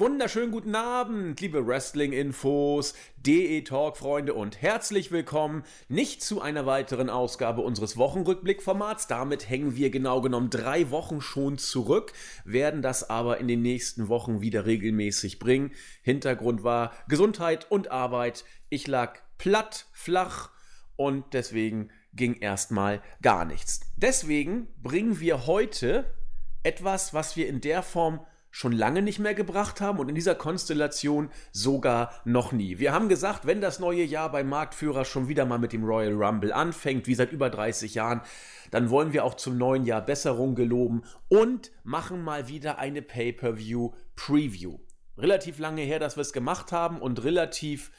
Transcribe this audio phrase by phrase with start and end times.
[0.00, 7.98] wunderschönen guten Abend, liebe Wrestling-Infos, DE-Talk-Freunde und herzlich willkommen nicht zu einer weiteren Ausgabe unseres
[7.98, 9.08] Wochenrückblick-Formats.
[9.08, 12.14] Damit hängen wir genau genommen drei Wochen schon zurück,
[12.46, 15.72] werden das aber in den nächsten Wochen wieder regelmäßig bringen.
[16.00, 18.46] Hintergrund war Gesundheit und Arbeit.
[18.70, 20.48] Ich lag platt, flach
[20.96, 23.80] und deswegen ging erstmal gar nichts.
[23.96, 26.14] Deswegen bringen wir heute
[26.62, 28.20] etwas, was wir in der Form
[28.50, 32.78] schon lange nicht mehr gebracht haben und in dieser Konstellation sogar noch nie.
[32.78, 36.14] Wir haben gesagt, wenn das neue Jahr beim Marktführer schon wieder mal mit dem Royal
[36.14, 38.22] Rumble anfängt, wie seit über 30 Jahren,
[38.70, 43.92] dann wollen wir auch zum neuen Jahr Besserung geloben und machen mal wieder eine Pay-per-View
[44.16, 44.78] Preview.
[45.16, 47.90] Relativ lange her, dass wir es gemacht haben und relativ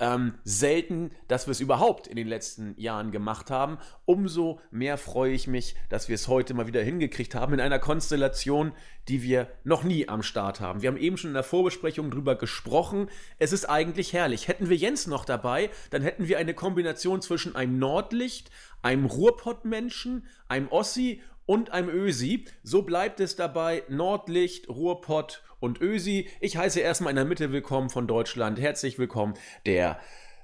[0.00, 3.78] ähm, selten, dass wir es überhaupt in den letzten Jahren gemacht haben.
[4.06, 7.78] Umso mehr freue ich mich, dass wir es heute mal wieder hingekriegt haben in einer
[7.78, 8.72] Konstellation,
[9.08, 10.82] die wir noch nie am Start haben.
[10.82, 13.08] Wir haben eben schon in der Vorbesprechung drüber gesprochen.
[13.38, 14.48] Es ist eigentlich herrlich.
[14.48, 18.50] Hätten wir Jens noch dabei, dann hätten wir eine Kombination zwischen einem Nordlicht,
[18.82, 22.44] einem Ruhrpottmenschen, einem Ossi und einem Ösi.
[22.62, 26.28] So bleibt es dabei Nordlicht, Ruhrpott und Ösi.
[26.40, 28.60] Ich heiße erstmal in der Mitte willkommen von Deutschland.
[28.60, 29.34] Herzlich willkommen,
[29.66, 29.98] der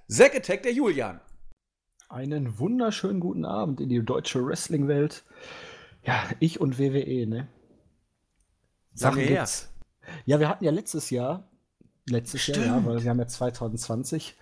[0.08, 1.20] Zack Attack, der Julian.
[2.08, 5.22] Einen wunderschönen guten Abend in die deutsche Wrestling-Welt.
[6.02, 7.46] Ja, ich und WWE, ne?
[8.92, 9.48] Sachen her.
[10.24, 11.48] Ja, wir hatten ja letztes Jahr,
[12.08, 12.66] letztes Stimmt.
[12.66, 14.36] Jahr, ja, weil wir haben ja 2020.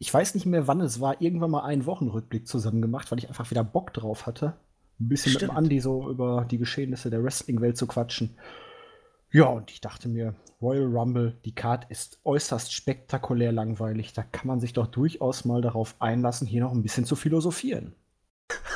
[0.00, 3.28] Ich weiß nicht mehr, wann es war, irgendwann mal einen Wochenrückblick zusammen gemacht, weil ich
[3.28, 4.56] einfach wieder Bock drauf hatte,
[5.02, 5.42] ein bisschen Stimmt.
[5.42, 8.36] mit dem Andi so über die Geschehnisse der Wrestling-Welt zu quatschen.
[9.30, 14.12] Ja, und ich dachte mir, Royal Rumble, die Card ist äußerst spektakulär langweilig.
[14.12, 17.94] Da kann man sich doch durchaus mal darauf einlassen, hier noch ein bisschen zu philosophieren.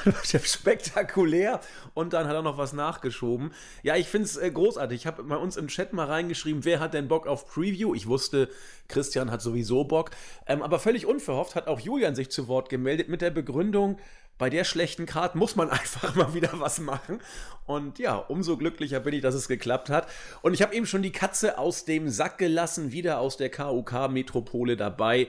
[0.24, 1.60] spektakulär
[1.94, 3.53] und dann hat er noch was nachgeschoben.
[3.82, 5.00] Ja, ich finde es äh, großartig.
[5.00, 7.94] Ich habe bei uns im Chat mal reingeschrieben, wer hat denn Bock auf Preview?
[7.94, 8.48] Ich wusste,
[8.88, 10.10] Christian hat sowieso Bock.
[10.47, 13.98] Ähm, aber völlig unverhofft hat auch Julian sich zu Wort gemeldet mit der Begründung,
[14.38, 17.20] bei der schlechten Karte muss man einfach mal wieder was machen.
[17.64, 20.08] Und ja, umso glücklicher bin ich, dass es geklappt hat.
[20.42, 24.76] Und ich habe eben schon die Katze aus dem Sack gelassen, wieder aus der KUK-Metropole
[24.76, 25.28] dabei.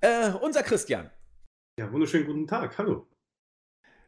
[0.00, 1.10] Äh, unser Christian.
[1.78, 2.78] Ja, wunderschönen guten Tag.
[2.78, 3.06] Hallo.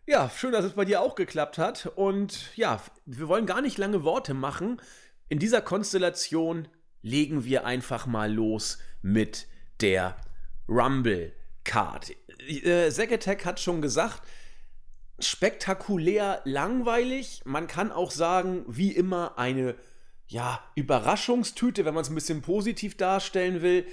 [0.06, 1.86] Ja, schön, dass es bei dir auch geklappt hat.
[1.94, 4.80] Und ja, wir wollen gar nicht lange Worte machen.
[5.28, 6.68] In dieser Konstellation
[7.02, 9.46] legen wir einfach mal los mit
[9.80, 10.16] der
[10.68, 11.32] Rumble
[11.64, 12.12] Card
[12.48, 14.22] äh, Attack hat schon gesagt,
[15.18, 17.42] spektakulär langweilig.
[17.44, 19.74] Man kann auch sagen, wie immer, eine
[20.26, 23.84] ja, Überraschungstüte, wenn man es ein bisschen positiv darstellen will.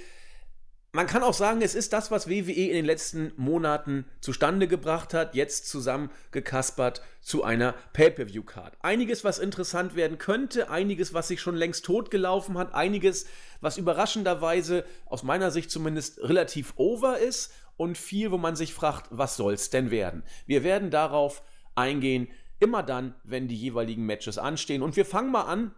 [0.92, 5.12] Man kann auch sagen, es ist das, was WWE in den letzten Monaten zustande gebracht
[5.12, 8.78] hat, jetzt zusammengekaspert zu einer Pay-per-view-Card.
[8.80, 13.26] Einiges, was interessant werden könnte, einiges, was sich schon längst totgelaufen hat, einiges,
[13.60, 19.06] was überraschenderweise aus meiner Sicht zumindest relativ over ist und viel, wo man sich fragt,
[19.10, 20.22] was soll's denn werden?
[20.44, 21.42] Wir werden darauf
[21.74, 22.28] eingehen,
[22.58, 24.82] immer dann, wenn die jeweiligen Matches anstehen.
[24.82, 25.74] Und wir fangen mal an.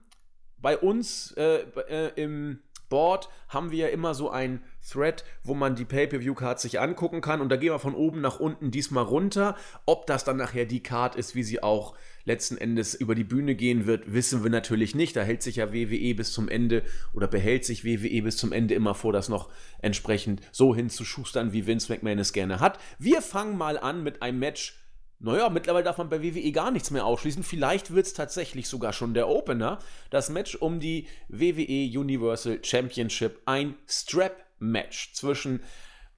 [0.56, 5.76] Bei uns äh, äh, im Board haben wir ja immer so ein Thread, wo man
[5.76, 7.40] die Pay-Per-View-Card sich angucken kann.
[7.40, 9.56] Und da gehen wir von oben nach unten diesmal runter.
[9.86, 11.94] Ob das dann nachher die Card ist, wie sie auch
[12.24, 15.16] letzten Endes über die Bühne gehen wird, wissen wir natürlich nicht.
[15.16, 16.82] Da hält sich ja WWE bis zum Ende
[17.12, 19.50] oder behält sich WWE bis zum Ende immer vor, das noch
[19.80, 22.78] entsprechend so hinzuschustern, wie Vince McMahon es gerne hat.
[22.98, 24.76] Wir fangen mal an mit einem Match.
[25.18, 27.42] Naja, mittlerweile darf man bei WWE gar nichts mehr ausschließen.
[27.42, 29.78] Vielleicht wird es tatsächlich sogar schon der Opener.
[30.08, 33.42] Das Match um die WWE Universal Championship.
[33.44, 35.62] Ein Strap-Match zwischen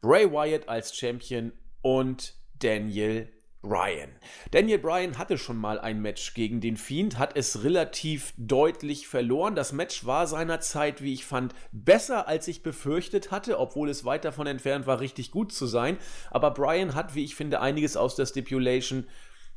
[0.00, 3.28] Bray Wyatt als Champion und Daniel
[3.62, 4.10] Bryan.
[4.50, 9.54] Daniel Bryan hatte schon mal ein Match gegen den Fiend, hat es relativ deutlich verloren.
[9.54, 14.24] Das Match war seinerzeit, wie ich fand, besser als ich befürchtet hatte, obwohl es weit
[14.24, 15.96] davon entfernt war, richtig gut zu sein.
[16.30, 19.06] Aber Bryan hat, wie ich finde, einiges aus der Stipulation,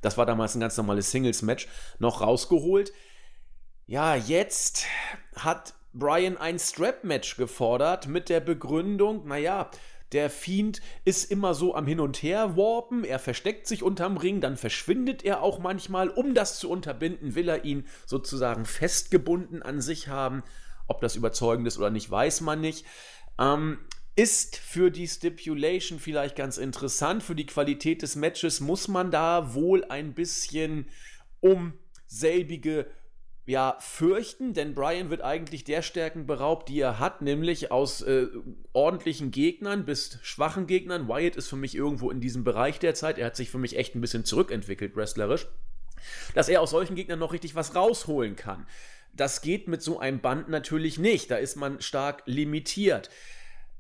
[0.02, 1.68] das war damals ein ganz normales Singles-Match,
[1.98, 2.94] noch rausgeholt.
[3.88, 4.86] Ja, jetzt
[5.36, 9.72] hat Bryan ein Strap-Match gefordert mit der Begründung, naja,
[10.12, 14.42] der Fiend ist immer so am Hin und Her warpen, er versteckt sich unterm Ring,
[14.42, 16.10] dann verschwindet er auch manchmal.
[16.10, 20.44] Um das zu unterbinden, will er ihn sozusagen festgebunden an sich haben.
[20.88, 22.86] Ob das überzeugend ist oder nicht, weiß man nicht.
[23.40, 23.80] Ähm,
[24.16, 27.22] ist für die Stipulation vielleicht ganz interessant.
[27.22, 30.88] Für die Qualität des Matches muss man da wohl ein bisschen
[31.42, 31.74] um
[32.08, 32.88] selbige
[33.46, 38.28] ja, fürchten, denn Brian wird eigentlich der Stärken beraubt, die er hat, nämlich aus äh,
[38.74, 41.08] ordentlichen Gegnern bis schwachen Gegnern.
[41.08, 43.20] Wyatt ist für mich irgendwo in diesem Bereich derzeit.
[43.20, 45.48] Er hat sich für mich echt ein bisschen zurückentwickelt, wrestlerisch.
[46.34, 48.66] Dass er aus solchen Gegnern noch richtig was rausholen kann.
[49.14, 51.30] Das geht mit so einem Band natürlich nicht.
[51.30, 53.12] Da ist man stark limitiert.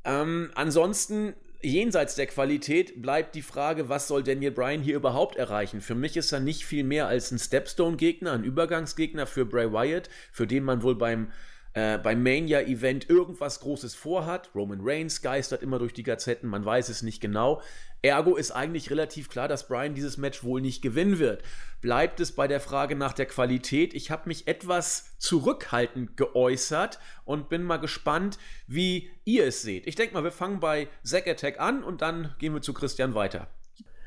[0.04, 1.34] Ähm, ansonsten
[1.66, 5.82] jenseits der Qualität bleibt die Frage, was soll Daniel Bryan hier überhaupt erreichen?
[5.82, 10.10] Für mich ist er nicht viel mehr als ein Stepstone-Gegner, ein Übergangsgegner für Bray Wyatt,
[10.32, 11.32] für den man wohl beim
[11.76, 14.50] äh, beim Mania-Event irgendwas Großes vorhat.
[14.56, 17.62] Roman Reigns geistert immer durch die Gazetten, man weiß es nicht genau.
[18.02, 21.44] Ergo ist eigentlich relativ klar, dass Bryan dieses Match wohl nicht gewinnen wird.
[21.82, 23.94] Bleibt es bei der Frage nach der Qualität?
[23.94, 28.38] Ich habe mich etwas zurückhaltend geäußert und bin mal gespannt,
[28.68, 29.86] wie ihr es seht.
[29.86, 33.16] Ich denke mal, wir fangen bei Zack Attack an und dann gehen wir zu Christian
[33.16, 33.48] weiter.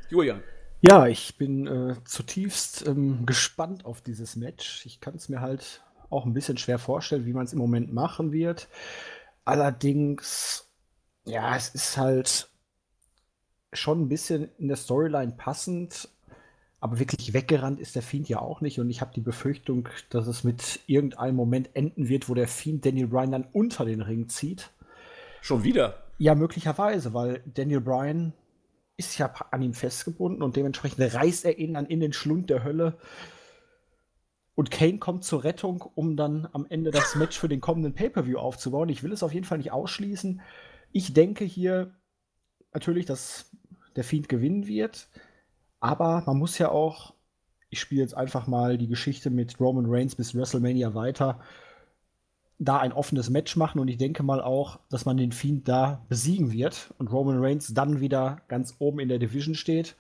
[0.09, 0.43] Julian.
[0.81, 4.87] Ja, ich bin äh, zutiefst ähm, gespannt auf dieses Match.
[4.87, 7.93] Ich kann es mir halt auch ein bisschen schwer vorstellen, wie man es im Moment
[7.93, 8.69] machen wird.
[9.45, 10.69] Allerdings,
[11.25, 12.49] ja, es ist halt
[13.73, 16.09] schon ein bisschen in der Storyline passend,
[16.81, 18.79] aber wirklich weggerannt ist der Fiend ja auch nicht.
[18.79, 22.87] Und ich habe die Befürchtung, dass es mit irgendeinem Moment enden wird, wo der Fiend
[22.87, 24.71] Daniel Bryan dann unter den Ring zieht.
[25.41, 26.05] Schon wieder?
[26.19, 28.33] Ja, möglicherweise, weil Daniel Bryan
[28.97, 32.65] ist ja an ihm festgebunden und dementsprechend reißt er ihn dann in den Schlund der
[32.65, 32.99] Hölle.
[34.59, 38.39] Und Kane kommt zur Rettung, um dann am Ende das Match für den kommenden Pay-Per-View
[38.39, 38.89] aufzubauen.
[38.89, 40.41] Ich will es auf jeden Fall nicht ausschließen.
[40.91, 41.95] Ich denke hier
[42.75, 43.53] natürlich, dass
[43.95, 45.11] der Fiend gewinnen wird.
[45.79, 47.15] Aber man muss ja auch,
[47.71, 51.39] ich spiele jetzt einfach mal die Geschichte mit Roman Reigns bis WrestleMania weiter,
[52.59, 53.79] da ein offenes Match machen.
[53.79, 57.75] Und ich denke mal auch, dass man den Fiend da besiegen wird und Roman Reigns
[57.75, 59.95] dann wieder ganz oben in der Division steht.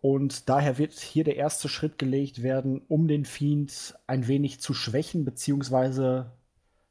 [0.00, 4.74] Und daher wird hier der erste Schritt gelegt werden, um den Fiend ein wenig zu
[4.74, 6.32] schwächen, beziehungsweise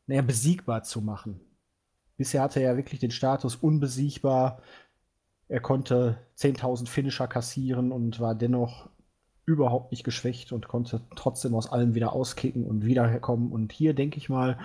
[0.07, 1.39] naja, besiegbar zu machen.
[2.17, 4.61] Bisher hatte er ja wirklich den Status unbesiegbar.
[5.47, 8.89] Er konnte 10.000 Finisher kassieren und war dennoch
[9.45, 13.51] überhaupt nicht geschwächt und konnte trotzdem aus allem wieder auskicken und wiederherkommen.
[13.51, 14.59] Und hier denke ich mal,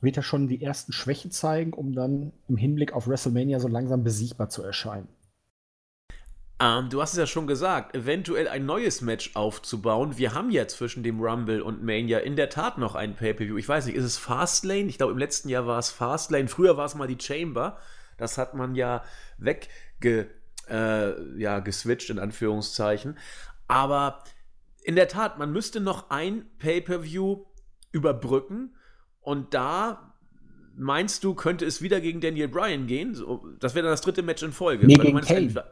[0.00, 4.04] wird er schon die ersten Schwächen zeigen, um dann im Hinblick auf WrestleMania so langsam
[4.04, 5.08] besiegbar zu erscheinen.
[6.60, 10.16] Ähm, du hast es ja schon gesagt, eventuell ein neues Match aufzubauen.
[10.18, 13.56] Wir haben ja zwischen dem Rumble und Mania in der Tat noch ein Pay-Per-View.
[13.56, 14.88] Ich weiß nicht, ist es Fastlane?
[14.88, 16.46] Ich glaube, im letzten Jahr war es Fastlane.
[16.46, 17.78] Früher war es mal die Chamber.
[18.18, 19.02] Das hat man ja
[19.38, 20.30] wegge,
[20.70, 23.18] äh, ja, geswitcht, in Anführungszeichen.
[23.66, 24.22] Aber
[24.84, 27.46] in der Tat, man müsste noch ein Pay-Per-View
[27.90, 28.76] überbrücken.
[29.20, 30.14] Und da
[30.76, 33.14] meinst du, könnte es wieder gegen Daniel Bryan gehen?
[33.14, 34.86] So, das wäre dann das dritte Match in Folge.
[34.86, 35.64] Nee, gegen Kane.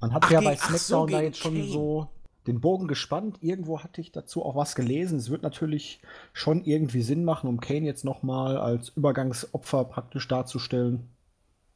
[0.00, 1.68] Man hat ach, ja bei SmackDown so, da jetzt schon Kane.
[1.68, 2.08] so
[2.46, 3.38] den Bogen gespannt.
[3.40, 5.18] Irgendwo hatte ich dazu auch was gelesen.
[5.18, 6.00] Es wird natürlich
[6.32, 11.08] schon irgendwie Sinn machen, um Kane jetzt nochmal als Übergangsopfer praktisch darzustellen.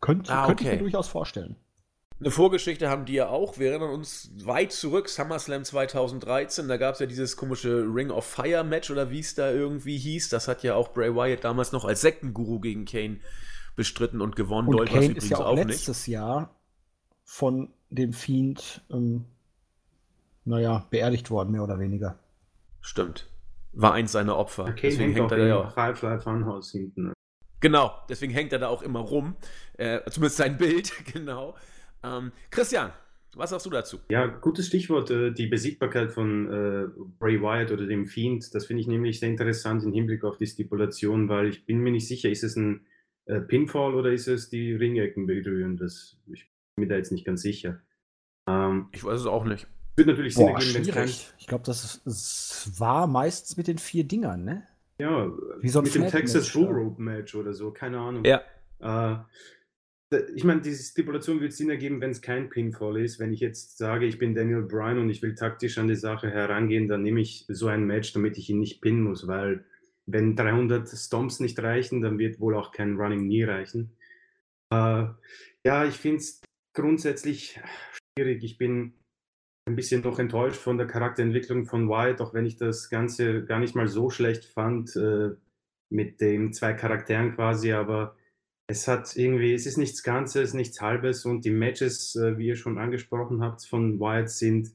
[0.00, 0.48] Könnte, ah, okay.
[0.48, 1.56] könnte ich mir durchaus vorstellen.
[2.20, 3.58] Eine Vorgeschichte haben die ja auch.
[3.58, 6.66] Wir erinnern uns weit zurück, SummerSlam 2013.
[6.66, 9.96] Da gab es ja dieses komische Ring of Fire Match oder wie es da irgendwie
[9.96, 10.28] hieß.
[10.28, 13.20] Das hat ja auch Bray Wyatt damals noch als Sektenguru gegen Kane
[13.76, 14.66] bestritten und gewonnen.
[14.66, 16.14] Und Dolphins Kane ist ja auch, auch letztes nicht.
[16.14, 16.56] Jahr
[17.22, 19.24] von dem Fiend, ähm,
[20.44, 22.18] naja, beerdigt worden, mehr oder weniger.
[22.80, 23.28] Stimmt.
[23.72, 24.64] War eins seiner Opfer.
[24.64, 25.72] Okay, deswegen hängt, hängt er ja auch.
[25.72, 27.12] Firefly Funhouse hinten.
[27.60, 29.36] Genau, deswegen hängt er da auch immer rum.
[29.76, 31.56] Äh, zumindest sein Bild, genau.
[32.02, 32.92] Ähm, Christian,
[33.34, 33.98] was sagst du dazu?
[34.10, 36.86] Ja, gutes Stichwort, äh, die Besiegbarkeit von äh,
[37.18, 38.54] Bray Wyatt oder dem Fiend.
[38.54, 41.90] Das finde ich nämlich sehr interessant im Hinblick auf die Stipulation, weil ich bin mir
[41.90, 42.86] nicht sicher, ist es ein
[43.26, 45.76] äh, Pinfall oder ist es die Ringecken berühren?
[45.76, 47.80] Das, ich bin mir da jetzt nicht ganz sicher.
[48.48, 49.66] Ähm, ich weiß es auch nicht.
[49.96, 51.34] Wird natürlich Sinn ergeben, wenn es kein.
[51.38, 54.66] Ich glaube, das, das war meistens mit den vier Dingern, ne?
[55.00, 55.30] Ja,
[55.60, 58.24] Wie so mit dem Texas Bull Rope Match oder so, keine Ahnung.
[58.24, 58.42] Ja.
[58.80, 59.18] Äh,
[60.34, 63.20] ich meine, diese Stipulation wird Sinn ergeben, wenn es kein Pinfall ist.
[63.20, 66.30] Wenn ich jetzt sage, ich bin Daniel Bryan und ich will taktisch an die Sache
[66.30, 69.64] herangehen, dann nehme ich so ein Match, damit ich ihn nicht pinnen muss, weil
[70.06, 73.96] wenn 300 Stomps nicht reichen, dann wird wohl auch kein Running Knee reichen.
[74.70, 75.06] Äh,
[75.64, 76.40] ja, ich finde es
[76.78, 77.60] grundsätzlich
[78.16, 78.44] schwierig.
[78.44, 78.94] Ich bin
[79.66, 83.58] ein bisschen noch enttäuscht von der Charakterentwicklung von Wyatt, auch wenn ich das Ganze gar
[83.58, 85.30] nicht mal so schlecht fand äh,
[85.90, 88.16] mit den zwei Charakteren quasi, aber
[88.68, 92.56] es hat irgendwie, es ist nichts Ganzes, nichts Halbes und die Matches, äh, wie ihr
[92.56, 94.70] schon angesprochen habt, von Wyatt sind,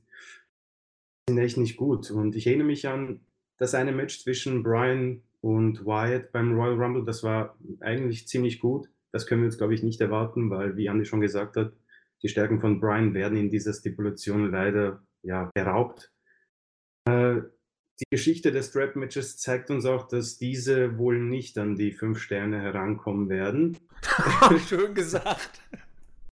[1.30, 2.12] sind echt nicht gut.
[2.12, 3.22] Und ich erinnere mich an
[3.58, 8.90] das eine Match zwischen Brian und Wyatt beim Royal Rumble, das war eigentlich ziemlich gut.
[9.12, 11.72] Das können wir jetzt, glaube ich, nicht erwarten, weil, wie Andi schon gesagt hat,
[12.24, 16.12] die Stärken von Brian werden in dieser Stipulation leider ja, beraubt.
[17.06, 17.42] Äh,
[18.00, 22.60] die Geschichte des Strap-Matches zeigt uns auch, dass diese wohl nicht an die fünf Sterne
[22.62, 23.78] herankommen werden.
[24.68, 25.62] Schön gesagt.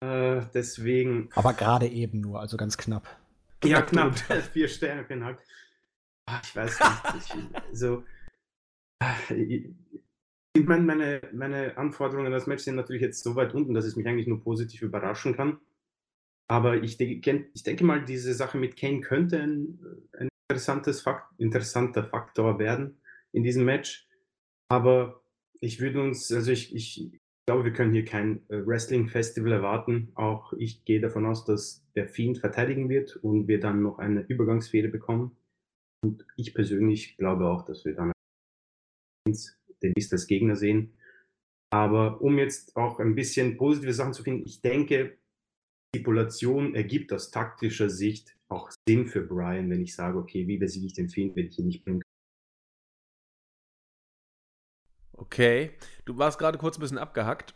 [0.01, 1.29] Äh, deswegen.
[1.35, 3.07] Aber gerade eben nur, also ganz knapp.
[3.65, 4.19] Ja, knapp.
[4.53, 5.33] Vier Sterne, genau.
[6.27, 7.35] Ach, ich weiß nicht.
[7.35, 7.35] Ich,
[7.79, 8.05] so,
[10.55, 13.85] Ich meine, meine, meine Anforderungen an das Match sind natürlich jetzt so weit unten, dass
[13.85, 15.59] es mich eigentlich nur positiv überraschen kann.
[16.51, 19.79] Aber ich, denke, ich denke mal, diese Sache mit Kane könnte ein,
[20.19, 24.09] ein interessantes Fakt, interessanter Faktor werden in diesem Match.
[24.69, 25.23] Aber
[25.61, 30.11] ich würde uns, also ich, ich glaube, wir können hier kein äh, Wrestling-Festival erwarten.
[30.17, 34.23] Auch ich gehe davon aus, dass der Fiend verteidigen wird und wir dann noch eine
[34.23, 35.37] Übergangsfehde bekommen.
[36.03, 38.11] Und ich persönlich glaube auch, dass wir dann
[39.29, 40.95] den Beast als Gegner sehen.
[41.73, 45.17] Aber um jetzt auch ein bisschen positive Sachen zu finden, ich denke,
[45.95, 50.87] Stipulation ergibt aus taktischer Sicht auch Sinn für Brian, wenn ich sage, okay, wie besiege
[50.87, 52.11] ich den Fiend, wenn ich ihn nicht bringen kann.
[55.13, 55.73] Okay,
[56.05, 57.55] du warst gerade kurz ein bisschen abgehackt.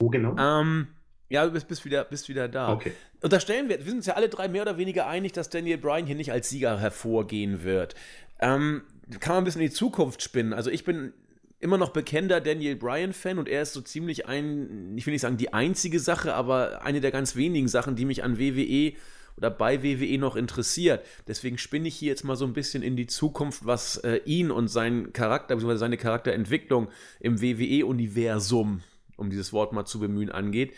[0.00, 0.36] Wo genau?
[0.38, 0.88] Ähm,
[1.28, 2.72] ja, du bist, bist, wieder, bist wieder da.
[2.72, 2.92] Okay.
[3.20, 6.06] Unterstellen wir, wir sind uns ja alle drei mehr oder weniger einig, dass Daniel Bryan
[6.06, 7.94] hier nicht als Sieger hervorgehen wird.
[8.38, 8.82] Ähm,
[9.20, 10.52] kann man ein bisschen in die Zukunft spinnen.
[10.52, 11.12] Also ich bin
[11.60, 15.36] immer noch bekennender Daniel Bryan-Fan und er ist so ziemlich ein, ich will nicht sagen
[15.36, 18.92] die einzige Sache, aber eine der ganz wenigen Sachen, die mich an WWE
[19.36, 21.04] oder bei WWE noch interessiert.
[21.26, 24.50] Deswegen spinne ich hier jetzt mal so ein bisschen in die Zukunft, was äh, ihn
[24.50, 26.88] und seinen Charakter, beziehungsweise seine Charakterentwicklung
[27.20, 28.82] im WWE-Universum,
[29.16, 30.74] um dieses Wort mal zu bemühen, angeht.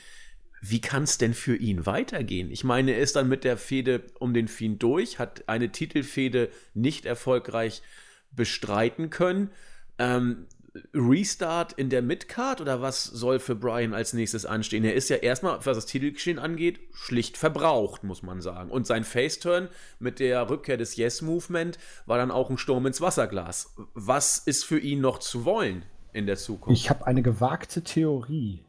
[0.62, 2.50] Wie kann es denn für ihn weitergehen?
[2.50, 6.50] Ich meine, er ist dann mit der Fehde um den Fiend durch, hat eine Titelfehde
[6.74, 7.82] nicht erfolgreich
[8.30, 9.50] bestreiten können.
[9.98, 10.46] Ähm,
[10.94, 14.84] Restart in der Midcard oder was soll für Brian als nächstes anstehen?
[14.84, 18.70] Er ist ja erstmal, was das Titelgeschehen angeht, schlicht verbraucht, muss man sagen.
[18.70, 23.74] Und sein Faceturn mit der Rückkehr des Yes-Movement war dann auch ein Sturm ins Wasserglas.
[23.94, 26.80] Was ist für ihn noch zu wollen in der Zukunft?
[26.80, 28.64] Ich habe eine gewagte Theorie.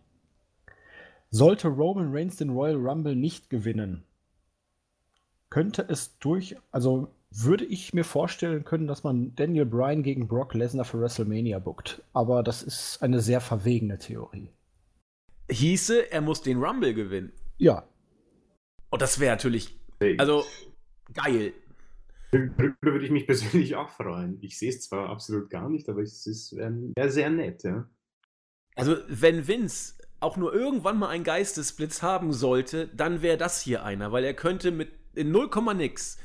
[1.30, 4.04] Sollte Roman Reigns den Royal Rumble nicht gewinnen,
[5.50, 10.54] könnte es durch, also würde ich mir vorstellen können, dass man Daniel Bryan gegen Brock
[10.54, 12.04] Lesnar für WrestleMania bookt.
[12.14, 14.50] Aber das ist eine sehr verwegene Theorie.
[15.50, 17.32] Hieße, er muss den Rumble gewinnen.
[17.58, 17.88] Ja.
[18.90, 19.80] Und das wäre natürlich,
[20.18, 20.44] also
[21.14, 21.54] geil.
[22.32, 24.38] Darüber würde ich mich persönlich auch freuen.
[24.42, 27.90] Ich sehe es zwar absolut gar nicht, aber es wäre sehr nett, ja.
[28.76, 33.84] Also, wenn Vince auch nur irgendwann mal einen Geistesblitz haben sollte, dann wäre das hier
[33.84, 36.18] einer, weil er könnte mit in 0, nix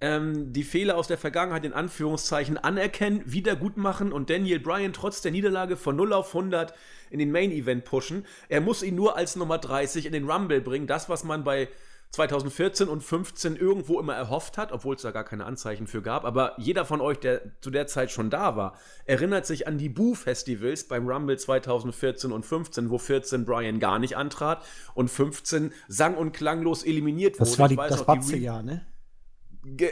[0.00, 5.32] ähm, die Fehler aus der Vergangenheit in Anführungszeichen anerkennen, wiedergutmachen und Daniel Bryan trotz der
[5.32, 6.74] Niederlage von 0 auf 100
[7.10, 8.26] in den Main Event pushen.
[8.48, 10.86] Er muss ihn nur als Nummer 30 in den Rumble bringen.
[10.86, 11.68] Das, was man bei
[12.10, 16.24] 2014 und 15 irgendwo immer erhofft hat, obwohl es da gar keine Anzeichen für gab.
[16.24, 19.90] Aber jeder von euch, der zu der Zeit schon da war, erinnert sich an die
[19.90, 24.64] Boo-Festivals beim Rumble 2014 und 15, wo 14 Brian gar nicht antrat
[24.94, 27.50] und 15 sang- und klanglos eliminiert wurde.
[27.50, 28.86] Das war die, das Batze-Jahr, ne?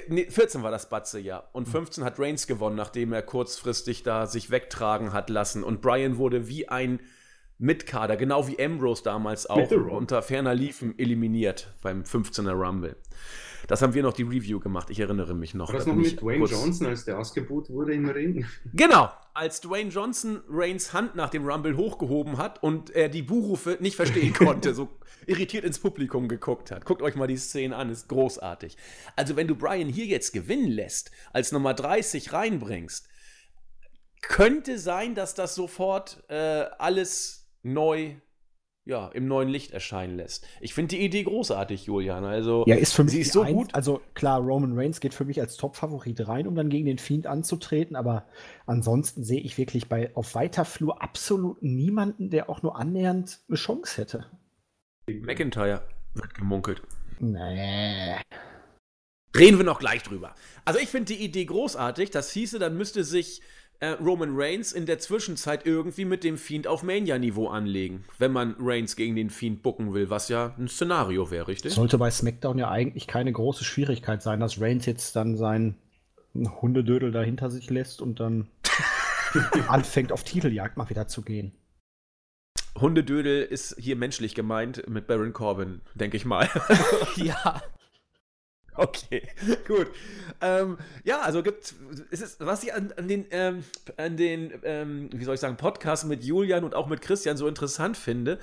[0.09, 1.45] Nee, 14 war das Batze, ja.
[1.53, 5.65] Und 15 hat Reigns gewonnen, nachdem er kurzfristig da sich wegtragen hat lassen.
[5.65, 7.01] Und Brian wurde wie ein
[7.59, 12.97] Mitkader, genau wie Ambrose damals auch, unter ferner Liefen eliminiert beim 15er Rumble.
[13.67, 15.69] Das haben wir noch die Review gemacht, ich erinnere mich noch.
[15.69, 18.47] War das noch mit Dwayne Johnson, als der ausgebucht wurde im Ring?
[18.73, 23.79] Genau, als Dwayne Johnson Reigns Hand nach dem Rumble hochgehoben hat und er die Buhrufe
[23.81, 24.89] nicht verstehen konnte, so
[25.27, 26.85] irritiert ins Publikum geguckt hat.
[26.85, 28.77] Guckt euch mal die Szene an, ist großartig.
[29.17, 33.09] Also wenn du Brian hier jetzt gewinnen lässt, als Nummer 30 reinbringst,
[34.23, 38.17] könnte sein, dass das sofort äh, alles neu
[38.87, 40.47] ja, im neuen Licht erscheinen lässt.
[40.61, 42.25] Ich finde die Idee großartig, Julian.
[42.25, 43.75] Also, ja, ist für mich sie ist so ein, gut.
[43.75, 47.27] Also klar, Roman Reigns geht für mich als Top-Favorit rein, um dann gegen den Fiend
[47.27, 48.27] anzutreten, aber
[48.65, 53.57] ansonsten sehe ich wirklich bei auf weiter Flur absolut niemanden, der auch nur annähernd eine
[53.57, 54.27] Chance hätte.
[55.09, 55.83] McIntyre
[56.15, 56.81] wird gemunkelt.
[57.19, 58.17] Nee.
[59.37, 60.35] Reden wir noch gleich drüber.
[60.65, 62.11] Also ich finde die Idee großartig.
[62.11, 63.43] Das hieße, dann müsste sich
[63.81, 68.57] äh, Roman Reigns in der Zwischenzeit irgendwie mit dem Fiend auf Mania-Niveau anlegen, wenn man
[68.59, 71.75] Reigns gegen den Fiend bucken will, was ja ein Szenario wäre, richtig?
[71.75, 75.77] Sollte bei SmackDown ja eigentlich keine große Schwierigkeit sein, dass Reigns jetzt dann sein
[76.35, 78.49] Hundedödel da hinter sich lässt und dann
[79.69, 81.53] anfängt auf Titeljagd mal wieder zu gehen.
[82.79, 86.49] Hundedödel ist hier menschlich gemeint mit Baron Corbin, denke ich mal.
[87.17, 87.63] ja.
[88.79, 89.23] Okay,
[89.67, 89.89] gut.
[90.41, 91.75] Ähm, ja, also gibt
[92.11, 93.65] es ist, was ich an, an den, ähm,
[93.97, 97.49] an den ähm, wie soll ich sagen, Podcasts mit Julian und auch mit Christian so
[97.49, 98.39] interessant finde,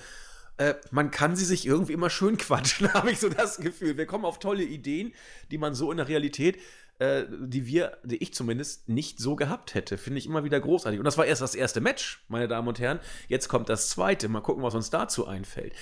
[0.58, 3.98] äh, man kann sie sich irgendwie immer schön quatschen, habe ich so das Gefühl.
[3.98, 5.14] Wir kommen auf tolle Ideen,
[5.52, 6.58] die man so in der Realität,
[7.00, 9.98] äh, die wir, die ich zumindest nicht so gehabt hätte.
[9.98, 11.00] Finde ich immer wieder großartig.
[11.00, 13.00] Und das war erst das erste Match, meine Damen und Herren.
[13.28, 14.30] Jetzt kommt das zweite.
[14.30, 15.74] Mal gucken, was uns dazu einfällt.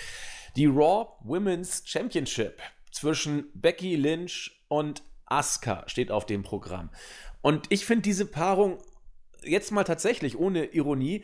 [0.55, 6.89] Die Raw Women's Championship zwischen Becky Lynch und Asuka steht auf dem Programm.
[7.41, 8.77] Und ich finde diese Paarung
[9.43, 11.23] jetzt mal tatsächlich ohne Ironie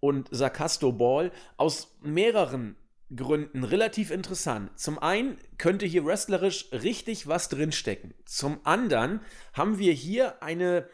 [0.00, 2.76] und Sarkasto Ball aus mehreren
[3.14, 4.70] Gründen relativ interessant.
[4.78, 8.14] Zum einen könnte hier wrestlerisch richtig was drinstecken.
[8.24, 9.20] Zum anderen
[9.52, 10.88] haben wir hier eine,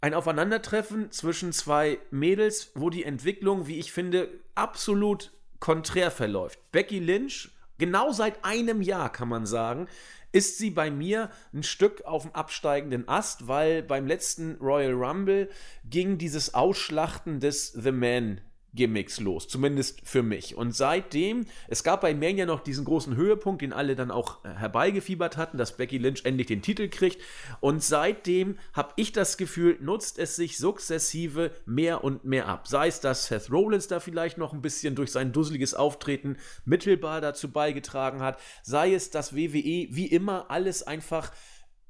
[0.00, 6.60] ein Aufeinandertreffen zwischen zwei Mädels, wo die Entwicklung, wie ich finde, absolut konträr verläuft.
[6.70, 9.88] Becky Lynch, genau seit einem Jahr kann man sagen,
[10.32, 15.48] ist sie bei mir ein Stück auf dem absteigenden Ast, weil beim letzten Royal Rumble
[15.88, 18.40] ging dieses Ausschlachten des The Man
[18.76, 20.56] Gimmicks los, zumindest für mich.
[20.56, 24.50] Und seitdem, es gab bei Mania noch diesen großen Höhepunkt, den alle dann auch äh,
[24.50, 27.20] herbeigefiebert hatten, dass Becky Lynch endlich den Titel kriegt.
[27.60, 32.68] Und seitdem habe ich das Gefühl, nutzt es sich sukzessive mehr und mehr ab.
[32.68, 37.20] Sei es, dass Seth Rollins da vielleicht noch ein bisschen durch sein dusseliges Auftreten mittelbar
[37.20, 41.32] dazu beigetragen hat, sei es, dass WWE wie immer alles einfach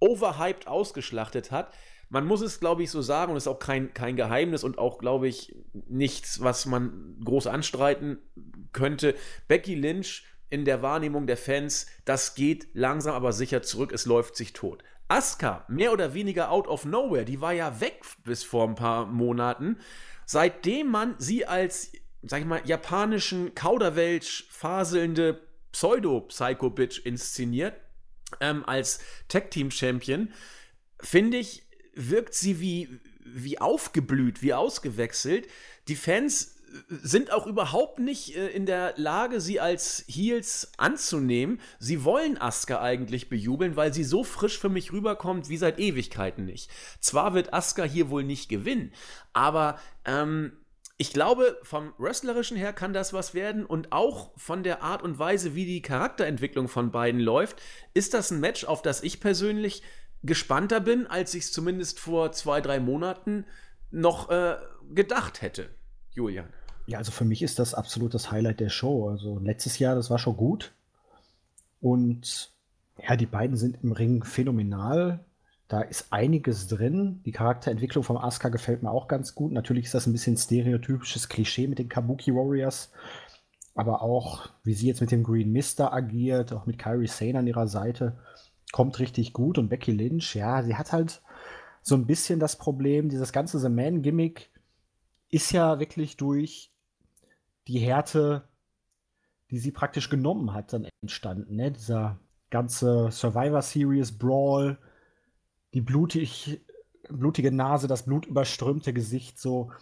[0.00, 1.72] overhyped ausgeschlachtet hat
[2.08, 4.98] man muss es, glaube ich, so sagen, und ist auch kein, kein Geheimnis und auch,
[4.98, 5.56] glaube ich,
[5.88, 8.18] nichts, was man groß anstreiten
[8.72, 9.14] könnte.
[9.48, 14.36] Becky Lynch in der Wahrnehmung der Fans, das geht langsam aber sicher zurück, es läuft
[14.36, 14.84] sich tot.
[15.08, 19.06] Asuka, mehr oder weniger out of nowhere, die war ja weg bis vor ein paar
[19.06, 19.78] Monaten.
[20.24, 25.40] Seitdem man sie als, sag ich mal, japanischen Kauderwelsch faselnde
[25.72, 27.74] Pseudo-Psycho-Bitch inszeniert,
[28.40, 30.32] ähm, als Tag-Team-Champion,
[31.00, 31.65] finde ich,
[31.96, 35.48] wirkt sie wie, wie aufgeblüht, wie ausgewechselt.
[35.88, 36.56] Die Fans
[36.88, 41.60] sind auch überhaupt nicht äh, in der Lage, sie als Heels anzunehmen.
[41.78, 46.44] Sie wollen Asuka eigentlich bejubeln, weil sie so frisch für mich rüberkommt wie seit Ewigkeiten
[46.44, 46.70] nicht.
[47.00, 48.92] Zwar wird Asuka hier wohl nicht gewinnen,
[49.32, 50.52] aber ähm,
[50.98, 55.18] ich glaube, vom Wrestlerischen her kann das was werden und auch von der Art und
[55.18, 57.60] Weise, wie die Charakterentwicklung von beiden läuft,
[57.92, 59.82] ist das ein Match, auf das ich persönlich
[60.22, 63.44] gespannter bin, als ich es zumindest vor zwei, drei Monaten
[63.90, 64.56] noch äh,
[64.94, 65.68] gedacht hätte.
[66.12, 66.46] Julian.
[66.86, 69.08] Ja, also für mich ist das absolut das Highlight der Show.
[69.08, 70.72] Also letztes Jahr, das war schon gut.
[71.80, 72.50] Und
[73.02, 75.24] ja, die beiden sind im Ring phänomenal.
[75.68, 77.20] Da ist einiges drin.
[77.26, 79.52] Die Charakterentwicklung vom Asuka gefällt mir auch ganz gut.
[79.52, 82.92] Natürlich ist das ein bisschen stereotypisches Klischee mit den Kabuki Warriors.
[83.74, 87.46] Aber auch, wie sie jetzt mit dem Green Mister agiert, auch mit Kyrie Sane an
[87.46, 88.16] ihrer Seite
[88.76, 89.56] kommt richtig gut.
[89.56, 91.22] Und Becky Lynch, ja, sie hat halt
[91.80, 94.50] so ein bisschen das Problem, dieses ganze The Man-Gimmick
[95.30, 96.70] ist ja wirklich durch
[97.68, 98.46] die Härte,
[99.50, 101.56] die sie praktisch genommen hat, dann entstanden.
[101.56, 101.72] Ne?
[101.72, 104.76] Dieser ganze Survivor Series Brawl,
[105.72, 106.60] die blutig,
[107.08, 109.72] blutige Nase, das blutüberströmte Gesicht, so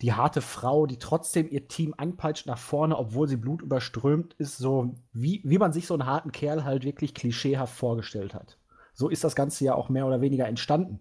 [0.00, 4.94] die harte Frau, die trotzdem ihr Team anpeitscht nach vorne, obwohl sie blutüberströmt ist, so
[5.12, 8.58] wie, wie man sich so einen harten Kerl halt wirklich klischeehaft vorgestellt hat.
[8.94, 11.00] So ist das Ganze ja auch mehr oder weniger entstanden.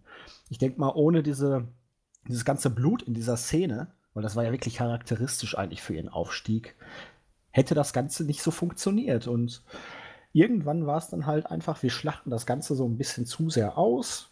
[0.50, 1.68] Ich denke mal, ohne diese,
[2.28, 6.10] dieses ganze Blut in dieser Szene, weil das war ja wirklich charakteristisch eigentlich für ihren
[6.10, 6.76] Aufstieg,
[7.52, 9.28] hätte das Ganze nicht so funktioniert.
[9.28, 9.64] Und
[10.34, 13.78] irgendwann war es dann halt einfach, wir schlachten das Ganze so ein bisschen zu sehr
[13.78, 14.32] aus.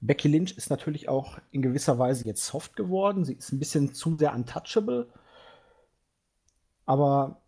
[0.00, 3.24] Becky Lynch ist natürlich auch in gewisser Weise jetzt soft geworden.
[3.24, 5.08] Sie ist ein bisschen zu sehr untouchable.
[6.86, 7.42] Aber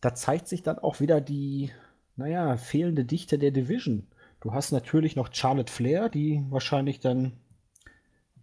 [0.00, 1.70] da zeigt sich dann auch wieder die,
[2.16, 4.06] naja, fehlende Dichte der Division.
[4.40, 7.32] Du hast natürlich noch Charlotte Flair, die wahrscheinlich dann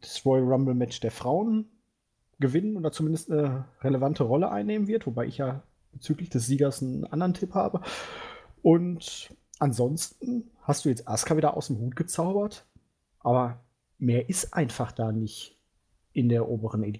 [0.01, 1.69] das Royal Rumble Match der Frauen
[2.39, 7.05] gewinnen oder zumindest eine relevante Rolle einnehmen wird, wobei ich ja bezüglich des Siegers einen
[7.05, 7.81] anderen Tipp habe.
[8.61, 12.65] Und ansonsten hast du jetzt Asuka wieder aus dem Hut gezaubert.
[13.25, 13.59] Aber
[13.97, 15.57] mehr ist einfach da nicht
[16.13, 16.99] in der oberen äh,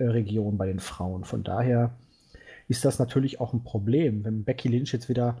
[0.00, 1.22] Region bei den Frauen.
[1.22, 1.96] Von daher
[2.66, 4.24] ist das natürlich auch ein Problem.
[4.24, 5.40] Wenn Becky Lynch jetzt wieder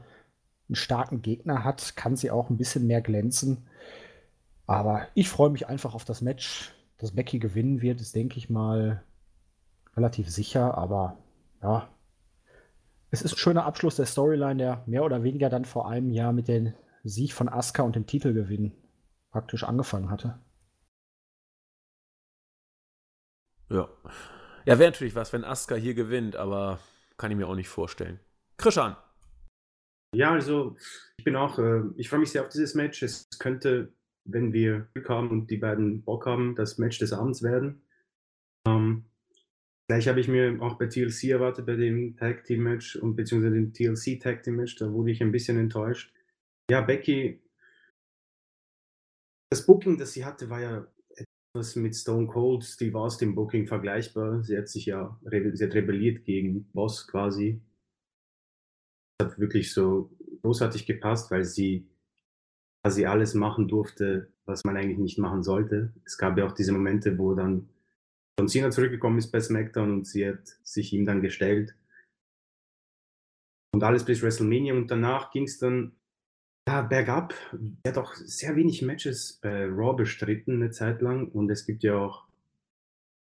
[0.68, 3.66] einen starken Gegner hat, kann sie auch ein bisschen mehr glänzen.
[4.68, 6.72] Aber ich freue mich einfach auf das Match.
[6.98, 9.02] Dass Becky gewinnen wird, ist, denke ich mal,
[9.96, 10.78] relativ sicher.
[10.78, 11.18] Aber
[11.64, 11.88] ja,
[13.10, 16.32] es ist ein schöner Abschluss der Storyline, der mehr oder weniger dann vor einem Jahr
[16.32, 18.70] mit dem Sieg von Asuka und dem Titelgewinn
[19.32, 20.38] praktisch angefangen hatte.
[23.70, 23.88] Ja.
[24.64, 26.78] Ja, wäre natürlich was, wenn Asuka hier gewinnt, aber
[27.16, 28.20] kann ich mir auch nicht vorstellen.
[28.58, 28.96] Krishan.
[30.14, 30.76] Ja, also
[31.16, 33.02] ich bin auch, äh, ich freue mich sehr auf dieses Match.
[33.02, 33.92] Es könnte,
[34.24, 37.82] wenn wir Glück haben und die beiden Bock haben, das Match des Abends werden.
[38.68, 39.06] Ähm,
[39.88, 43.54] gleich habe ich mir auch bei TLC erwartet, bei dem Tag Team Match und beziehungsweise
[43.54, 46.14] dem TLC Tag Team Match, da wurde ich ein bisschen enttäuscht.
[46.70, 47.42] Ja, Becky
[49.52, 54.42] das Booking, das sie hatte, war ja etwas mit Stone Cold Steve Austin Booking vergleichbar.
[54.42, 57.60] Sie hat sich ja sie hat rebelliert gegen Boss quasi.
[59.18, 60.10] Das hat wirklich so
[60.42, 61.86] großartig gepasst, weil sie
[62.82, 65.92] quasi alles machen durfte, was man eigentlich nicht machen sollte.
[66.06, 67.68] Es gab ja auch diese Momente, wo dann
[68.38, 71.76] John Cena zurückgekommen ist bei SmackDown und sie hat sich ihm dann gestellt.
[73.74, 75.92] Und alles bis WrestleMania und danach ging es dann
[76.68, 77.34] ja, bergab.
[77.82, 81.82] Er hat auch sehr wenig Matches bei Raw bestritten eine Zeit lang und es gibt
[81.82, 82.26] ja auch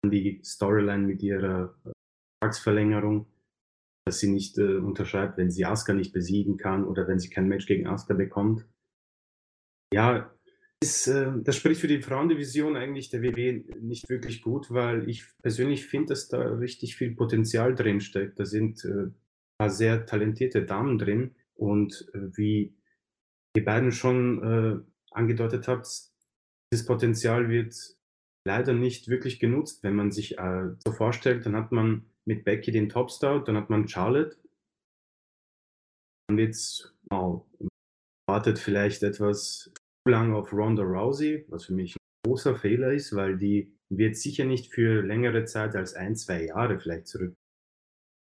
[0.05, 1.75] die Storyline mit ihrer
[2.41, 3.27] Vertragsverlängerung,
[4.07, 7.49] dass sie nicht äh, unterschreibt, wenn sie Asuka nicht besiegen kann oder wenn sie kein
[7.49, 8.67] Match gegen Asuka bekommt.
[9.93, 10.33] Ja,
[10.83, 15.25] ist, äh, das spricht für die Frauendivision eigentlich der WWE nicht wirklich gut, weil ich
[15.43, 18.39] persönlich finde, dass da richtig viel Potenzial drin steckt.
[18.39, 19.11] Da sind äh,
[19.59, 22.75] paar sehr talentierte Damen drin und äh, wie
[23.57, 25.87] ihr beiden schon äh, angedeutet habt,
[26.73, 27.75] dieses Potenzial wird
[28.47, 29.83] leider nicht wirklich genutzt.
[29.83, 33.71] Wenn man sich äh, so vorstellt, dann hat man mit Becky den Topstar, dann hat
[33.71, 34.37] man Charlotte.
[36.29, 37.47] Dann wird's, wow,
[38.29, 43.15] wartet vielleicht etwas zu lange auf Ronda Rousey, was für mich ein großer Fehler ist,
[43.15, 47.35] weil die wird sicher nicht für längere Zeit als ein, zwei Jahre vielleicht zurück,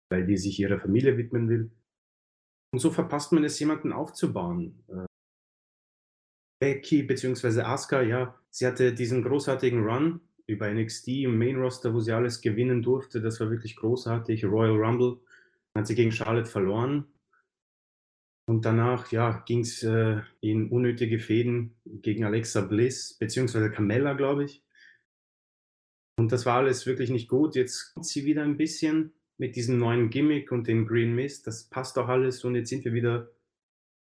[0.10, 1.72] weil die sich ihrer Familie widmen will.
[2.74, 4.84] Und so verpasst man es, jemanden aufzubauen.
[4.88, 5.09] Äh,
[6.60, 7.62] Becky bzw.
[7.62, 12.42] Asuka, ja, sie hatte diesen großartigen Run über NXT im Main Roster, wo sie alles
[12.42, 13.22] gewinnen durfte.
[13.22, 14.46] Das war wirklich großartig.
[14.46, 15.18] Royal Rumble
[15.76, 17.06] hat sie gegen Charlotte verloren.
[18.46, 24.46] Und danach, ja, ging es äh, in unnötige Fäden gegen Alexa Bliss, beziehungsweise Carmella, glaube
[24.46, 24.64] ich.
[26.18, 27.56] Und das war alles wirklich nicht gut.
[27.56, 31.46] Jetzt kommt sie wieder ein bisschen mit diesem neuen Gimmick und dem Green Mist.
[31.46, 32.44] Das passt doch alles.
[32.44, 33.30] Und jetzt sind wir wieder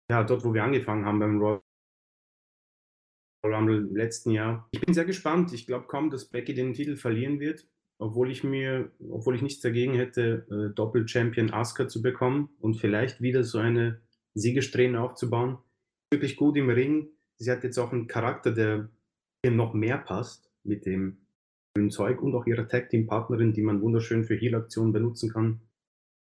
[0.10, 1.62] ja, dort, wo wir angefangen haben beim Royal
[3.44, 4.68] Rumble im letzten Jahr.
[4.72, 5.54] Ich bin sehr gespannt.
[5.54, 7.68] Ich glaube kaum, dass Becky den Titel verlieren wird,
[8.00, 13.22] obwohl ich mir, obwohl ich nichts dagegen hätte, äh, Doppel-Champion Asuka zu bekommen und vielleicht
[13.22, 14.02] wieder so eine
[14.34, 15.58] Siegessträhne aufzubauen.
[16.12, 17.10] Wirklich gut im Ring.
[17.38, 18.90] Sie hat jetzt auch einen Charakter, der
[19.44, 21.18] ihr noch mehr passt mit dem
[21.90, 25.62] Zeug und auch ihrer Tag-Team-Partnerin, die man wunderschön für Heal-Aktionen benutzen kann.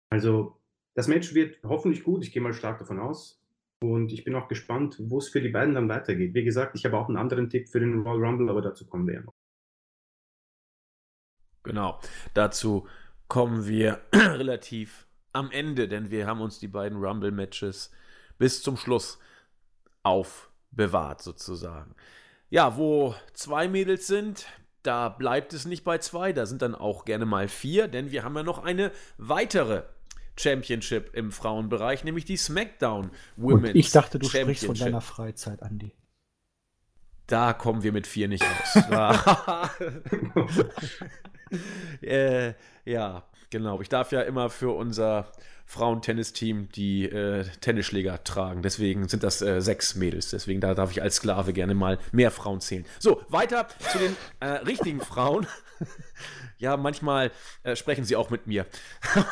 [0.09, 0.57] Also
[0.95, 2.23] das Match wird hoffentlich gut.
[2.23, 3.42] Ich gehe mal stark davon aus.
[3.83, 6.33] Und ich bin auch gespannt, wo es für die beiden dann weitergeht.
[6.33, 9.05] Wie gesagt, ich habe auch einen anderen Tipp für den Royal Rumble, aber dazu kommen
[9.07, 9.33] wir ja noch.
[11.63, 11.99] Genau,
[12.33, 12.87] dazu
[13.27, 17.91] kommen wir relativ am Ende, denn wir haben uns die beiden Rumble-Matches
[18.37, 19.19] bis zum Schluss
[20.01, 21.93] aufbewahrt, sozusagen.
[22.49, 24.45] Ja, wo zwei Mädels sind,
[24.81, 28.23] da bleibt es nicht bei zwei, da sind dann auch gerne mal vier, denn wir
[28.23, 29.83] haben ja noch eine weitere
[30.37, 35.61] Championship im Frauenbereich, nämlich die SmackDown Women's Und ich dachte, du sprichst von deiner Freizeit,
[35.61, 35.93] Andy.
[37.27, 38.75] Da kommen wir mit vier nicht aus.
[42.01, 42.53] äh,
[42.85, 43.81] ja, genau.
[43.81, 45.31] Ich darf ja immer für unser
[45.65, 48.61] Frauentennisteam die äh, Tennisschläger tragen.
[48.61, 50.29] Deswegen sind das äh, sechs Mädels.
[50.29, 52.85] Deswegen da darf ich als Sklave gerne mal mehr Frauen zählen.
[52.99, 55.47] So, weiter zu den äh, richtigen Frauen.
[56.63, 57.31] Ja, manchmal
[57.63, 58.65] äh, sprechen sie auch mit mir.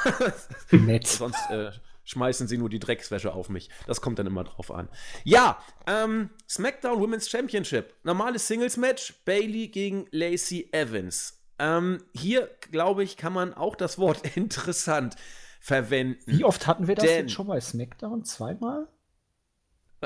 [0.71, 1.07] Nett.
[1.07, 1.71] Sonst äh,
[2.03, 3.69] schmeißen sie nur die Dreckswäsche auf mich.
[3.87, 4.89] Das kommt dann immer drauf an.
[5.23, 7.95] Ja, ähm, SmackDown Women's Championship.
[8.03, 9.23] Normales Singles-Match.
[9.23, 11.41] Bailey gegen Lacey Evans.
[11.57, 15.15] Ähm, hier, glaube ich, kann man auch das Wort interessant
[15.61, 16.19] verwenden.
[16.25, 18.25] Wie oft hatten wir das Denn, jetzt schon bei SmackDown?
[18.25, 18.89] Zweimal?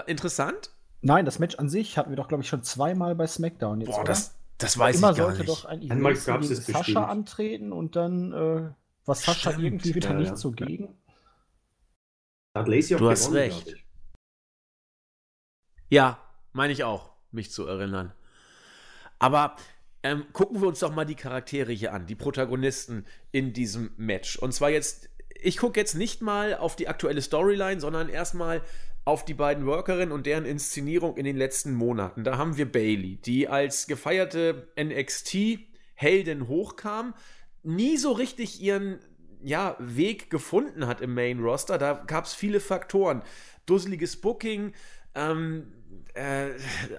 [0.06, 0.70] Interessant?
[1.02, 3.82] Nein, das Match an sich hatten wir doch, glaube ich, schon zweimal bei SmackDown.
[3.82, 5.50] Jetzt, Boah, das, das weiß Immer ich gar sollte nicht.
[5.50, 6.98] doch Einmal gab es Sascha bestimmt.
[6.98, 8.70] antreten und dann äh,
[9.06, 10.36] war Sascha Stimmt, irgendwie wieder ja, nicht ja.
[10.36, 10.98] zugegen.
[12.54, 13.76] Da hat Lacey auch du hast recht.
[15.90, 16.20] Ja,
[16.54, 18.14] meine ich auch, mich zu erinnern.
[19.20, 19.56] Aber
[20.04, 24.38] ähm, gucken wir uns doch mal die Charaktere hier an, die Protagonisten in diesem Match.
[24.38, 25.10] Und zwar jetzt,
[25.42, 28.62] ich gucke jetzt nicht mal auf die aktuelle Storyline, sondern erstmal
[29.06, 32.24] auf die beiden Workerinnen und deren Inszenierung in den letzten Monaten.
[32.24, 37.14] Da haben wir Bailey, die als gefeierte NXT-Heldin hochkam,
[37.62, 39.00] nie so richtig ihren
[39.44, 41.78] ja, Weg gefunden hat im Main Roster.
[41.78, 43.22] Da gab es viele Faktoren.
[43.68, 44.74] Dusseliges Booking,
[45.14, 45.72] ähm,
[46.16, 46.52] äh,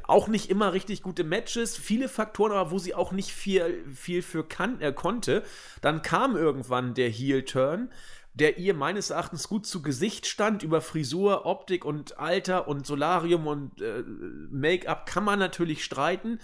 [0.04, 4.22] auch nicht immer richtig gute Matches, viele Faktoren, aber wo sie auch nicht viel, viel
[4.22, 5.42] für kann, äh, konnte.
[5.80, 7.90] Dann kam irgendwann der Heel-Turn
[8.36, 10.62] der ihr meines Erachtens gut zu Gesicht stand.
[10.62, 14.02] Über Frisur, Optik und Alter und Solarium und äh,
[14.50, 16.38] Make-up kann man natürlich streiten,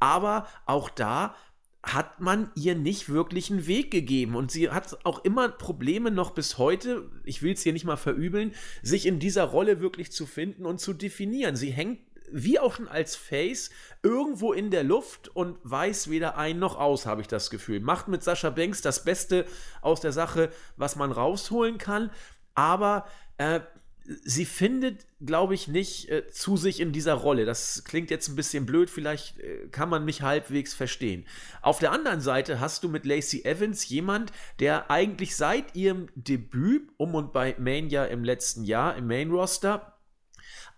[0.00, 1.34] aber auch da
[1.82, 4.36] hat man ihr nicht wirklich einen Weg gegeben.
[4.36, 7.96] Und sie hat auch immer Probleme noch bis heute, ich will es hier nicht mal
[7.96, 11.56] verübeln, sich in dieser Rolle wirklich zu finden und zu definieren.
[11.56, 11.98] Sie hängt
[12.32, 13.70] wie auch schon als Face
[14.02, 17.80] irgendwo in der Luft und weiß weder ein noch aus, habe ich das Gefühl.
[17.80, 19.46] Macht mit Sascha Banks das Beste
[19.80, 22.10] aus der Sache, was man rausholen kann,
[22.54, 23.06] aber
[23.38, 23.60] äh,
[24.24, 27.44] sie findet, glaube ich, nicht äh, zu sich in dieser Rolle.
[27.44, 31.26] Das klingt jetzt ein bisschen blöd, vielleicht äh, kann man mich halbwegs verstehen.
[31.60, 36.88] Auf der anderen Seite hast du mit Lacey Evans jemand, der eigentlich seit ihrem Debüt
[36.96, 39.91] um und bei Mania im letzten Jahr im Main Roster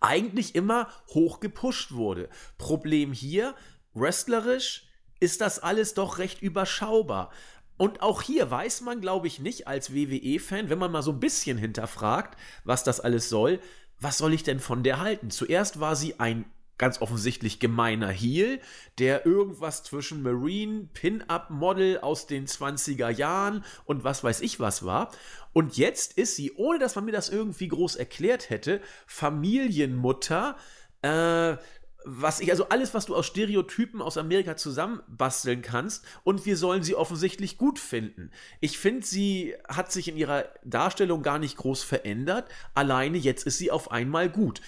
[0.00, 2.28] eigentlich immer hoch gepusht wurde.
[2.58, 3.54] Problem hier,
[3.94, 4.86] wrestlerisch
[5.20, 7.30] ist das alles doch recht überschaubar.
[7.76, 11.20] Und auch hier weiß man, glaube ich, nicht als WWE-Fan, wenn man mal so ein
[11.20, 13.60] bisschen hinterfragt, was das alles soll,
[13.98, 15.30] was soll ich denn von der halten?
[15.30, 16.44] Zuerst war sie ein
[16.78, 18.60] ganz offensichtlich gemeiner Heel,
[18.98, 25.10] der irgendwas zwischen Marine, Pin-Up-Model aus den 20er Jahren und was weiß ich was war.
[25.52, 30.56] Und jetzt ist sie, ohne dass man mir das irgendwie groß erklärt hätte, Familienmutter,
[31.02, 31.56] äh,
[32.04, 36.82] was ich, also alles, was du aus Stereotypen aus Amerika zusammenbasteln kannst, und wir sollen
[36.82, 38.30] sie offensichtlich gut finden.
[38.60, 42.48] Ich finde, sie hat sich in ihrer Darstellung gar nicht groß verändert.
[42.74, 44.60] Alleine jetzt ist sie auf einmal gut.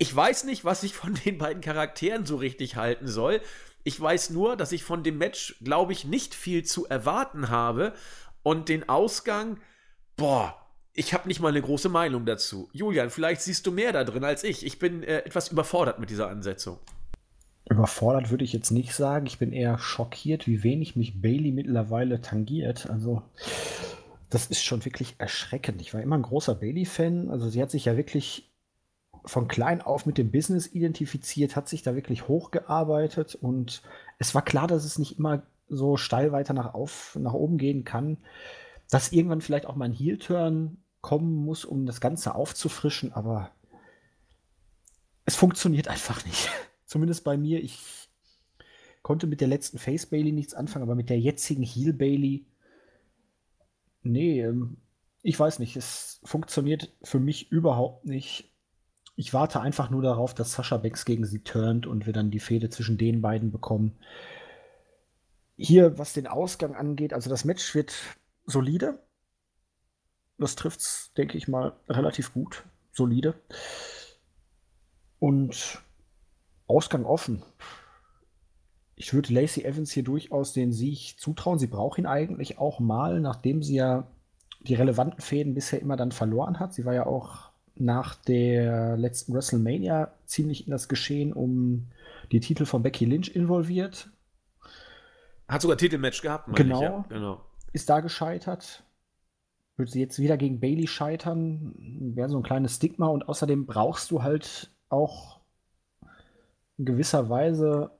[0.00, 3.42] Ich weiß nicht, was ich von den beiden Charakteren so richtig halten soll.
[3.84, 7.92] Ich weiß nur, dass ich von dem Match, glaube ich, nicht viel zu erwarten habe.
[8.42, 9.58] Und den Ausgang,
[10.16, 10.56] boah,
[10.94, 12.70] ich habe nicht mal eine große Meinung dazu.
[12.72, 14.64] Julian, vielleicht siehst du mehr da drin als ich.
[14.64, 16.78] Ich bin äh, etwas überfordert mit dieser Ansetzung.
[17.68, 19.26] Überfordert würde ich jetzt nicht sagen.
[19.26, 22.88] Ich bin eher schockiert, wie wenig mich Bailey mittlerweile tangiert.
[22.88, 23.22] Also,
[24.30, 25.82] das ist schon wirklich erschreckend.
[25.82, 27.30] Ich war immer ein großer Bailey-Fan.
[27.30, 28.49] Also, sie hat sich ja wirklich
[29.24, 33.82] von klein auf mit dem Business identifiziert, hat sich da wirklich hochgearbeitet und
[34.18, 37.84] es war klar, dass es nicht immer so steil weiter nach, auf, nach oben gehen
[37.84, 38.18] kann
[38.90, 43.52] dass irgendwann vielleicht auch mal ein Heel-Turn kommen muss, um das Ganze aufzufrischen, aber
[45.24, 46.50] es funktioniert einfach nicht.
[46.84, 47.62] Zumindest bei mir.
[47.62, 48.08] Ich
[49.02, 52.44] konnte mit der letzten Face Bailey nichts anfangen, aber mit der jetzigen Heel Bailey,
[54.02, 54.78] nee, ähm,
[55.22, 58.49] ich weiß nicht, es funktioniert für mich überhaupt nicht.
[59.20, 62.40] Ich warte einfach nur darauf, dass Sascha Banks gegen sie turnt und wir dann die
[62.40, 63.98] Fehde zwischen den beiden bekommen.
[65.58, 67.92] Hier, was den Ausgang angeht, also das Match wird
[68.46, 68.98] solide.
[70.38, 72.64] Das trifft es, denke ich mal, relativ gut.
[72.92, 73.34] Solide.
[75.18, 75.82] Und
[76.66, 77.42] Ausgang offen.
[78.96, 81.58] Ich würde Lacey Evans hier durchaus den Sieg zutrauen.
[81.58, 84.06] Sie braucht ihn eigentlich auch mal, nachdem sie ja
[84.60, 86.72] die relevanten Fäden bisher immer dann verloren hat.
[86.72, 87.49] Sie war ja auch
[87.80, 91.86] nach der letzten WrestleMania ziemlich in das Geschehen um
[92.32, 94.08] die Titel von Becky Lynch involviert.
[95.48, 96.76] Hat sogar Titelmatch gehabt, genau.
[96.76, 97.04] Ich, ja.
[97.08, 97.40] genau
[97.72, 98.84] ist da gescheitert.
[99.76, 101.74] Würde sie jetzt wieder gegen Bailey scheitern,
[102.14, 105.40] wäre so ein kleines Stigma und außerdem brauchst du halt auch
[106.76, 107.90] in gewisser Weise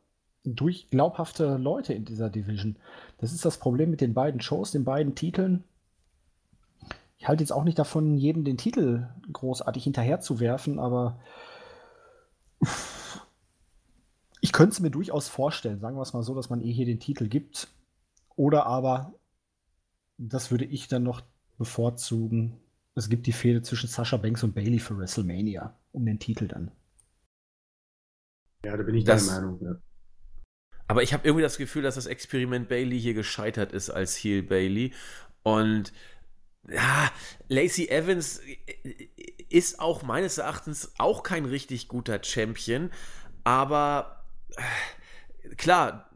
[0.45, 2.77] durch glaubhafte Leute in dieser Division.
[3.19, 5.65] Das ist das Problem mit den beiden Shows, den beiden Titeln.
[7.21, 11.21] Ich halte jetzt auch nicht davon, jedem den Titel großartig hinterherzuwerfen, aber
[14.41, 16.87] ich könnte es mir durchaus vorstellen, sagen wir es mal so, dass man ihr hier
[16.87, 17.69] den Titel gibt.
[18.37, 19.13] Oder aber
[20.17, 21.21] das würde ich dann noch
[21.59, 22.57] bevorzugen.
[22.95, 26.71] Es gibt die Fehde zwischen Sasha Banks und Bailey für WrestleMania um den Titel dann.
[28.65, 29.61] Ja, da bin ich das, der Meinung.
[29.63, 29.77] Ja.
[30.89, 34.43] Aber ich habe irgendwie das Gefühl, dass das Experiment Bailey hier gescheitert ist als Heel
[34.43, 34.95] Bailey.
[35.43, 35.93] Und
[36.69, 37.11] ja,
[37.49, 38.41] Lacey Evans
[39.49, 42.91] ist auch meines Erachtens auch kein richtig guter Champion.
[43.45, 44.25] Aber
[44.57, 46.11] äh, klar,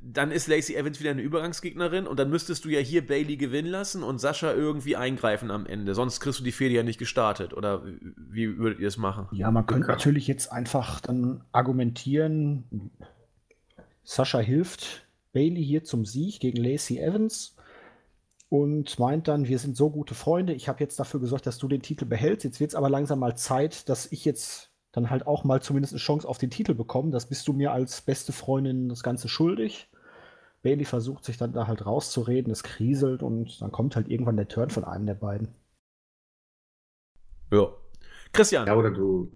[0.00, 3.68] dann ist Lacey Evans wieder eine Übergangsgegnerin und dann müsstest du ja hier Bailey gewinnen
[3.68, 5.94] lassen und Sascha irgendwie eingreifen am Ende.
[5.94, 7.54] Sonst kriegst du die Fehde ja nicht gestartet.
[7.54, 7.82] Oder
[8.16, 9.28] wie würdet ihr es machen?
[9.32, 9.92] Ja, man könnte okay.
[9.92, 12.90] natürlich jetzt einfach dann argumentieren,
[14.04, 17.56] Sascha hilft Bailey hier zum Sieg gegen Lacey Evans
[18.52, 21.68] und meint dann, wir sind so gute Freunde, ich habe jetzt dafür gesorgt, dass du
[21.68, 22.44] den Titel behältst.
[22.44, 25.94] Jetzt wird es aber langsam mal Zeit, dass ich jetzt dann halt auch mal zumindest
[25.94, 27.12] eine Chance auf den Titel bekommen.
[27.12, 29.88] Das bist du mir als beste Freundin das Ganze schuldig.
[30.60, 34.48] Bailey versucht sich dann da halt rauszureden, es kriselt und dann kommt halt irgendwann der
[34.48, 35.48] Turn von einem der beiden.
[37.50, 37.72] Ja.
[38.34, 38.66] Christian.
[38.66, 39.32] Ja, oder du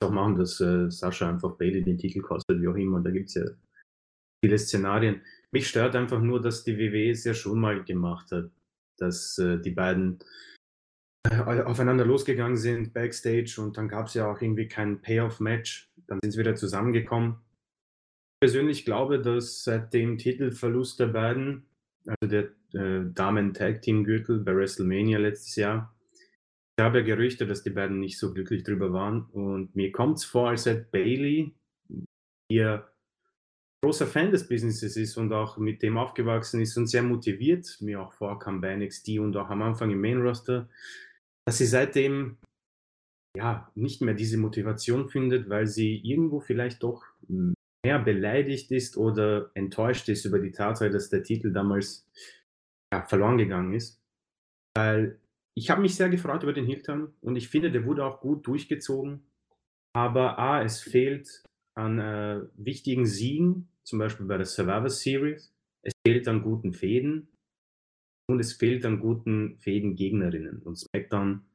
[0.00, 3.02] doch machen, dass äh, Sascha einfach Bailey den Titel kostet, wie auch immer.
[3.02, 3.44] Da gibt es ja
[4.42, 5.20] viele Szenarien.
[5.52, 8.50] Mich stört einfach nur, dass die WWE es ja schon mal gemacht hat,
[8.98, 10.18] dass äh, die beiden
[11.30, 15.90] äh, aufeinander losgegangen sind, Backstage, und dann gab es ja auch irgendwie kein Payoff-Match.
[16.06, 17.36] Dann sind sie wieder zusammengekommen.
[18.40, 21.66] Ich persönlich glaube, dass seit dem Titelverlust der beiden,
[22.06, 25.94] also der äh, Damen-Tag-Team-Gürtel bei WrestleMania letztes Jahr,
[26.78, 29.24] ich habe ja Gerüchte, dass die beiden nicht so glücklich drüber waren.
[29.32, 31.52] Und mir kommt es vor, als hätte Bailey,
[32.48, 32.88] ihr
[33.82, 38.02] großer Fan des Businesses ist und auch mit dem aufgewachsen ist und sehr motiviert, mir
[38.02, 40.68] auch vorkam bei NXT und auch am Anfang im Main Roster,
[41.46, 42.38] dass sie seitdem
[43.36, 47.04] ja nicht mehr diese Motivation findet, weil sie irgendwo vielleicht doch
[47.84, 52.06] mehr beleidigt ist oder enttäuscht ist über die Tatsache, dass der Titel damals
[52.92, 54.00] ja, verloren gegangen ist.
[54.76, 55.18] Weil
[55.56, 58.46] ich habe mich sehr gefreut über den Hilton und ich finde, der wurde auch gut
[58.46, 59.22] durchgezogen.
[59.96, 61.42] Aber A, es fehlt
[61.78, 65.54] an äh, wichtigen Siegen, zum Beispiel bei der Survivor Series.
[65.82, 67.28] Es fehlt an guten Fäden
[68.28, 70.60] und es fehlt an guten Fäden-Gegnerinnen.
[70.62, 71.48] Und SmackDown,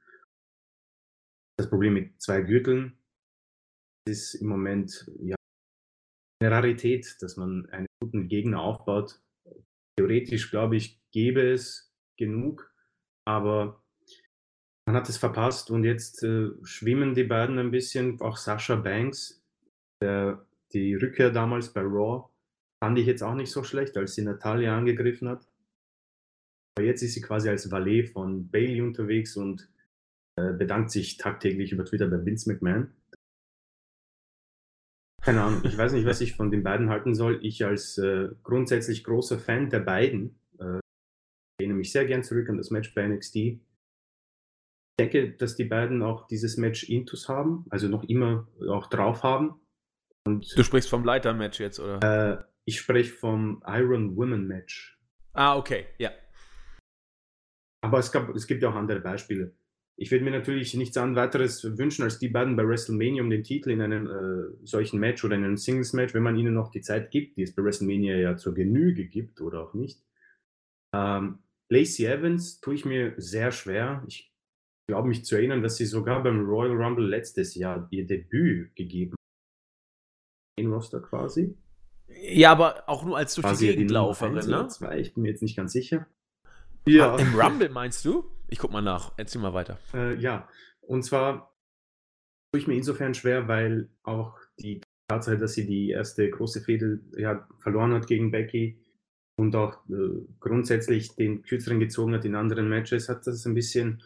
[1.57, 2.97] das Problem mit zwei Gürteln,
[4.07, 5.35] ist im Moment ja,
[6.41, 9.21] eine Rarität, dass man einen guten Gegner aufbaut.
[9.97, 12.73] Theoretisch, glaube ich, gäbe es genug,
[13.27, 13.83] aber
[14.87, 18.19] man hat es verpasst und jetzt äh, schwimmen die beiden ein bisschen.
[18.21, 19.42] Auch Sascha Banks,
[20.03, 22.29] der, die Rückkehr damals bei Raw,
[22.83, 25.47] fand ich jetzt auch nicht so schlecht, als sie Natalia angegriffen hat.
[26.75, 29.69] Aber jetzt ist sie quasi als Valet von Bailey unterwegs und
[30.37, 32.91] äh, bedankt sich tagtäglich über Twitter bei Vince McMahon.
[35.21, 37.39] Keine Ahnung, ich weiß nicht, was ich von den beiden halten soll.
[37.43, 40.79] Ich als äh, grundsätzlich großer Fan der beiden äh,
[41.61, 43.61] lehne mich sehr gern zurück an das Match bei NXT
[44.99, 49.59] denke, dass die beiden auch dieses Match Intus haben, also noch immer auch drauf haben.
[50.25, 51.99] Und, du sprichst vom Leiter-Match jetzt, oder?
[52.39, 54.97] Äh, ich spreche vom Iron Women Match.
[55.33, 56.11] Ah, okay, ja.
[57.81, 59.53] Aber es, gab, es gibt auch andere Beispiele.
[59.95, 63.69] Ich würde mir natürlich nichts weiteres wünschen, als die beiden bei WrestleMania um den Titel
[63.69, 67.11] in einem äh, solchen Match oder in einem Singles-Match, wenn man ihnen noch die Zeit
[67.11, 70.01] gibt, die es bei WrestleMania ja zur Genüge gibt oder auch nicht.
[70.95, 74.03] Ähm, Lacey Evans tue ich mir sehr schwer.
[74.07, 74.31] Ich
[74.87, 79.15] glaube mich zu erinnern, dass sie sogar beim Royal Rumble letztes Jahr ihr Debüt gegeben
[80.73, 81.55] in Roster quasi.
[82.07, 84.67] Ja, aber auch nur als durch quasi die Gegend ne?
[84.67, 86.07] Zwei, ich bin mir jetzt nicht ganz sicher.
[86.85, 87.17] Ja.
[87.17, 88.25] Im Rumble meinst du?
[88.49, 89.13] Ich guck mal nach.
[89.17, 89.79] Erzähl mal weiter.
[89.93, 90.47] Äh, ja,
[90.81, 91.55] und zwar
[92.51, 96.99] tue ich mir insofern schwer, weil auch die Tatsache, dass sie die erste große Fehde
[97.17, 98.79] ja, verloren hat gegen Becky
[99.39, 104.03] und auch äh, grundsätzlich den kürzeren gezogen hat in anderen Matches, hat das ein bisschen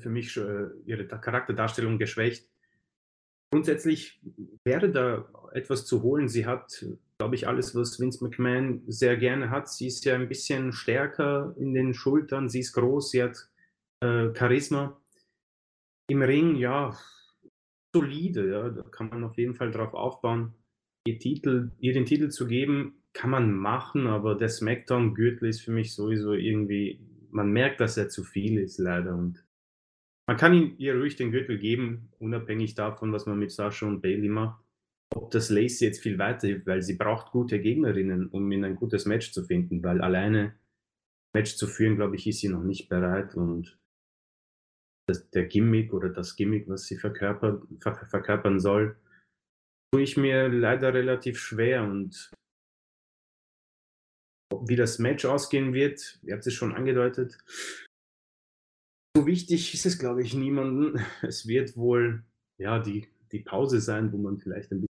[0.00, 2.48] für mich äh, ihre Charakterdarstellung geschwächt.
[3.54, 4.20] Grundsätzlich
[4.64, 6.26] wäre da etwas zu holen.
[6.26, 6.84] Sie hat,
[7.20, 9.68] glaube ich, alles, was Vince McMahon sehr gerne hat.
[9.68, 13.48] Sie ist ja ein bisschen stärker in den Schultern, sie ist groß, sie hat
[14.02, 15.00] äh, Charisma.
[16.10, 16.98] Im Ring, ja,
[17.94, 20.54] solide, ja, da kann man auf jeden Fall drauf aufbauen.
[21.06, 25.70] Ihr, Titel, ihr den Titel zu geben, kann man machen, aber der SmackDown-Gürtel ist für
[25.70, 26.98] mich sowieso irgendwie
[27.30, 29.14] man merkt, dass er zu viel ist, leider.
[29.14, 29.43] Und
[30.26, 34.00] man kann ihm ihr ruhig den Gürtel geben, unabhängig davon, was man mit Sascha und
[34.00, 34.62] Bailey macht.
[35.14, 38.76] Ob das Lacey jetzt viel weiter hilft, weil sie braucht gute Gegnerinnen, um in ein
[38.76, 40.54] gutes Match zu finden, weil alleine
[41.34, 43.78] Match zu führen, glaube ich, ist sie noch nicht bereit und
[45.06, 48.96] das, der Gimmick oder das Gimmick, was sie verkörpert, ver, verkörpern soll,
[49.92, 52.30] tue ich mir leider relativ schwer und
[54.66, 57.38] wie das Match ausgehen wird, ihr habt es schon angedeutet.
[59.16, 61.00] So wichtig ist es, glaube ich, niemanden.
[61.22, 62.24] Es wird wohl
[62.58, 64.88] ja, die, die Pause sein, wo man vielleicht ein bisschen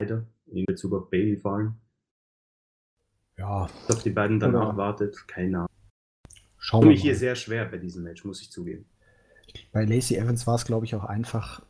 [0.00, 1.74] weiter in Bezug auf Bailey fallen.
[3.38, 3.68] Ja.
[3.88, 5.68] Auf die beiden danach oder wartet, keine Ahnung.
[6.58, 8.84] Schauen wir mich hier sehr schwer bei diesem Match, muss ich zugeben.
[9.72, 11.62] Bei Lacey Evans war es, glaube ich, auch einfach.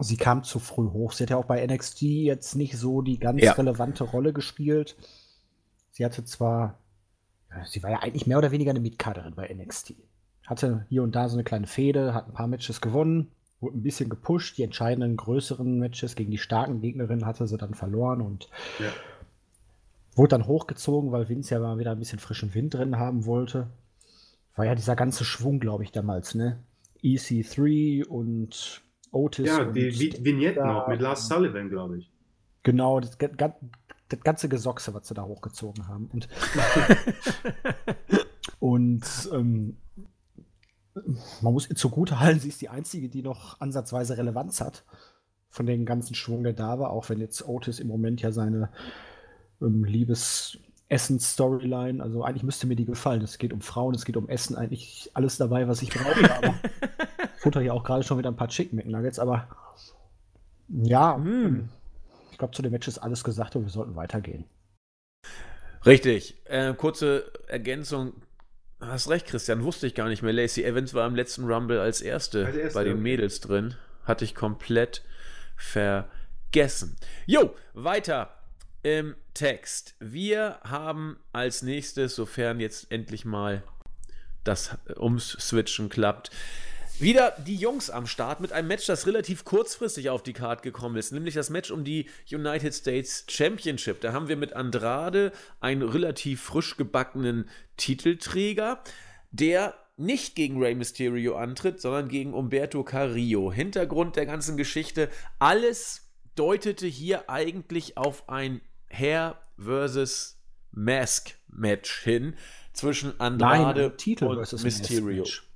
[0.00, 1.12] Sie kam zu früh hoch.
[1.12, 3.52] Sie hat ja auch bei NXT jetzt nicht so die ganz ja.
[3.52, 4.96] relevante Rolle gespielt.
[5.92, 6.78] Sie hatte zwar,
[7.66, 9.94] sie war ja eigentlich mehr oder weniger eine Mietkaderin bei NXT.
[10.46, 13.82] Hatte hier und da so eine kleine Fehde, hat ein paar Matches gewonnen, wurde ein
[13.82, 14.58] bisschen gepusht.
[14.58, 18.86] Die entscheidenden größeren Matches gegen die starken Gegnerinnen hatte sie dann verloren und ja.
[20.16, 23.68] wurde dann hochgezogen, weil Vince ja mal wieder ein bisschen frischen Wind drin haben wollte.
[24.56, 26.58] War ja dieser ganze Schwung, glaube ich, damals, ne?
[27.02, 29.46] EC3 und Otis.
[29.46, 29.92] Ja, und die
[30.24, 32.10] Vignetten auch mit Lars Sullivan, glaube ich.
[32.62, 33.16] Genau, das
[34.08, 36.08] das ganze Gesochse, was sie da hochgezogen haben.
[36.12, 36.28] Und,
[38.60, 39.76] und ähm,
[41.40, 44.84] man muss ihr zugute halten, sie ist die einzige, die noch ansatzweise Relevanz hat
[45.48, 48.70] von dem ganzen Schwung, der da war, auch wenn jetzt Otis im Moment ja seine
[49.60, 53.22] ähm, Liebes-Essen-Storyline, also eigentlich müsste mir die gefallen.
[53.22, 56.34] Es geht um Frauen, es geht um Essen, eigentlich alles dabei, was ich brauche.
[56.34, 56.54] aber
[57.36, 59.48] futter ja auch gerade schon wieder ein paar Chicken McNuggets, aber
[60.68, 61.68] ja, mm
[62.42, 64.44] glaube, zu dem Match ist alles gesagt und wir sollten weitergehen.
[65.86, 66.42] Richtig.
[66.46, 68.14] Äh, kurze Ergänzung.
[68.82, 69.62] Hast recht, Christian.
[69.62, 70.32] Wusste ich gar nicht mehr.
[70.32, 73.76] Lacey Evans war im letzten Rumble als erste, als erste bei den Mädels drin.
[74.04, 75.02] Hatte ich komplett
[75.56, 76.96] vergessen.
[77.24, 78.34] Jo, weiter
[78.82, 79.94] im Text.
[80.00, 83.62] Wir haben als nächstes, sofern jetzt endlich mal
[84.42, 86.30] das Umswitchen klappt.
[87.02, 90.94] Wieder die Jungs am Start mit einem Match, das relativ kurzfristig auf die Karte gekommen
[90.94, 94.00] ist, nämlich das Match um die United States Championship.
[94.00, 98.84] Da haben wir mit Andrade einen relativ frisch gebackenen Titelträger,
[99.32, 103.52] der nicht gegen Rey Mysterio antritt, sondern gegen Umberto Carrillo.
[103.52, 105.08] Hintergrund der ganzen Geschichte,
[105.40, 110.38] alles deutete hier eigentlich auf ein Hair versus
[110.70, 112.36] Mask Match hin
[112.72, 115.22] zwischen Andrade Nein, und Mysterio.
[115.22, 115.51] Mask Match.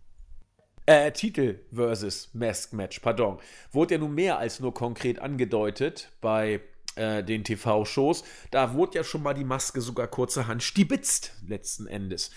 [0.87, 3.39] Äh, Titel versus Mask Match, pardon.
[3.72, 6.61] Wurde ja nun mehr als nur konkret angedeutet bei
[6.95, 8.22] äh, den TV-Shows.
[8.53, 12.30] Da wurde ja schon mal die Maske sogar kurzerhand stibitzt, letzten Endes.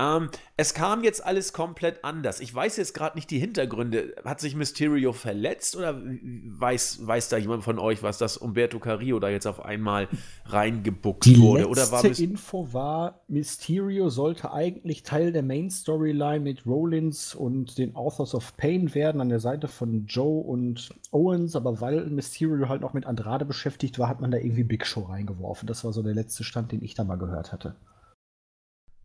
[0.00, 2.40] Ähm, es kam jetzt alles komplett anders.
[2.40, 4.14] Ich weiß jetzt gerade nicht die Hintergründe.
[4.24, 9.20] Hat sich Mysterio verletzt oder weiß, weiß da jemand von euch, was das Umberto Carrillo
[9.20, 10.08] da jetzt auf einmal
[10.46, 11.64] reingebuckt Die wurde?
[11.64, 17.76] letzte Oder war Info war, Mysterio sollte eigentlich Teil der Main Storyline mit Rollins und
[17.76, 22.68] den Authors of Pain werden an der Seite von Joe und Owens, aber weil Mysterio
[22.68, 25.66] halt noch mit Andrade beschäftigt war, hat man da irgendwie Big Show reingeworfen.
[25.66, 27.74] Das war so der letzte Stand, den ich da mal gehört hatte.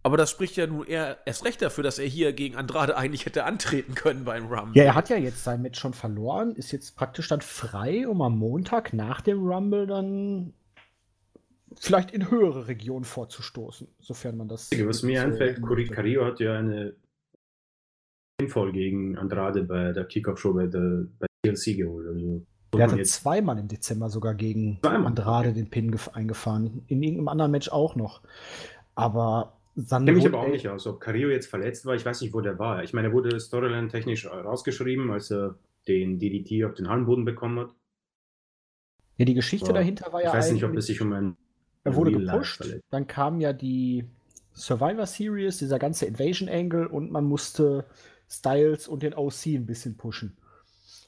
[0.05, 3.25] Aber das spricht ja nun eher erst recht dafür, dass er hier gegen Andrade eigentlich
[3.25, 4.77] hätte antreten können beim Rumble.
[4.77, 8.21] Ja, er hat ja jetzt sein Match schon verloren, ist jetzt praktisch dann frei, um
[8.21, 10.53] am Montag nach dem Rumble dann
[11.75, 14.69] vielleicht in höhere Regionen vorzustoßen, sofern man das.
[14.71, 15.93] Was mir so einfällt, möchte.
[15.95, 16.95] Carrillo hat ja eine
[18.37, 22.07] Pinfall gegen Andrade bei der Kickoff-Show bei, der- bei TLC geholt.
[22.07, 22.45] Also,
[22.75, 26.83] Der hatte jetzt, zweimal im Dezember sogar gegen Zweimal, Andrade den Pin gef- eingefahren.
[26.87, 28.21] In irgendeinem anderen Match auch noch.
[28.93, 31.95] Aber ich kenne mich aber auch nicht aus, ob Carrillo jetzt verletzt war.
[31.95, 32.83] Ich weiß nicht, wo der war.
[32.83, 35.57] Ich meine, er wurde Storyline-technisch rausgeschrieben, als er
[35.87, 37.75] den DDT auf den Hallenboden bekommen hat.
[39.17, 41.37] Ja, die Geschichte Aber dahinter war ja ich weiß nicht, ob es sich um ein
[41.83, 44.05] Er wurde gepusht, dann kam ja die
[44.53, 47.85] Survivor Series, dieser ganze Invasion Angle und man musste
[48.29, 50.37] Styles und den OC ein bisschen pushen.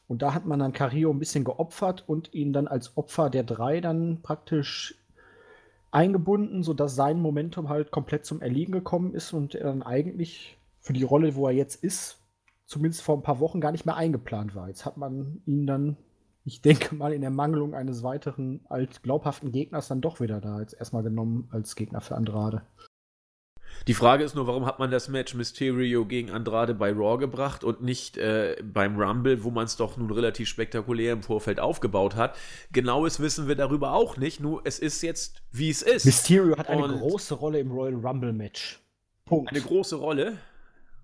[0.08, 3.44] Und da hat man dann Carrillo ein bisschen geopfert und ihn dann als Opfer der
[3.44, 4.96] drei dann praktisch
[5.92, 10.94] eingebunden, sodass sein Momentum halt komplett zum Erliegen gekommen ist und er dann eigentlich für
[10.94, 12.22] die Rolle, wo er jetzt ist,
[12.66, 14.68] zumindest vor ein paar Wochen gar nicht mehr eingeplant war.
[14.68, 15.98] Jetzt hat man ihn dann,
[16.44, 20.60] ich denke mal, in der Mangelung eines weiteren als glaubhaften Gegners dann doch wieder da
[20.60, 22.62] jetzt erstmal genommen als Gegner für Andrade.
[23.86, 27.64] Die Frage ist nur, warum hat man das Match Mysterio gegen Andrade bei Raw gebracht
[27.64, 32.16] und nicht äh, beim Rumble, wo man es doch nun relativ spektakulär im Vorfeld aufgebaut
[32.16, 32.36] hat.
[32.72, 36.06] Genaues wissen wir darüber auch nicht, nur es ist jetzt, wie es ist.
[36.06, 38.80] Mysterio hat eine Und- große Rolle im Royal Rumble Match.
[39.26, 39.52] Punkt.
[39.52, 40.38] Eine große Rolle.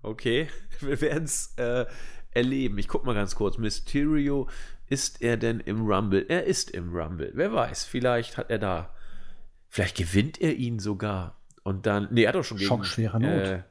[0.02, 0.48] Okay,
[0.80, 1.86] wir werden es äh,
[2.32, 2.76] erleben.
[2.78, 3.56] Ich guck mal ganz kurz.
[3.58, 4.48] Mysterio,
[4.88, 6.26] ist er denn im Rumble?
[6.28, 7.30] Er ist im Rumble.
[7.34, 8.94] Wer weiß, vielleicht hat er da.
[9.68, 11.40] Vielleicht gewinnt er ihn sogar.
[11.64, 12.08] Und dann.
[12.12, 13.22] Nee, er hat doch schon gegen, Not.
[13.22, 13.62] Äh,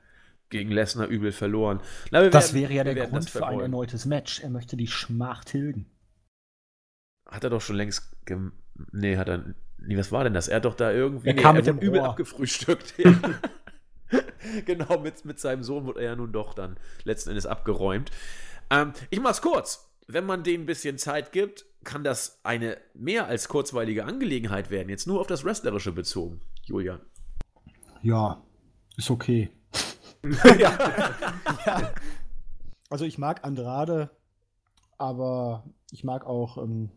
[0.49, 1.79] gegen Lesnar übel verloren.
[2.11, 4.41] Na, das werden- wäre ja der Grund für ein erneutes Match.
[4.41, 5.85] Er möchte die Schmach tilgen.
[7.27, 8.11] Hat er doch schon längst.
[8.25, 8.51] Gem
[8.91, 9.55] nee, hat er.
[9.77, 10.47] Nee, was war denn das?
[10.47, 11.29] Er hat doch da irgendwie.
[11.29, 12.09] Er nee, kam er mit dem übel Rohr.
[12.09, 12.93] abgefrühstückt.
[14.11, 14.21] Ja.
[14.65, 18.11] genau, mit, mit seinem Sohn wurde er ja nun doch dann letzten Endes abgeräumt.
[18.69, 19.89] Ähm, ich mach's kurz.
[20.05, 24.89] Wenn man denen ein bisschen Zeit gibt, kann das eine mehr als kurzweilige Angelegenheit werden.
[24.89, 26.99] Jetzt nur auf das Wrestlerische bezogen, Julian.
[28.03, 28.43] Ja,
[28.97, 29.49] ist okay.
[30.59, 30.77] ja.
[31.65, 31.93] ja.
[32.89, 34.09] Also ich mag Andrade,
[34.97, 36.89] aber ich mag auch ähm,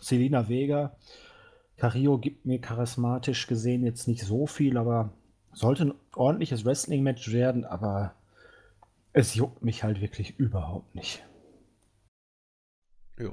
[0.00, 0.96] Selina Vega.
[1.76, 5.12] Carrillo gibt mir charismatisch gesehen jetzt nicht so viel, aber
[5.52, 8.14] sollte ein ordentliches Wrestling-Match werden, aber
[9.12, 11.24] es juckt mich halt wirklich überhaupt nicht.
[13.18, 13.30] ja,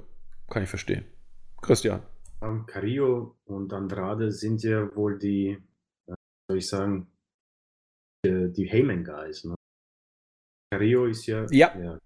[0.49, 1.05] kann ich verstehen.
[1.61, 2.01] Christian.
[2.41, 5.57] Ähm, Carrillo und Andrade sind ja wohl die,
[6.49, 7.07] soll ich sagen,
[8.25, 9.43] die, die Heyman Guys.
[9.43, 9.55] Ne?
[10.71, 11.99] Carrillo ist ja, Ja.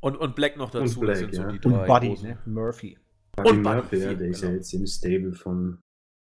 [0.00, 0.98] Und, und Black noch dazu.
[0.98, 1.52] Und Black, sind so ja.
[1.52, 1.80] die drei.
[1.80, 2.28] Und Buddy, großen.
[2.28, 2.38] ne?
[2.46, 2.98] Murphy.
[3.36, 4.58] Buddy Und Buddy, Murphy, ja, der ist ja genau.
[4.58, 5.80] jetzt im Stable von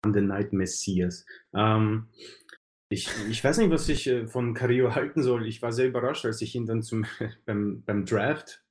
[0.05, 1.25] The Night Messias.
[1.53, 2.07] Ähm,
[2.89, 5.45] ich, ich weiß nicht, was ich äh, von Carrillo halten soll.
[5.47, 7.05] Ich war sehr überrascht, als ich ihn dann zum,
[7.45, 8.63] beim, beim Draft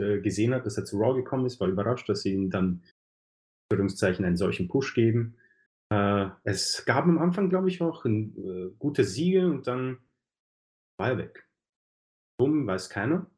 [0.00, 1.58] äh, gesehen habe, dass er zu Raw gekommen ist.
[1.60, 2.82] War überrascht, dass sie ihm dann
[3.72, 5.36] Anführungszeichen einen solchen Push geben.
[5.92, 9.98] Äh, es gab am Anfang, glaube ich, auch ein, äh, gute Siege und dann
[10.98, 11.48] war er weg.
[12.38, 13.30] Warum, weiß keiner.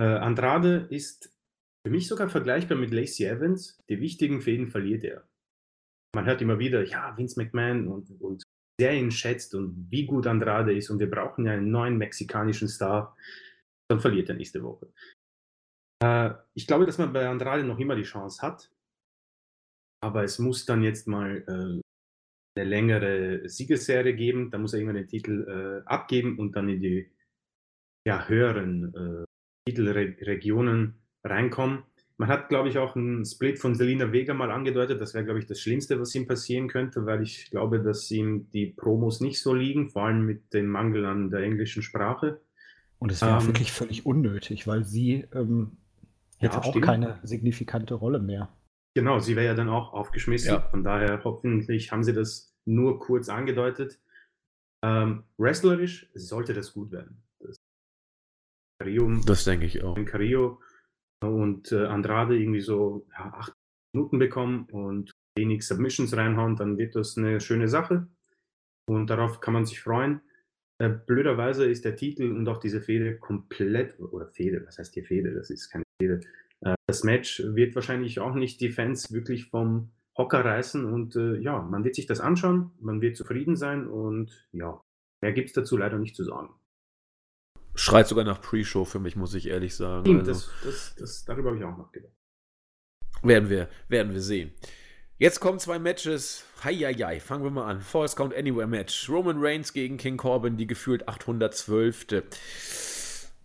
[0.00, 1.32] Äh, Andrade ist
[1.86, 3.78] für mich sogar vergleichbar mit Lacey Evans.
[3.88, 5.28] Die wichtigen Fäden verliert er.
[6.14, 8.42] Man hört immer wieder, ja, Vince McMahon und, und
[8.80, 12.68] der ihn schätzt und wie gut Andrade ist und wir brauchen ja einen neuen mexikanischen
[12.68, 13.16] Star.
[13.88, 14.92] Dann verliert er nächste Woche.
[16.02, 18.70] Äh, ich glaube, dass man bei Andrade noch immer die Chance hat.
[20.06, 21.80] Aber es muss dann jetzt mal äh,
[22.54, 24.52] eine längere Siegesserie geben.
[24.52, 27.10] Da muss er irgendwann den Titel äh, abgeben und dann in die
[28.06, 29.24] ja, höheren äh,
[29.68, 30.94] Titelregionen
[31.24, 31.82] reinkommen.
[32.18, 35.00] Man hat, glaube ich, auch einen Split von Selina Vega mal angedeutet.
[35.00, 38.48] Das wäre, glaube ich, das Schlimmste, was ihm passieren könnte, weil ich glaube, dass ihm
[38.52, 42.40] die Promos nicht so liegen, vor allem mit dem Mangel an der englischen Sprache.
[43.00, 45.78] Und es wäre ähm, wirklich völlig unnötig, weil sie ähm,
[46.38, 46.84] hätte ja, auch stimmt.
[46.84, 48.50] keine signifikante Rolle mehr.
[48.96, 50.54] Genau, sie wäre ja dann auch aufgeschmissen.
[50.54, 50.62] Ja.
[50.70, 54.00] Von daher hoffentlich haben sie das nur kurz angedeutet.
[54.82, 57.22] Ähm, wrestlerisch sollte das gut werden.
[57.40, 57.56] Das,
[59.26, 60.02] das denke ich auch.
[60.06, 60.62] Carrillo
[61.22, 63.52] und äh, Andrade irgendwie so ja, acht
[63.92, 68.08] Minuten bekommen und wenig Submissions reinhauen, dann wird das eine schöne Sache.
[68.88, 70.22] Und darauf kann man sich freuen.
[70.82, 75.04] Äh, blöderweise ist der Titel und auch diese Fehde komplett, oder Fehde, was heißt hier
[75.04, 75.34] Fehde?
[75.34, 76.22] Das ist keine Fehde.
[76.60, 81.36] Äh, das Match wird wahrscheinlich auch nicht die Fans wirklich vom Hocker reißen und äh,
[81.38, 84.80] ja, man wird sich das anschauen, man wird zufrieden sein und ja,
[85.20, 86.54] mehr gibt es dazu leider nicht zu sagen.
[87.74, 90.18] Schreit sogar nach Pre-Show für mich, muss ich ehrlich sagen.
[90.18, 92.14] Also, das, das, das, darüber habe ich auch nachgedacht.
[93.22, 94.52] Werden wir, werden wir sehen.
[95.18, 96.44] Jetzt kommen zwei Matches.
[96.62, 97.80] Heieiei, fangen wir mal an.
[97.80, 99.08] False Count Anywhere Match.
[99.08, 102.06] Roman Reigns gegen King Corbin, die gefühlt 812.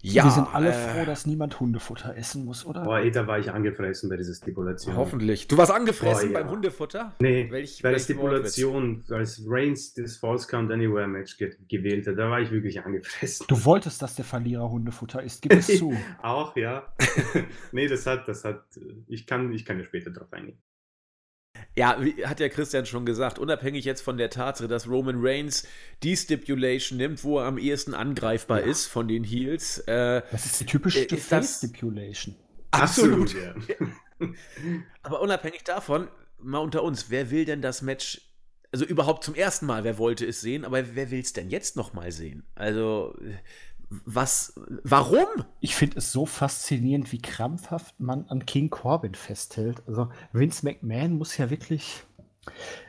[0.03, 2.83] Ja, wir sind alle äh, froh, dass niemand Hundefutter essen muss, oder?
[2.83, 4.95] Boah, ey, da war ich angefressen bei dieser Stipulation.
[4.95, 5.47] Hoffentlich.
[5.47, 6.43] Du warst angefressen Boah, ja.
[6.43, 7.13] beim Hundefutter?
[7.19, 12.17] Nee, Welch, bei der Stipulation, als Reigns das False Count Anywhere Match ge gewählt hat,
[12.17, 13.45] da war ich wirklich angefressen.
[13.47, 15.93] Du wolltest, dass der Verlierer Hundefutter isst, gib es zu.
[16.21, 16.91] Auch, ja.
[17.71, 18.63] nee, das hat, das hat,
[19.07, 20.57] ich kann, ich kann ja später drauf eingehen.
[21.77, 25.65] Ja, hat ja Christian schon gesagt, unabhängig jetzt von der Tatsache, dass Roman Reigns
[26.03, 28.65] die Stipulation nimmt, wo er am ehesten angreifbar ja.
[28.65, 29.77] ist von den Heels.
[29.87, 32.35] Äh, das ist die typische äh, Stipulation.
[32.71, 33.35] Absolut.
[33.35, 33.87] absolut ja.
[35.03, 36.09] Aber unabhängig davon,
[36.39, 38.21] mal unter uns, wer will denn das Match,
[38.71, 41.75] also überhaupt zum ersten Mal, wer wollte es sehen, aber wer will es denn jetzt
[41.75, 42.45] nochmal sehen?
[42.55, 43.17] Also
[44.05, 45.27] was, warum?
[45.59, 49.83] Ich finde es so faszinierend, wie krampfhaft man an King Corbin festhält.
[49.85, 52.03] Also Vince McMahon muss ja wirklich.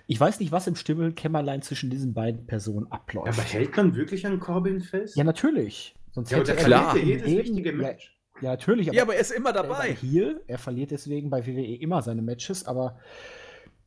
[0.07, 3.39] Ich weiß nicht, was im Stimmelkämmerlein zwischen diesen beiden Personen abläuft.
[3.39, 5.17] Aber hält man wirklich an Corbin fest?
[5.17, 5.95] Ja, natürlich.
[6.13, 6.97] Sonst ja, hätte er klar.
[6.97, 8.17] jedes Leben, wichtige Match.
[8.37, 8.89] Ja, ja, natürlich.
[8.89, 9.89] Aber ja, aber er ist immer dabei.
[9.89, 12.99] Er, Heel, er verliert deswegen bei WWE immer seine Matches, aber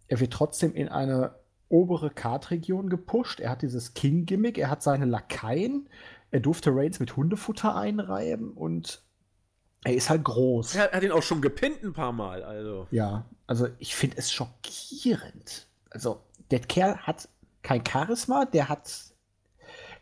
[0.08, 1.36] er wird trotzdem in eine
[1.70, 3.40] obere Kartregion gepusht.
[3.40, 5.90] Er hat dieses King-Gimmick, er hat seine Lakaien.
[6.36, 9.02] Er durfte Reigns mit Hundefutter einreiben und
[9.86, 10.76] er ist halt groß.
[10.76, 12.88] Er hat ihn auch schon gepinnt ein paar Mal, also.
[12.92, 15.70] Ja, also ich finde es schockierend.
[15.92, 16.20] Also,
[16.52, 17.30] der Kerl hat
[17.62, 19.14] kein Charisma, der hat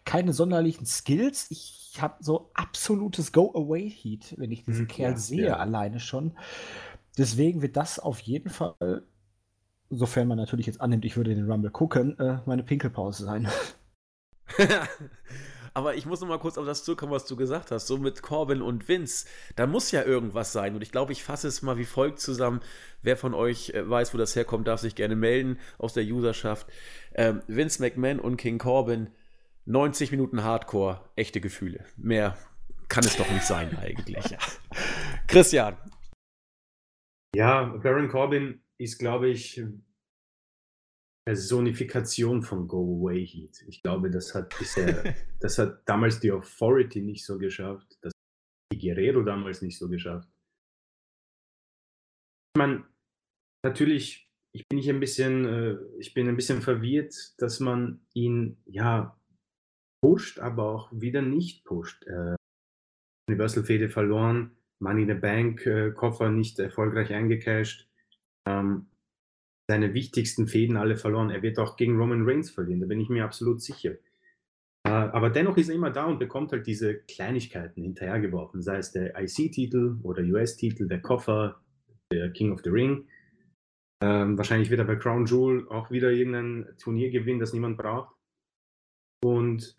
[0.06, 1.52] keine sonderlichen Skills.
[1.52, 5.58] Ich habe so absolutes Go-Away-Heat, wenn ich diesen hm, Kerl ja, sehe, ja.
[5.58, 6.36] alleine schon.
[7.16, 9.04] Deswegen wird das auf jeden Fall,
[9.92, 13.48] sofern man natürlich jetzt annimmt, ich würde den Rumble gucken, äh, meine Pinkelpause sein.
[15.74, 17.88] Aber ich muss noch mal kurz auf das zurückkommen, was du gesagt hast.
[17.88, 20.76] So mit Corbin und Vince, da muss ja irgendwas sein.
[20.76, 22.62] Und ich glaube, ich fasse es mal wie folgt zusammen.
[23.02, 26.68] Wer von euch äh, weiß, wo das herkommt, darf sich gerne melden aus der Userschaft.
[27.16, 29.10] Ähm, Vince McMahon und King Corbin,
[29.66, 31.86] 90 Minuten Hardcore, echte Gefühle.
[31.98, 32.38] Mehr
[32.88, 34.24] kann es doch nicht sein eigentlich.
[35.28, 35.76] Christian.
[37.36, 39.64] Ja, Baron Corbin ist, glaube ich,
[41.26, 43.64] Personifikation von Go Away Heat.
[43.68, 48.74] Ich glaube, das hat bisher, das hat damals die Authority nicht so geschafft, das hat
[48.74, 50.30] die Guerrero damals nicht so geschafft.
[52.56, 52.86] Ich meine,
[53.64, 58.58] natürlich, ich bin nicht ein bisschen, äh, ich bin ein bisschen verwirrt, dass man ihn
[58.66, 59.18] ja
[60.04, 62.06] pusht, aber auch wieder nicht pusht.
[62.06, 62.36] Äh,
[63.30, 67.90] Universal Fede verloren, Money in the Bank äh, Koffer nicht erfolgreich eingecashed.
[68.46, 68.88] Ähm,
[69.70, 71.30] seine wichtigsten Fäden alle verloren.
[71.30, 73.92] Er wird auch gegen Roman Reigns verlieren, da bin ich mir absolut sicher.
[74.86, 78.92] Äh, aber dennoch ist er immer da und bekommt halt diese Kleinigkeiten hinterhergeworfen, sei es
[78.92, 81.62] der IC-Titel oder US-Titel, der Koffer,
[82.12, 83.08] der King of the Ring.
[84.02, 88.14] Ähm, wahrscheinlich wird er bei Crown Jewel auch wieder irgendein Turnier gewinnen, das niemand braucht.
[89.24, 89.78] Und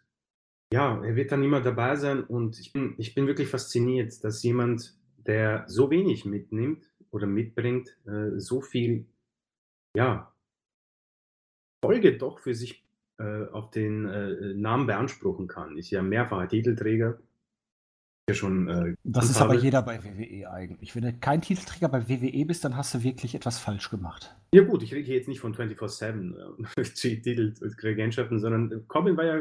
[0.73, 4.43] ja, er wird dann immer dabei sein und ich bin, ich bin wirklich fasziniert, dass
[4.43, 9.07] jemand, der so wenig mitnimmt oder mitbringt, äh, so viel
[9.97, 10.33] ja,
[11.85, 12.85] Folge doch für sich
[13.19, 15.77] äh, auf den äh, Namen beanspruchen kann.
[15.77, 17.19] Ist ja mehrfacher Titelträger.
[18.29, 20.97] Ja schon, äh, das ist aber jeder bei WWE eigentlich.
[20.97, 24.35] Wenn du kein Titelträger bei WWE bist, dann hast du wirklich etwas falsch gemacht.
[24.55, 26.35] Ja gut, ich rede jetzt nicht von 24-7
[26.77, 29.37] äh, Titelregentschaften, sondern Corbin war ja,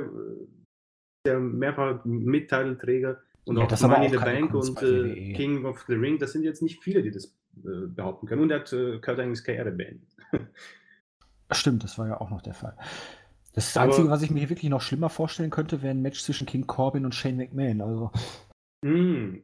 [1.25, 5.93] äh, mehrfach Mittitelträger und ja, auch Money in the Bank und äh, King of the
[5.93, 6.19] Ring.
[6.19, 8.43] Das sind jetzt nicht viele, die das äh, behaupten können.
[8.43, 10.09] Und er hat äh, Kurt Angles Karriere beendet.
[11.51, 12.75] Stimmt, das war ja auch noch der Fall.
[13.53, 16.47] Das Aber, Einzige, was ich mir wirklich noch schlimmer vorstellen könnte, wäre ein Match zwischen
[16.47, 17.81] King Corbin und Shane McMahon.
[17.81, 18.11] Also.
[18.85, 19.37] Mm.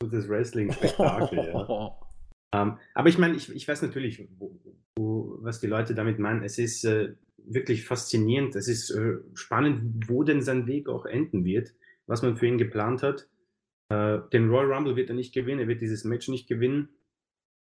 [0.00, 1.98] Das Wrestling-Spektakel, ja.
[2.54, 4.58] Ähm, aber ich meine, ich, ich weiß natürlich, wo,
[4.96, 6.42] wo, was die Leute damit meinen.
[6.42, 8.56] Es ist äh, wirklich faszinierend.
[8.56, 11.74] Es ist äh, spannend, wo denn sein Weg auch enden wird,
[12.06, 13.28] was man für ihn geplant hat.
[13.90, 16.90] Äh, den Royal Rumble wird er nicht gewinnen, er wird dieses Match nicht gewinnen.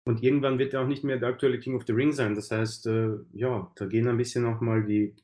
[0.06, 2.34] Und irgendwann wird er auch nicht mehr der aktuelle King of the Ring sein.
[2.34, 5.16] Das heißt, äh, ja, da gehen ein bisschen nochmal die,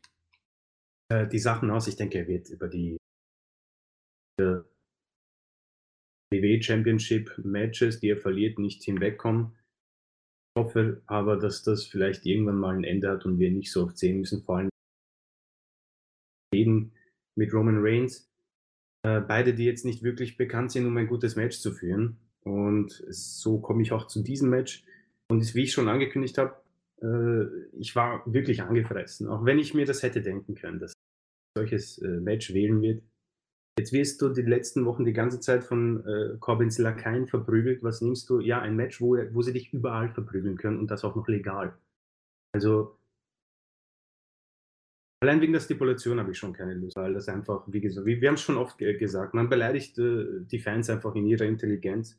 [1.12, 1.86] äh, die Sachen aus.
[1.86, 2.96] Ich denke, er wird über die
[4.40, 4.62] äh,
[6.32, 9.58] WWE Championship Matches, die er verliert, nicht hinwegkommen.
[10.56, 13.84] Ich hoffe aber, dass das vielleicht irgendwann mal ein Ende hat und wir nicht so
[13.84, 14.70] oft sehen müssen, vor allem
[17.36, 18.29] mit Roman Reigns.
[19.02, 22.18] Äh, beide, die jetzt nicht wirklich bekannt sind, um ein gutes Match zu führen.
[22.42, 24.84] Und so komme ich auch zu diesem Match.
[25.30, 26.56] Und wie ich schon angekündigt habe,
[27.02, 29.28] äh, ich war wirklich angefressen.
[29.28, 30.92] Auch wenn ich mir das hätte denken können, dass
[31.56, 33.02] solches äh, Match wählen wird.
[33.78, 36.04] Jetzt wirst du die letzten Wochen die ganze Zeit von
[36.40, 37.82] Corbins Lakaien verprügelt.
[37.82, 38.40] Was nimmst du?
[38.40, 41.78] Ja, ein Match, wo, wo sie dich überall verprügeln können und das auch noch legal.
[42.52, 42.98] Also,
[45.20, 48.20] allein wegen der Stipulation habe ich schon keine Lust, weil das einfach, wie gesagt, wie,
[48.20, 51.44] wir haben es schon oft ge gesagt, man beleidigt äh, die Fans einfach in ihrer
[51.44, 52.18] Intelligenz.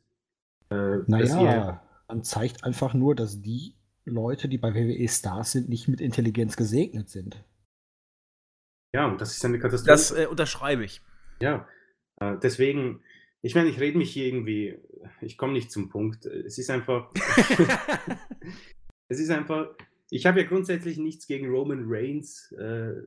[0.70, 3.74] Äh, naja, man zeigt einfach nur, dass die
[4.04, 7.44] Leute, die bei WWE Stars sind, nicht mit Intelligenz gesegnet sind.
[8.94, 9.90] Ja, und das ist eine Katastrophe.
[9.90, 11.00] Das äh, unterschreibe ich.
[11.40, 11.66] Ja,
[12.20, 13.02] äh, deswegen,
[13.40, 14.78] ich meine, ich rede mich hier irgendwie,
[15.20, 16.26] ich komme nicht zum Punkt.
[16.26, 17.10] Es ist einfach,
[19.08, 19.70] es ist einfach,
[20.12, 23.02] ich habe ja grundsätzlich nichts gegen Roman Reigns, äh,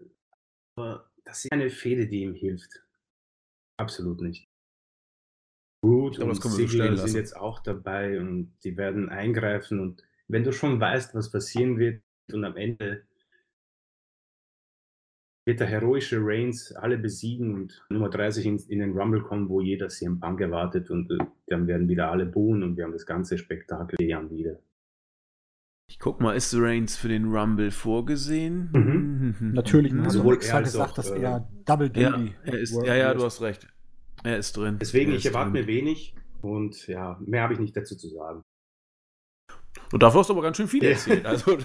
[0.75, 2.83] aber das ist eine Fehde, die ihm hilft.
[3.77, 4.49] Absolut nicht.
[5.83, 10.79] Gut, und Ziggler sind jetzt auch dabei und die werden eingreifen und wenn du schon
[10.79, 12.01] weißt, was passieren wird
[12.33, 13.05] und am Ende
[15.47, 19.61] wird der heroische Reigns alle besiegen und Nummer 30 in, in den Rumble kommen, wo
[19.61, 23.05] jeder CM Punk erwartet und äh, dann werden wieder alle buhen und wir haben das
[23.05, 24.59] ganze Spektakel dann wieder.
[25.95, 28.69] Ich guck mal, ist Reigns für den Rumble vorgesehen?
[28.73, 29.35] Mhm.
[29.39, 29.53] mhm.
[29.53, 30.03] Natürlich, mhm.
[30.03, 33.13] also Sowohl er gesagt, auch, dass äh, er Double Duty ja, er ist, ja, ja,
[33.13, 33.65] du hast recht.
[34.21, 34.77] Er ist drin.
[34.81, 38.41] Deswegen, er ich erwarte mir wenig und ja, mehr habe ich nicht dazu zu sagen.
[39.93, 41.25] Und dafür hast du aber ganz schön viel erzählt.
[41.25, 41.57] Also,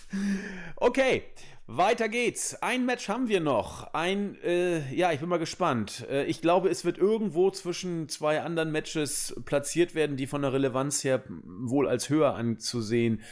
[0.76, 1.22] okay.
[1.66, 2.62] Weiter geht's.
[2.62, 3.94] Ein Match haben wir noch.
[3.94, 6.06] Ein, äh, ja, ich bin mal gespannt.
[6.10, 10.52] Äh, ich glaube, es wird irgendwo zwischen zwei anderen Matches platziert werden, die von der
[10.52, 13.22] Relevanz her wohl als höher anzusehen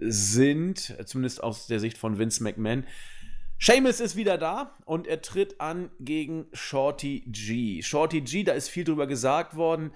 [0.00, 0.96] sind.
[1.06, 2.84] Zumindest aus der Sicht von Vince McMahon.
[3.60, 7.82] Seamus ist wieder da und er tritt an gegen Shorty G.
[7.82, 9.90] Shorty G, da ist viel drüber gesagt worden,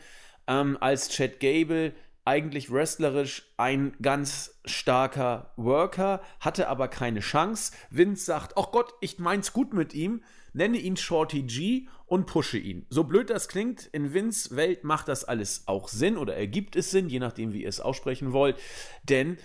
[0.48, 1.94] ähm, als Chad Gable
[2.24, 7.72] eigentlich wrestlerisch ein ganz starker Worker, hatte aber keine Chance.
[7.90, 10.22] Vince sagt, ach Gott, ich mein's gut mit ihm,
[10.52, 12.86] nenne ihn Shorty G und pushe ihn.
[12.90, 16.90] So blöd das klingt, in Vince Welt macht das alles auch Sinn oder ergibt es
[16.90, 18.56] Sinn, je nachdem, wie ihr es aussprechen wollt,
[19.08, 19.38] denn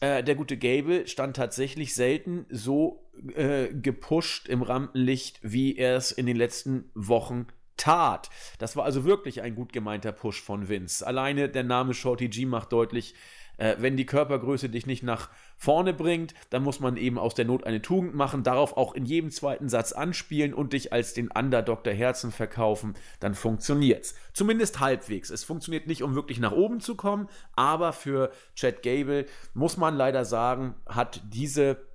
[0.00, 6.10] äh, der gute Gable stand tatsächlich selten so äh, gepusht im Rampenlicht, wie er es
[6.10, 7.46] in den letzten Wochen
[7.76, 8.30] tat.
[8.58, 11.06] Das war also wirklich ein gut gemeinter Push von Vince.
[11.06, 13.14] Alleine der Name Shorty G macht deutlich,
[13.60, 17.44] äh, wenn die Körpergröße dich nicht nach vorne bringt, dann muss man eben aus der
[17.44, 21.30] Not eine Tugend machen, darauf auch in jedem zweiten Satz anspielen und dich als den
[21.30, 24.14] Underdog der Herzen verkaufen, dann funktioniert's.
[24.32, 25.28] Zumindest halbwegs.
[25.28, 29.94] Es funktioniert nicht, um wirklich nach oben zu kommen, aber für Chad Gable muss man
[29.94, 31.86] leider sagen, hat diese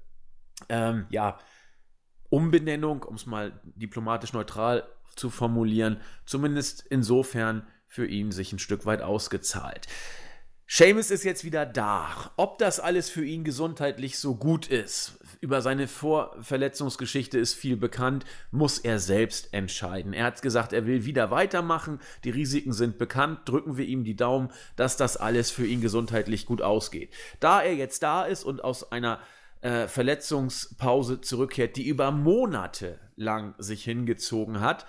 [0.69, 1.39] ähm, ja,
[2.29, 8.85] Umbenennung, um es mal diplomatisch neutral zu formulieren, zumindest insofern für ihn sich ein Stück
[8.85, 9.87] weit ausgezahlt.
[10.67, 12.31] Seamus ist jetzt wieder da.
[12.37, 18.25] Ob das alles für ihn gesundheitlich so gut ist, über seine Vorverletzungsgeschichte ist viel bekannt,
[18.49, 20.11] muss er selbst entscheiden.
[20.11, 24.15] Er hat gesagt, er will wieder weitermachen, die Risiken sind bekannt, drücken wir ihm die
[24.15, 27.13] Daumen, dass das alles für ihn gesundheitlich gut ausgeht.
[27.39, 29.19] Da er jetzt da ist und aus einer
[29.61, 34.87] äh, Verletzungspause zurückkehrt, die über Monate lang sich hingezogen hat,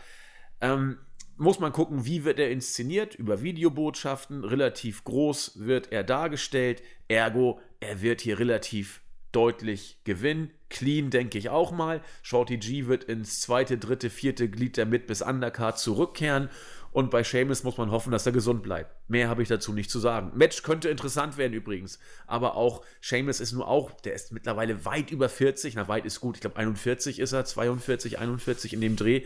[0.62, 0.98] ähm,
[1.36, 7.60] muss man gucken, wie wird er inszeniert, über Videobotschaften, relativ groß wird er dargestellt, ergo,
[7.80, 10.50] er wird hier relativ deutlich gewinnen.
[10.70, 12.00] Clean, denke ich auch mal.
[12.22, 16.48] Shorty G wird ins zweite, dritte, vierte Glied der Mid- bis Undercard zurückkehren.
[16.90, 18.96] Und bei Seamus muss man hoffen, dass er gesund bleibt.
[19.06, 20.32] Mehr habe ich dazu nicht zu sagen.
[20.34, 21.98] Match könnte interessant werden übrigens.
[22.26, 25.74] Aber auch Seamus ist nur auch, der ist mittlerweile weit über 40.
[25.74, 26.36] Na, weit ist gut.
[26.36, 29.24] Ich glaube, 41 ist er, 42, 41 in dem Dreh.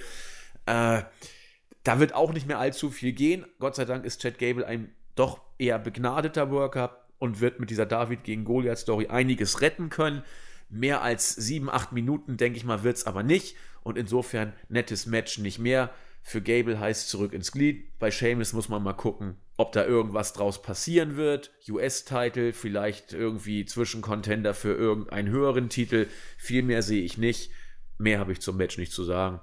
[0.67, 1.03] Äh,
[1.85, 3.47] da wird auch nicht mehr allzu viel gehen.
[3.59, 7.87] Gott sei Dank ist Chad Gable ein doch eher begnadeter Worker und wird mit dieser
[7.87, 10.23] David gegen Goliath-Story einiges retten können.
[10.69, 13.57] Mehr als sieben, acht Minuten, denke ich mal, wird es aber nicht.
[13.83, 15.91] Und insofern nettes Match nicht mehr.
[16.23, 17.99] Für Gable heißt zurück ins Glied.
[17.99, 21.51] Bei Seamus muss man mal gucken, ob da irgendwas draus passieren wird.
[21.69, 26.09] US-Title, vielleicht irgendwie Zwischencontender für irgendeinen höheren Titel.
[26.37, 27.51] Viel mehr sehe ich nicht.
[27.99, 29.41] Mehr habe ich zum Match nicht zu sagen.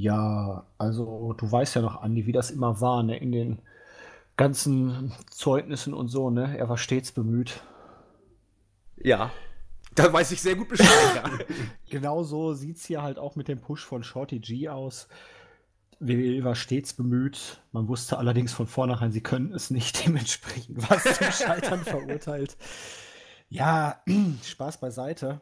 [0.00, 3.16] Ja, also du weißt ja noch, Andi, wie das immer war, ne?
[3.18, 3.58] In den
[4.36, 6.56] ganzen Zeugnissen und so, ne?
[6.56, 7.60] Er war stets bemüht.
[8.96, 9.32] Ja,
[9.98, 10.88] da weiß ich sehr gut Bescheid.
[11.16, 11.24] Ja.
[11.90, 15.08] Genauso sieht es hier halt auch mit dem Push von Shorty G aus.
[15.98, 17.60] WWE war stets bemüht.
[17.72, 22.56] Man wusste allerdings von vornherein, sie können es nicht dementsprechend was zum Scheitern verurteilt.
[23.48, 24.00] Ja,
[24.44, 25.40] Spaß beiseite.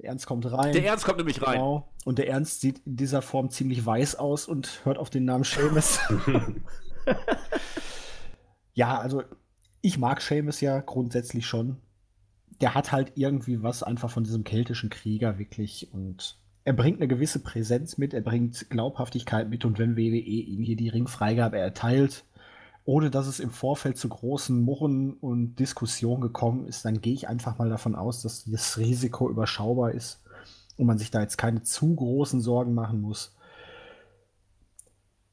[0.00, 0.72] Der Ernst kommt rein.
[0.72, 1.54] Der Ernst kommt nämlich rein.
[1.58, 1.92] Genau.
[2.06, 5.44] Und der Ernst sieht in dieser Form ziemlich weiß aus und hört auf den Namen
[5.44, 6.00] Seamus.
[8.72, 9.22] ja, also
[9.82, 11.82] ich mag Seamus ja grundsätzlich schon.
[12.62, 17.08] Der hat halt irgendwie was einfach von diesem keltischen Krieger wirklich und er bringt eine
[17.08, 22.24] gewisse Präsenz mit, er bringt Glaubhaftigkeit mit und wenn WWE ihm hier die Ringfreigabe erteilt,
[22.84, 27.28] ohne dass es im Vorfeld zu großen Murren und Diskussionen gekommen ist, dann gehe ich
[27.28, 30.22] einfach mal davon aus, dass das Risiko überschaubar ist
[30.76, 33.36] und man sich da jetzt keine zu großen Sorgen machen muss.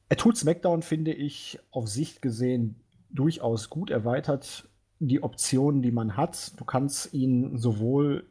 [0.08, 2.76] Er tut SmackDown, finde ich, auf Sicht gesehen
[3.10, 4.68] durchaus gut erweitert
[5.00, 6.58] die Optionen, die man hat.
[6.58, 8.26] Du kannst ihn sowohl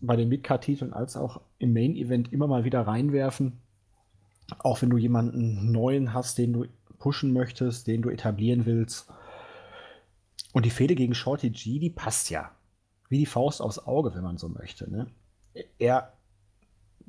[0.00, 3.60] bei den Midcard-Titeln als auch im Main-Event immer mal wieder reinwerfen.
[4.58, 6.66] Auch wenn du jemanden neuen hast, den du
[7.00, 9.08] pushen möchtest, den du etablieren willst.
[10.52, 12.52] Und die Fehde gegen Shorty G, die passt ja.
[13.08, 14.88] Wie die Faust aufs Auge, wenn man so möchte.
[14.88, 15.08] Ne?
[15.78, 16.12] Er,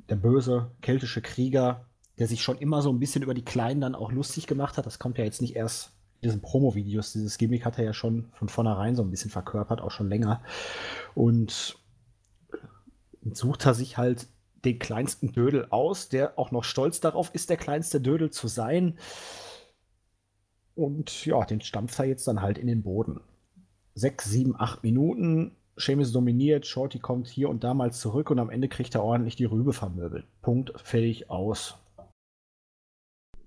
[0.08, 1.86] der böse keltische Krieger,
[2.18, 4.86] der sich schon immer so ein bisschen über die Kleinen dann auch lustig gemacht hat.
[4.86, 7.12] Das kommt ja jetzt nicht erst in diesen Promo-Videos.
[7.12, 10.42] Dieses Gimmick hat er ja schon von vornherein so ein bisschen verkörpert, auch schon länger.
[11.14, 11.78] Und
[13.32, 14.26] sucht er sich halt
[14.64, 18.98] den kleinsten Dödel aus, der auch noch stolz darauf ist, der kleinste Dödel zu sein.
[20.74, 23.20] Und ja, den stampft er jetzt dann halt in den Boden.
[23.94, 25.56] Sechs, sieben, acht Minuten.
[25.76, 29.36] Seamus dominiert, Shorty kommt hier und da mal zurück und am Ende kriegt er ordentlich
[29.36, 30.26] die Rübe vermöbelt.
[30.42, 31.78] Punkt, fertig, aus.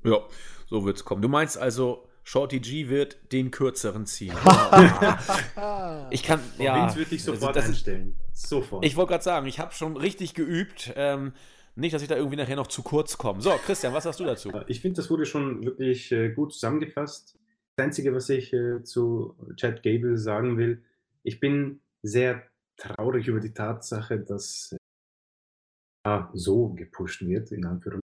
[0.03, 0.19] Ja,
[0.67, 1.21] so wird's kommen.
[1.21, 4.35] Du meinst also, Shorty G wird den kürzeren ziehen.
[6.09, 6.83] ich kann, ja.
[6.83, 8.15] Vince wird dich sofort also einstellen.
[8.33, 8.83] Sofort.
[8.83, 10.91] Ich wollte gerade sagen, ich habe schon richtig geübt.
[10.95, 11.33] Ähm,
[11.75, 13.41] nicht, dass ich da irgendwie nachher noch zu kurz komme.
[13.41, 14.51] So, Christian, was hast du dazu?
[14.67, 17.37] Ich finde, das wurde schon wirklich äh, gut zusammengefasst.
[17.75, 20.83] Das Einzige, was ich äh, zu Chad Gable sagen will,
[21.23, 24.75] ich bin sehr traurig über die Tatsache, dass
[26.05, 28.01] äh, so gepusht wird, in Anführungszeichen.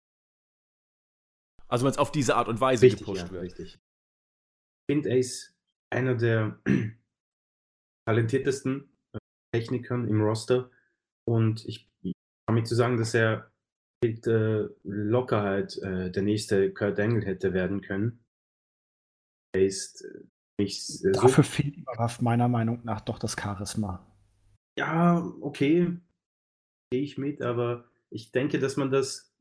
[1.68, 3.44] Also wenn es auf diese Art und Weise richtig, gepusht ja, wird.
[3.44, 3.76] Richtig.
[3.76, 5.56] Ich finde, er ist
[5.92, 6.60] einer der
[8.08, 9.20] talentiertesten äh,
[9.54, 10.72] Technikern im Roster
[11.28, 13.52] und ich kann mich zu sagen, dass er
[14.04, 18.24] mit äh, Lockerheit äh, der nächste Kurt Angle hätte werden können.
[19.54, 20.24] Er ist äh,
[20.60, 21.86] nicht äh, Dafür so fehlt ihm
[22.22, 24.06] meiner Meinung nach doch das Charisma.
[24.78, 25.98] Ja, okay,
[26.92, 29.34] gehe ich mit, aber ich denke, dass man das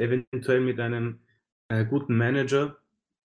[0.00, 1.20] eventuell mit einem
[1.68, 2.78] äh, guten Manager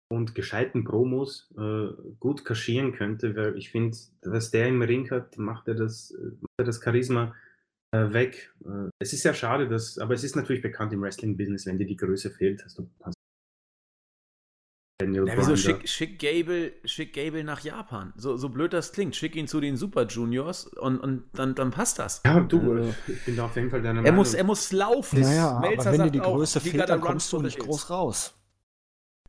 [0.09, 1.89] und gescheiten Promos äh,
[2.19, 6.31] gut kaschieren könnte, weil ich finde, was der im Ring hat, macht er das, äh,
[6.41, 7.35] macht er das Charisma
[7.93, 8.53] weg.
[8.65, 11.87] Äh, es ist sehr schade, dass, aber es ist natürlich bekannt im Wrestling-Business, wenn dir
[11.87, 13.17] die Größe fehlt, hast du hast
[14.99, 18.15] Daniel ja, wieso schick, schick, Gable, schick Gable nach Japan?
[18.17, 19.15] So, so blöd das klingt.
[19.15, 22.23] Schick ihn zu den Super Juniors und, und dann, dann passt das.
[22.25, 24.07] Ja, du, also, ich bin da auf jeden Fall deiner Meinung.
[24.07, 25.21] Er muss, er muss laufen.
[25.21, 28.36] Naja, aber wenn dir die Größe auch, fehlt, dann kommst du nicht groß raus.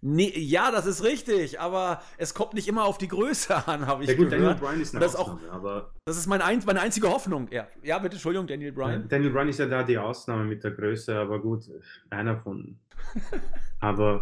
[0.02, 4.04] Nee, ja, das ist richtig, aber es kommt nicht immer auf die Größe an, habe
[4.04, 4.44] ich ja, gut, gehört.
[4.44, 7.48] Daniel Bryan ist eine das Ausnahme, auch, aber das ist mein ein, meine einzige Hoffnung.
[7.52, 7.68] Ja.
[7.84, 9.08] ja, bitte, Entschuldigung, Daniel Bryan.
[9.08, 11.64] Daniel Bryan ist ja da die Ausnahme mit der Größe, aber gut,
[12.10, 12.80] einer von.
[13.80, 14.20] aber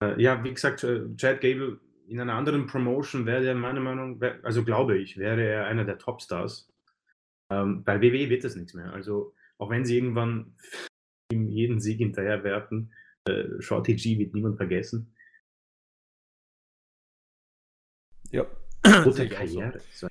[0.00, 4.18] äh, ja, wie gesagt, äh, Chad Gable in einer anderen Promotion wäre er meiner Meinung
[4.18, 6.68] nach, also glaube ich, wäre er einer der Topstars.
[7.50, 8.92] Ähm, bei WWE wird das nichts mehr.
[8.92, 10.54] Also auch wenn sie irgendwann
[11.32, 12.92] ihm jeden Sieg hinterher werfen,
[13.26, 15.14] äh, Shorty G wird niemand vergessen.
[18.30, 18.46] Ja.
[19.04, 19.80] Gute Karriere.
[19.92, 20.08] So.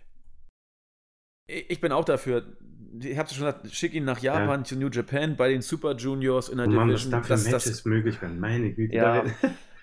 [1.48, 2.58] Ich bin auch dafür.
[3.02, 4.64] Ich habe schon gesagt, schick ihn nach Japan ja.
[4.64, 7.14] zu New Japan bei den Super Juniors in der oh Mann, Division.
[7.14, 8.96] Was das, Matches das, möglich werden, meine Güte.
[8.96, 9.26] Ja.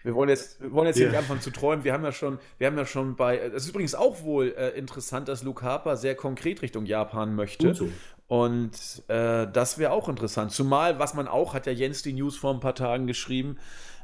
[0.06, 1.08] Wir wollen jetzt, wir wollen jetzt ja.
[1.08, 1.84] nicht anfangen zu träumen.
[1.84, 3.38] Wir haben ja schon, wir haben ja schon bei.
[3.38, 7.74] Es ist übrigens auch wohl äh, interessant, dass Luke Harper sehr konkret Richtung Japan möchte.
[7.74, 7.88] So.
[8.28, 10.52] Und äh, das wäre auch interessant.
[10.52, 13.58] Zumal, was man auch, hat ja Jens die News vor ein paar Tagen geschrieben,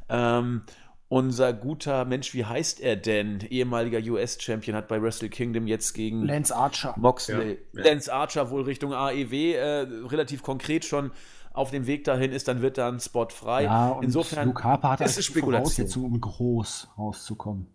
[0.09, 0.63] ähm,
[1.09, 3.41] unser guter Mensch, wie heißt er denn?
[3.51, 6.95] Ehemaliger US-Champion hat bei Wrestle Kingdom jetzt gegen Lance Archer.
[6.97, 7.59] Moxley.
[7.75, 7.91] Ja, ja.
[7.91, 11.11] Lance Archer wohl Richtung AEW äh, relativ konkret schon
[11.53, 13.65] auf dem Weg dahin ist, dann wird da ein Spot frei.
[13.65, 15.65] Ja, und Insofern Luke Harper hat es als ist Spekulation.
[15.65, 17.67] Voraussetzung, um groß rauszukommen.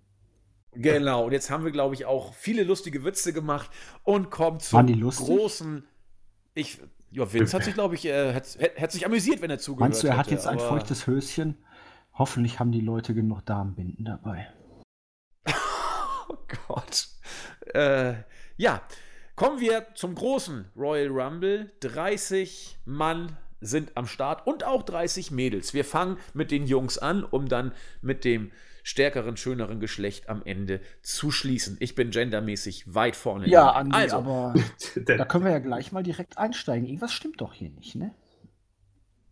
[0.71, 3.69] Genau, und jetzt haben wir, glaube ich, auch viele lustige Witze gemacht
[4.03, 5.85] und kommen zum großen.
[6.57, 6.79] Ich,
[7.11, 10.03] ja, Vince hat sich, glaube ich, äh, hat, hat sich amüsiert, wenn er zugehört Meinst
[10.03, 11.55] du, er hat hätte, jetzt ein feuchtes Höschen?
[12.13, 14.47] Hoffentlich haben die Leute genug Darmbinden dabei.
[16.29, 16.35] Oh
[16.67, 17.07] Gott.
[17.73, 18.15] Äh,
[18.57, 18.81] ja,
[19.37, 21.71] kommen wir zum großen Royal Rumble.
[21.79, 25.73] 30 Mann sind am Start und auch 30 Mädels.
[25.73, 28.51] Wir fangen mit den Jungs an, um dann mit dem
[28.87, 31.75] stärkeren, schöneren Geschlecht am Ende zu schließen.
[31.81, 33.49] Ich bin gendermäßig weit vorne.
[33.49, 34.53] Ja, Andi, also, aber
[35.05, 36.87] da können wir ja gleich mal direkt einsteigen.
[36.87, 38.13] Irgendwas stimmt doch hier nicht, ne?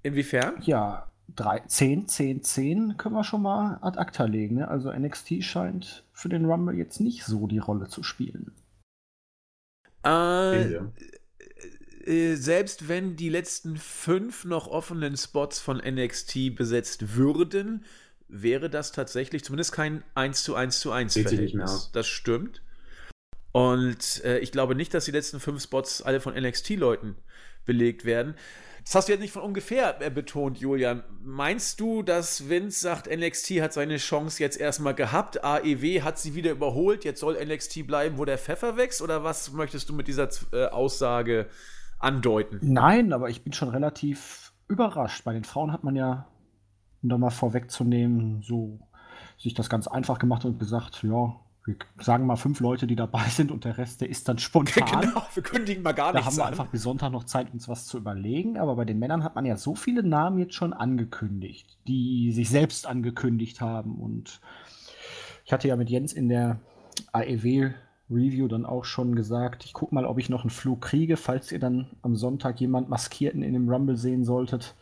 [0.04, 0.62] inwiefern?
[0.62, 4.56] Ja, drei, 10, 10, 10 können wir schon mal ad acta legen.
[4.56, 4.68] Ne?
[4.68, 8.52] Also NXT scheint für den Rumble jetzt nicht so die Rolle zu spielen.
[10.06, 10.92] Äh, Ja.
[12.06, 17.86] äh, selbst wenn die letzten fünf noch offenen Spots von NXT besetzt würden,
[18.42, 21.92] wäre das tatsächlich zumindest kein 1 zu 1 zu 1 Geht sich nicht mehr Verhältnis.
[21.94, 22.62] Das stimmt.
[23.52, 27.16] Und äh, ich glaube nicht, dass die letzten fünf Spots alle von NXT-Leuten
[27.66, 28.36] belegt werden.
[28.84, 31.04] Das hast du jetzt nicht von ungefähr äh, betont, Julian.
[31.24, 36.36] Meinst du, dass Vince sagt, NXT hat seine Chance jetzt erstmal gehabt, AEW hat sie
[36.36, 39.02] wieder überholt, jetzt soll NXT bleiben, wo der Pfeffer wächst?
[39.02, 41.48] Oder was möchtest du mit dieser äh, Aussage
[41.98, 42.60] andeuten?
[42.62, 45.24] Nein, aber ich bin schon relativ überrascht.
[45.24, 46.28] Bei den Frauen hat man ja,
[47.06, 48.80] um da mal vorwegzunehmen, so
[49.38, 51.36] sich das ganz einfach gemacht und gesagt, ja,
[51.66, 55.02] wir sagen mal fünf Leute, die dabei sind und der Rest, der ist dann spontan.
[55.02, 56.54] Genau, wir kündigen mal gar Da nichts haben wir an.
[56.54, 58.58] einfach bis Sonntag noch Zeit, uns was zu überlegen.
[58.58, 62.50] Aber bei den Männern hat man ja so viele Namen jetzt schon angekündigt, die sich
[62.50, 64.00] selbst angekündigt haben.
[64.00, 64.42] Und
[65.46, 66.60] ich hatte ja mit Jens in der
[67.12, 71.52] AEW-Review dann auch schon gesagt, ich gucke mal, ob ich noch einen Flug kriege, falls
[71.52, 74.74] ihr dann am Sonntag jemand Maskierten in dem Rumble sehen solltet.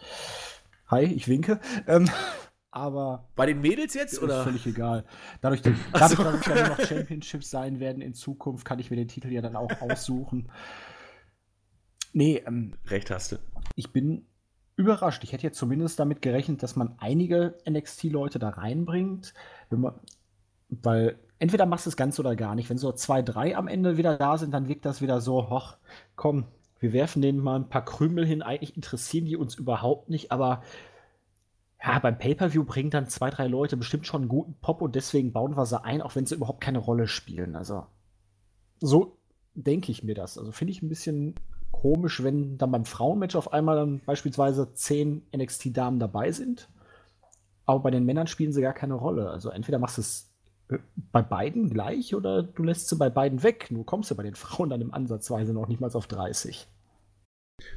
[0.93, 1.59] Hi, ich winke.
[1.87, 2.07] Ähm,
[2.69, 4.13] aber Bei den Mädels jetzt?
[4.13, 4.43] ist Oder?
[4.43, 5.05] völlig egal.
[5.41, 8.91] Dadurch, dass, dadurch, dass es ja nur noch Championships sein werden in Zukunft, kann ich
[8.91, 10.51] mir den Titel ja dann auch aussuchen.
[12.13, 13.37] Nee, ähm, Recht hast du.
[13.75, 14.27] ich bin
[14.75, 15.23] überrascht.
[15.23, 19.33] Ich hätte jetzt zumindest damit gerechnet, dass man einige NXT-Leute da reinbringt.
[19.71, 19.99] Wenn man,
[20.69, 22.69] weil entweder machst du es ganz oder gar nicht.
[22.69, 25.77] Wenn so zwei, drei am Ende wieder da sind, dann wirkt das wieder so, hoch,
[26.15, 26.45] komm,
[26.83, 28.41] wir werfen denen mal ein paar Krümel hin.
[28.41, 30.61] Eigentlich interessieren die uns überhaupt nicht, aber
[31.81, 35.31] ja, beim Pay-Per-View bringen dann zwei, drei Leute bestimmt schon einen guten Pop und deswegen
[35.31, 37.55] bauen wir sie ein, auch wenn sie überhaupt keine Rolle spielen.
[37.55, 37.85] Also,
[38.79, 39.17] so
[39.53, 40.37] denke ich mir das.
[40.37, 41.35] Also, finde ich ein bisschen
[41.71, 46.69] komisch, wenn dann beim Frauenmatch auf einmal dann beispielsweise zehn NXT-Damen dabei sind,
[47.65, 49.29] aber bei den Männern spielen sie gar keine Rolle.
[49.29, 50.33] Also, entweder machst du es
[50.69, 50.79] äh,
[51.11, 53.71] bei beiden gleich oder du lässt sie bei beiden weg.
[53.71, 56.67] Nur kommst du bei den Frauen dann im Ansatzweise noch nicht mal auf 30.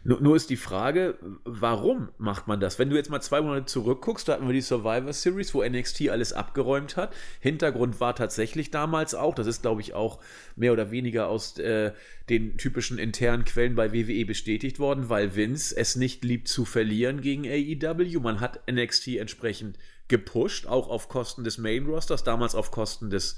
[0.05, 2.79] Nur, nur ist die Frage, warum macht man das?
[2.79, 6.09] Wenn du jetzt mal zwei Monate zurückguckst, da hatten wir die Survivor Series, wo NXT
[6.09, 7.15] alles abgeräumt hat.
[7.41, 10.21] Hintergrund war tatsächlich damals auch, das ist glaube ich auch
[10.55, 11.93] mehr oder weniger aus äh,
[12.29, 17.21] den typischen internen Quellen bei WWE bestätigt worden, weil Vince es nicht liebt zu verlieren
[17.21, 18.21] gegen AEW.
[18.21, 23.37] Man hat NXT entsprechend gepusht, auch auf Kosten des Main Rosters, damals auf Kosten des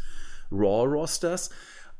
[0.50, 1.50] Raw Rosters.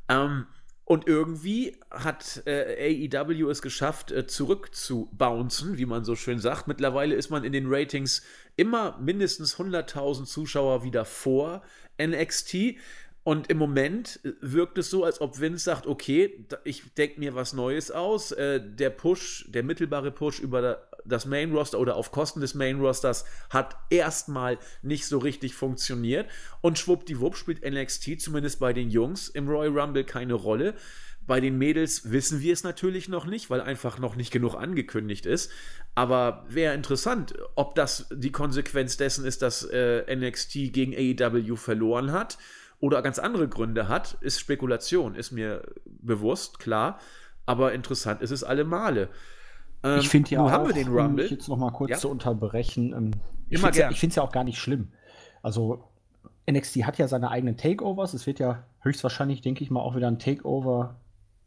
[0.07, 0.45] Ähm,
[0.89, 6.67] und irgendwie hat äh, AEW es geschafft, äh, zurückzubouncen, wie man so schön sagt.
[6.67, 8.23] Mittlerweile ist man in den Ratings
[8.55, 11.61] immer mindestens 100.000 Zuschauer wieder vor
[12.01, 12.77] NXT.
[13.23, 17.35] Und im Moment äh, wirkt es so, als ob Vince sagt, okay, ich denke mir
[17.35, 18.31] was Neues aus.
[18.31, 22.79] Äh, der Push, der mittelbare Push über das Main Roster oder auf Kosten des Main
[22.79, 26.29] Rosters hat erstmal nicht so richtig funktioniert.
[26.61, 30.75] Und schwuppdiwupp spielt NXT zumindest bei den Jungs im Royal Rumble keine Rolle.
[31.29, 35.27] Bei den Mädels wissen wir es natürlich noch nicht, weil einfach noch nicht genug angekündigt
[35.27, 35.51] ist.
[35.93, 42.11] Aber wäre interessant, ob das die Konsequenz dessen ist, dass äh, NXT gegen AEW verloren
[42.11, 42.39] hat
[42.79, 46.99] oder ganz andere Gründe hat, ist Spekulation, ist mir bewusst, klar.
[47.45, 49.09] Aber interessant ist es alle Male.
[49.83, 51.97] Ähm, Ich finde ja auch, haben wir den um mich jetzt noch mal kurz Ja.
[51.97, 52.93] zu unterbrechen.
[52.93, 53.11] Ähm,
[53.49, 53.91] ich finde gern.
[53.93, 54.91] ja, es ja auch gar nicht schlimm.
[55.41, 55.83] Also
[56.49, 58.13] NXT hat ja seine eigenen Takeovers.
[58.13, 60.95] Es wird ja höchstwahrscheinlich, denke ich mal, auch wieder ein Takeover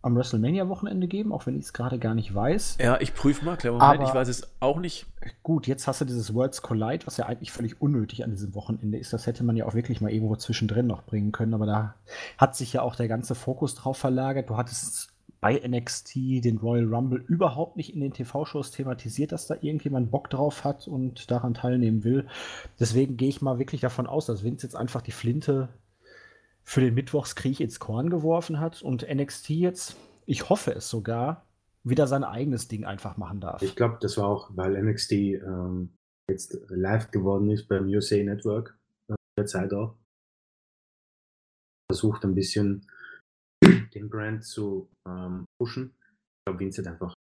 [0.05, 2.79] am WrestleMania-Wochenende geben, auch wenn ich es gerade gar nicht weiß.
[2.81, 5.07] Ja, ich prüfe mal, klar, Moment, ich weiß es auch nicht.
[5.45, 8.99] Gut, jetzt hast du dieses Worlds Collide, was ja eigentlich völlig unnötig an diesem Wochenende
[8.99, 9.13] ist.
[9.13, 11.95] Das hätte man ja auch wirklich mal irgendwo zwischendrin noch bringen können, aber da
[12.37, 14.51] hat sich ja auch der ganze Fokus drauf verlagert.
[14.51, 15.12] Du hattest
[15.43, 20.31] bei NXT den Royal Rumble überhaupt nicht in den TV-Shows thematisiert, dass da irgendjemand Bock
[20.31, 22.29] drauf hat und daran teilnehmen will.
[22.79, 25.69] Deswegen gehe ich mal wirklich davon aus, dass Vince jetzt einfach die Flinte
[26.63, 31.45] für den Mittwochskrieg ins Korn geworfen hat und NXT jetzt, ich hoffe es sogar,
[31.83, 33.63] wieder sein eigenes Ding einfach machen darf.
[33.63, 35.91] Ich glaube, das war auch, weil NXT ähm,
[36.31, 38.79] jetzt live geworden ist beim USA Network,
[39.09, 39.97] äh, der Zeit auch.
[41.91, 42.87] Versucht ein bisschen
[43.95, 45.95] den Brand zu ähm, pushen.
[46.01, 47.15] Ich glaube, Vince hat einfach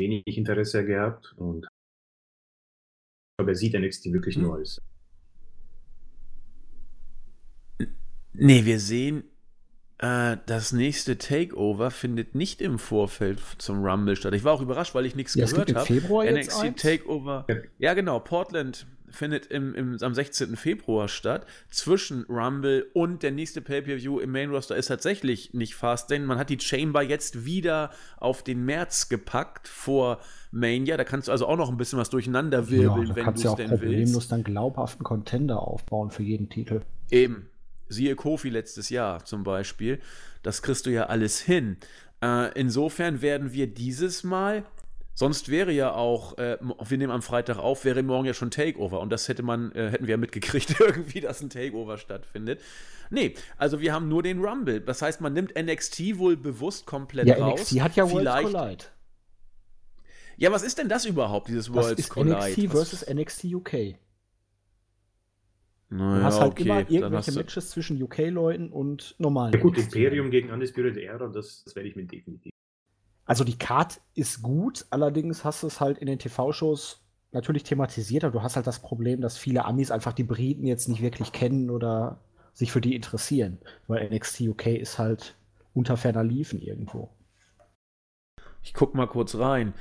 [0.00, 4.80] wenig Interesse gehabt und ich glaube, er sieht NXT wirklich nur als.
[8.34, 9.24] Nee, wir sehen,
[9.98, 14.34] äh, das nächste Takeover findet nicht im Vorfeld zum Rumble statt.
[14.34, 15.86] Ich war auch überrascht, weil ich nichts Ja, gehört habe.
[15.86, 16.82] Februar jetzt NXT eins?
[16.82, 17.46] Takeover.
[17.48, 17.56] Ja.
[17.78, 18.18] Ja, genau.
[18.18, 20.56] Portland findet im, im, am 16.
[20.56, 21.46] Februar statt.
[21.70, 26.38] Zwischen Rumble und der nächste Pay-Per-View im Main Roster ist tatsächlich nicht fast, denn man
[26.38, 30.18] hat die Chamber jetzt wieder auf den März gepackt vor
[30.50, 30.96] Mania.
[30.96, 33.30] Da kannst du also auch noch ein bisschen was durcheinander Ja, wirbeln, da wenn du
[33.32, 34.32] du es ja auch denn problemlos willst.
[34.32, 36.82] dann glaubhaften Contender aufbauen für jeden Titel.
[37.10, 37.48] Eben.
[37.88, 40.00] Siehe Kofi letztes Jahr zum Beispiel.
[40.42, 41.76] Das kriegst du ja alles hin.
[42.22, 44.64] Äh, insofern werden wir dieses Mal,
[45.14, 49.00] sonst wäre ja auch, äh, wir nehmen am Freitag auf, wäre morgen ja schon Takeover.
[49.00, 52.60] Und das hätte man, äh, hätten wir ja mitgekriegt, irgendwie, dass ein Takeover stattfindet.
[53.10, 54.80] Nee, also wir haben nur den Rumble.
[54.80, 57.60] Das heißt, man nimmt NXT wohl bewusst komplett Ja, raus.
[57.60, 58.84] NXT hat ja Worlds Vielleicht, Collide.
[60.38, 62.36] Ja, was ist denn das überhaupt, dieses Das Worlds ist Collide?
[62.38, 63.96] NXT Was- versus NXT UK.
[65.90, 69.76] Du Naja, hast halt okay, immer irgendwelche du- Matches zwischen UK-Leuten und normalen Ja gut,
[69.76, 69.94] NXT.
[69.96, 72.51] Imperium gegen Undisputed Era, das, das werde ich mir definitiv.
[73.24, 77.00] Also die Card ist gut, allerdings hast du es halt in den TV-Shows
[77.30, 80.88] natürlich thematisiert, aber du hast halt das Problem, dass viele Amis einfach die Briten jetzt
[80.88, 82.18] nicht wirklich kennen oder
[82.52, 85.34] sich für die interessieren, weil NXT UK ist halt
[85.74, 87.10] unter ferner Liefen irgendwo.
[88.62, 89.72] Ich guck mal kurz rein.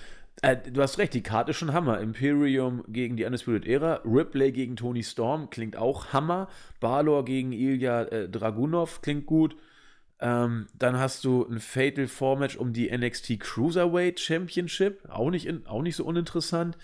[0.41, 1.99] Äh, du hast recht, die Karte ist schon Hammer.
[1.99, 6.47] Imperium gegen die Undisputed Era, Ripley gegen Tony Storm klingt auch Hammer.
[6.79, 9.55] Balor gegen Ilya äh, Dragunov klingt gut.
[10.21, 15.47] Ähm, dann hast du ein Fatal Four Match um die NXT Cruiserweight Championship, auch nicht,
[15.47, 16.77] in, auch nicht so uninteressant.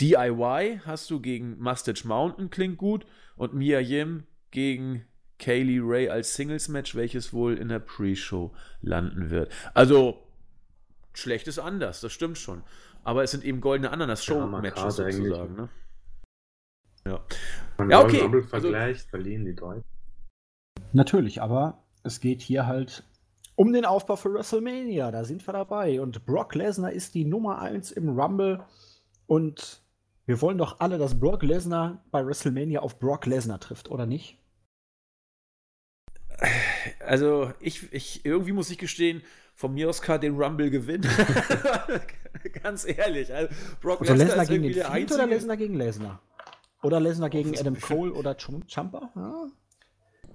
[0.00, 3.06] DIY hast du gegen Mustache Mountain, klingt gut.
[3.36, 5.04] Und Mia Yim gegen
[5.38, 9.52] Kaylee Ray als Singles Match, welches wohl in der Pre-Show landen wird.
[9.74, 10.22] Also,
[11.14, 12.62] schlecht ist anders, das stimmt schon.
[13.04, 15.16] Aber es sind eben goldene Ja, Ananas-Show-Matches eigentlich.
[15.16, 15.54] sozusagen.
[15.56, 15.68] Ne?
[17.06, 17.24] Ja.
[17.78, 18.20] Man Ja, okay.
[18.20, 19.84] Rumble Also- vergleicht, verlieren die Deutschen.
[20.92, 23.04] Natürlich, aber es geht hier halt
[23.54, 25.10] um den Aufbau für WrestleMania.
[25.10, 26.00] Da sind wir dabei.
[26.00, 28.64] Und Brock Lesnar ist die Nummer 1 im Rumble.
[29.26, 29.82] Und
[30.26, 34.38] wir wollen doch alle, dass Brock Lesnar bei WrestleMania auf Brock Lesnar trifft, oder nicht?
[37.00, 39.22] Also, ich, ich, irgendwie muss ich gestehen,
[39.54, 41.08] von mir aus kann den Rumble gewinnen.
[42.62, 43.32] Ganz ehrlich.
[43.32, 45.34] Also, Brock Also Lesnar Lesnar ist gegen irgendwie den der Fiend oder einzige.
[45.34, 46.22] Lesnar gegen Lesnar?
[46.82, 49.12] Oder Lesnar gegen Adam Cole oder Chum- Champa?
[49.14, 49.46] Ja.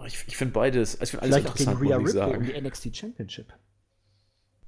[0.05, 2.61] Ich, ich finde beides, ich finde alles Vielleicht auch gegen interessant, Rhea Ripley um die
[2.61, 3.53] NXT Championship.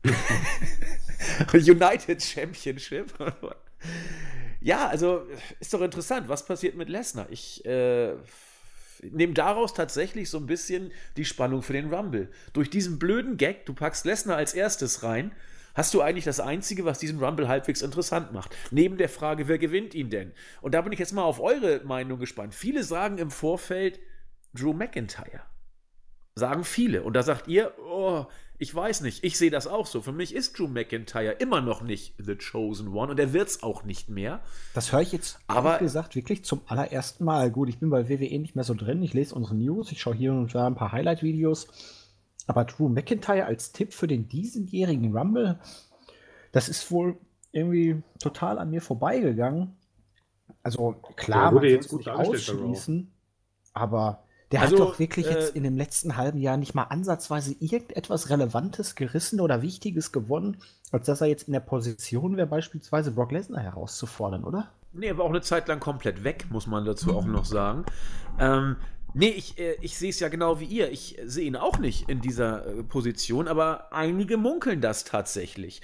[1.54, 3.14] United Championship.
[4.62, 5.28] ja, also
[5.60, 7.28] ist doch interessant, was passiert mit Lesnar?
[7.30, 8.14] Ich äh,
[9.04, 12.30] nehme daraus tatsächlich so ein bisschen die Spannung für den Rumble.
[12.54, 15.34] Durch diesen blöden Gag, du packst Lesnar als erstes rein,
[15.76, 18.56] hast du eigentlich das Einzige, was diesen Rumble halbwegs interessant macht.
[18.72, 20.34] Neben der Frage, wer gewinnt ihn denn?
[20.62, 22.56] Und da bin ich jetzt mal auf eure Meinung gespannt.
[22.56, 24.00] Viele sagen im Vorfeld
[24.54, 25.42] Drew McIntyre.
[26.36, 27.04] Sagen viele.
[27.04, 28.26] Und da sagt ihr, oh,
[28.58, 30.02] ich weiß nicht, ich sehe das auch so.
[30.02, 33.64] Für mich ist Drew McIntyre immer noch nicht The Chosen One und er wird es
[33.64, 34.42] auch nicht mehr.
[34.74, 37.52] Das höre ich jetzt, Aber- gesagt, wirklich zum allerersten Mal.
[37.52, 39.02] Gut, ich bin bei WWE nicht mehr so drin.
[39.02, 41.68] Ich lese unsere News, ich schaue hier und da ein paar Highlight-Videos.
[42.48, 45.60] Aber Drew McIntyre als Tipp für den diesenjährigen Rumble,
[46.52, 47.18] das ist wohl
[47.52, 49.76] irgendwie total an mir vorbeigegangen.
[50.64, 53.12] Also klar, wurde man jetzt gut nicht ausschließen,
[53.74, 56.84] aber der Also, hat doch wirklich äh, jetzt in dem letzten halben Jahr nicht mal
[56.84, 60.58] ansatzweise irgendetwas Relevantes gerissen oder Wichtiges gewonnen,
[60.92, 64.72] als dass er jetzt in der Position wäre, beispielsweise Brock Lesnar herauszufordern, oder?
[64.92, 67.86] Nee, er war auch eine Zeit lang komplett weg, muss man dazu auch noch sagen.
[68.40, 68.78] Ähm,
[69.14, 70.92] nee, ich, äh, ich sehe es ja genau wie ihr.
[70.92, 75.82] Ich sehe ihn auch nicht in dieser äh, Position, aber einige munkeln das tatsächlich.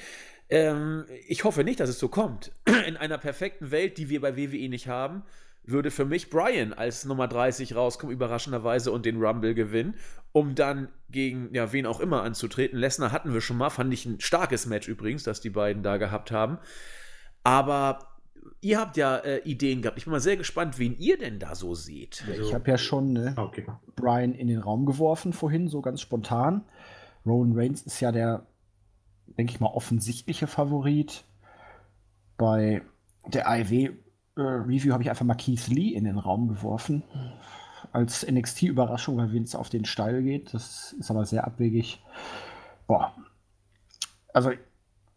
[0.49, 2.51] Ähm, ich hoffe nicht, dass es so kommt.
[2.87, 5.23] In einer perfekten Welt, die wir bei WWE nicht haben,
[5.67, 9.95] würde für mich Brian als Nummer 30 rauskommen, überraschenderweise, und den Rumble gewinnen,
[10.31, 12.77] um dann gegen, ja, wen auch immer anzutreten.
[12.79, 15.97] Lesnar hatten wir schon mal, fand ich ein starkes Match übrigens, das die beiden da
[15.97, 16.57] gehabt haben.
[17.43, 17.99] Aber
[18.61, 19.97] ihr habt ja äh, Ideen gehabt.
[19.97, 22.23] Ich bin mal sehr gespannt, wen ihr denn da so seht.
[22.27, 23.65] Ja, Also- ich habe ja schon ne, Okay.
[23.95, 26.63] Brian in den Raum geworfen vorhin, so ganz spontan.
[27.25, 28.45] Rowan Reigns ist ja der,
[29.37, 31.23] denke ich mal, offensichtliche Favorit.
[32.37, 32.81] Bei
[33.27, 33.47] der
[34.35, 37.03] AEW-Review habe ich einfach mal Keith Lee in den Raum geworfen.
[37.91, 40.53] Als NXT-Überraschung, weil Vince auf den Steil geht.
[40.53, 42.03] Das ist aber sehr abwegig.
[42.87, 43.13] Boah.
[44.33, 44.51] Also,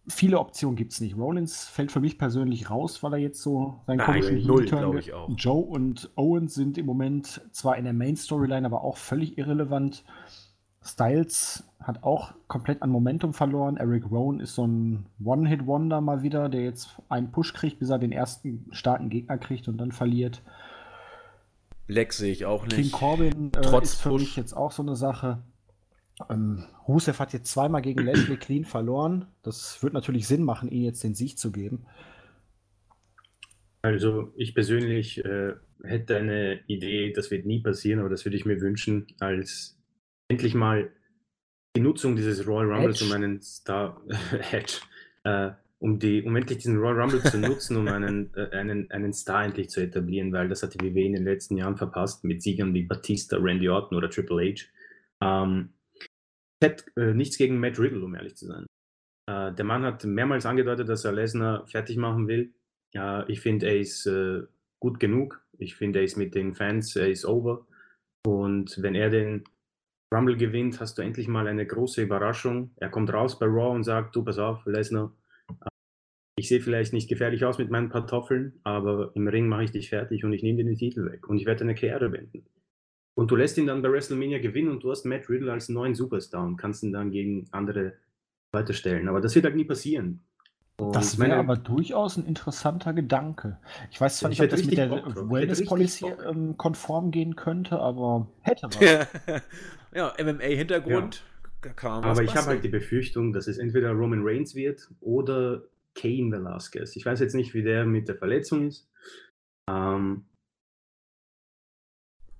[0.06, 1.16] viele Optionen gibt es nicht.
[1.16, 4.80] Rollins fällt für mich persönlich raus, weil er jetzt so seinen Nein, komischen null, Heel-Turn
[4.82, 5.28] glaub ge- ich auch.
[5.36, 10.04] Joe und Owens sind im Moment zwar in der Main-Storyline, aber auch völlig irrelevant.
[10.84, 13.76] Styles hat auch komplett an Momentum verloren.
[13.76, 17.98] Eric Rowan ist so ein One-Hit-Wonder mal wieder, der jetzt einen Push kriegt, bis er
[17.98, 20.42] den ersten starken Gegner kriegt und dann verliert.
[21.86, 22.92] Lex sehe ich auch King nicht.
[22.92, 24.20] Corbin äh, Trotz ist für Push.
[24.20, 25.42] mich jetzt auch so eine Sache.
[26.28, 29.26] Ähm, Rusev hat jetzt zweimal gegen Lashley clean verloren.
[29.42, 31.86] Das wird natürlich Sinn machen, ihm jetzt den Sieg zu geben.
[33.80, 38.44] Also ich persönlich äh, hätte eine Idee, das wird nie passieren, aber das würde ich
[38.44, 39.77] mir wünschen, als
[40.28, 40.92] endlich mal
[41.76, 43.06] die Nutzung dieses Royal Rumbles Edge.
[43.06, 44.00] um einen Star
[44.52, 44.80] Edge,
[45.24, 49.12] äh, um die, um endlich diesen Royal Rumble zu nutzen, um einen, äh, einen, einen
[49.12, 52.42] Star endlich zu etablieren, weil das hat die WWE in den letzten Jahren verpasst mit
[52.42, 54.64] Siegern wie Batista, Randy Orton oder Triple H.
[55.22, 55.70] Ähm,
[56.60, 58.66] ich hätte äh, nichts gegen Matt Riddle, um ehrlich zu sein.
[59.28, 62.54] Äh, der Mann hat mehrmals angedeutet, dass er Lesnar fertig machen will.
[62.92, 64.42] Ja, ich finde, er ist äh,
[64.80, 65.44] gut genug.
[65.58, 67.66] Ich finde, er ist mit den Fans, er ist over.
[68.26, 69.44] Und wenn er den
[70.14, 72.70] Rumble gewinnt, hast du endlich mal eine große Überraschung.
[72.76, 75.12] Er kommt raus bei Raw und sagt, du, pass auf, Lesnar,
[75.50, 75.68] äh,
[76.38, 79.88] ich sehe vielleicht nicht gefährlich aus mit meinen Kartoffeln, aber im Ring mache ich dich
[79.88, 82.46] fertig und ich nehme dir den Titel weg und ich werde deine Karriere wenden.
[83.14, 85.94] Und du lässt ihn dann bei WrestleMania gewinnen und du hast Matt Riddle als neuen
[85.94, 87.94] Superstar und kannst ihn dann gegen andere
[88.52, 89.08] weiterstellen.
[89.08, 90.24] Aber das wird halt nie passieren.
[90.80, 93.58] Und Das wäre aber durchaus ein interessanter Gedanke.
[93.90, 95.08] Ich weiß zwar Ich nicht, ob das mit der Bock drauf.
[95.14, 96.24] Ich hätte Wellness richtig Policy Bock.
[96.26, 99.40] ähm, konform gehen könnte, aber hätte was.
[99.92, 101.24] ja, MMA-Hintergrund.
[101.64, 105.62] Man was Aber ich habe halt die Befürchtung, dass es entweder Roman Reigns wird oder
[105.96, 106.94] Kane Velasquez.
[106.94, 108.88] Ich weiß jetzt nicht, wie der mit der Verletzung ist.
[109.68, 110.24] Ähm,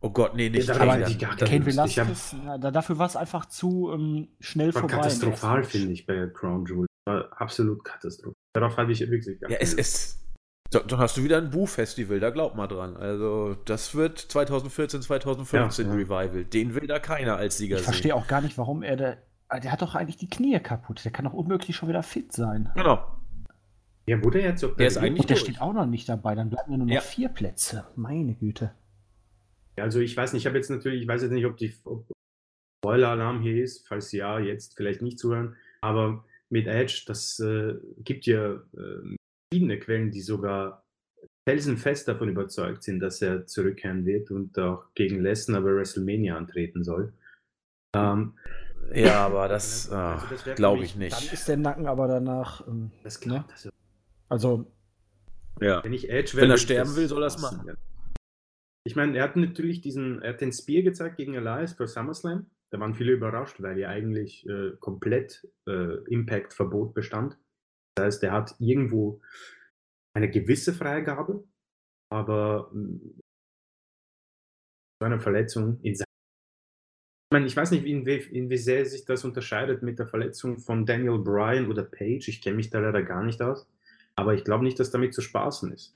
[0.00, 1.08] Oh Gott, nee, nicht Ja, aber keine Kane.
[1.08, 4.94] Ich hab- Velasquez, ja, da, dafür war es einfach zu ähm, schnell war vorbei.
[4.98, 6.86] katastrophal, finde ich, bei Crown Jewel.
[7.08, 8.34] War absolut katastrophal.
[8.54, 10.18] Darauf habe ich wirklich gar Ja, es ist.
[10.70, 12.94] So, Dann hast du wieder ein Boo-Festival, da glaubt mal dran.
[12.96, 15.98] Also, das wird 2014, 2015 Ja, ja.
[15.98, 16.44] Revival.
[16.44, 17.86] Den will da keiner als Sieger Ich sehen.
[17.92, 19.16] verstehe auch gar nicht, warum er da.
[19.48, 21.02] ah, Der hat doch eigentlich die Knie kaputt.
[21.06, 22.70] Der kann doch unmöglich schon wieder fit sein.
[22.74, 23.02] Genau.
[24.06, 25.40] Ja, wurde er jetzt Der ist eigentlich- Und der durch.
[25.40, 26.34] steht auch noch nicht dabei.
[26.34, 27.00] Dann bleiben ja nur noch Ja.
[27.00, 27.86] vier Plätze.
[27.96, 28.72] Meine Güte.
[29.76, 31.72] Also ich weiß nicht, ich habe jetzt natürlich, ich weiß jetzt nicht, ob die
[32.84, 38.26] Spoiler-Alarm hier ist, falls ja, jetzt vielleicht nicht zuhören, aber mit Edge, das äh, gibt
[38.26, 39.16] ja äh,
[39.52, 40.82] verschiedene Quellen, die sogar
[41.48, 46.84] felsenfest davon überzeugt sind, dass er zurückkehren wird und auch gegen Lesnar bei WrestleMania antreten
[46.84, 47.12] soll.
[47.96, 48.34] Ähm,
[48.94, 51.32] Ja, aber das, Also das glaube ich Dann nicht.
[51.32, 52.66] ist der Nacken aber danach.
[52.66, 53.44] Ähm, das ne?
[53.44, 53.50] klappt.
[53.52, 53.70] Also,
[54.28, 54.72] Also,
[55.60, 55.82] Ja.
[55.84, 57.66] wenn ich Edge Wenn er würde ich sterben will, soll er es machen.
[57.66, 57.74] ja.
[58.86, 62.46] Ich meine, er hat natürlich diesen, er hat den Spear gezeigt gegen Elias bei SummerSlam.
[62.72, 67.38] Da waren viele überrascht, weil ja eigentlich äh, komplett äh, Impact-Verbot bestand.
[67.96, 69.22] Das heißt, er hat irgendwo
[70.14, 71.44] eine gewisse Freigabe,
[72.12, 73.00] aber mh,
[75.00, 76.08] so eine Verletzung in seinem
[77.30, 80.06] ich meine, ich weiß nicht, in wie, in wie sehr sich das unterscheidet mit der
[80.06, 82.26] Verletzung von Daniel Bryan oder Page.
[82.26, 83.68] Ich kenne mich da leider gar nicht aus.
[84.16, 85.94] Aber ich glaube nicht, dass damit zu spaßen ist.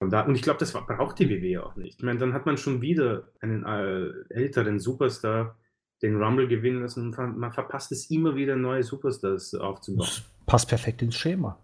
[0.00, 1.98] Und, da, und ich glaube, das war- braucht die WWE auch nicht.
[1.98, 5.56] Ich meine, dann hat man schon wieder einen äh, älteren Superstar
[6.02, 10.06] den Rumble gewinnen lassen und ver- man verpasst es immer wieder, neue Superstars aufzubauen.
[10.06, 11.58] das passt perfekt ins Schema.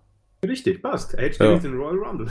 [0.44, 1.14] Richtig, passt.
[1.14, 1.46] Edge Ja.
[1.46, 2.28] gewinnt den Royal Rumble.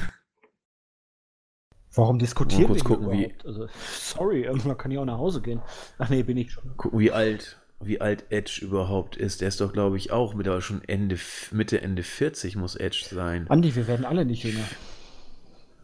[1.96, 3.46] Warum diskutieren wir gucken, wie- überhaupt?
[3.46, 5.62] Also, sorry, irgendwann kann ich auch nach Hause gehen.
[6.00, 6.76] Ach nee, bin ich schon.
[6.76, 9.42] Gucken, wie alt, wie alt Edge überhaupt ist.
[9.42, 11.18] Der ist doch, glaube ich, auch mit, aber schon Ende,
[11.52, 13.48] Mitte, Ende 40 muss Edge sein.
[13.48, 14.66] Andi, wir werden alle nicht jünger.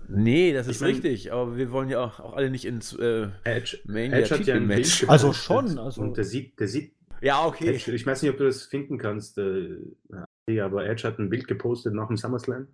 [0.09, 2.93] Nee, das Ich ist mein- richtig, aber wir wollen ja auch, auch alle nicht ins
[2.93, 5.09] äh, Edge, Mania Edge hat ja ein gepostet.
[5.09, 7.67] Also schon, also- Und der sieht, der sieht Ja, okay.
[7.75, 9.77] Edge, ich weiß nicht, ob du das finden kannst, äh,
[10.61, 12.67] aber Edge hat ein Bild gepostet nach dem SummerSlam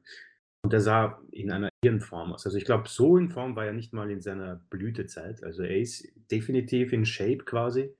[0.63, 2.45] und der sah in einer Irrenform aus.
[2.45, 5.43] Also ich glaube, so in Form war er nicht mal in seiner Blütezeit.
[5.43, 7.93] Also er ist definitiv in Shape quasi.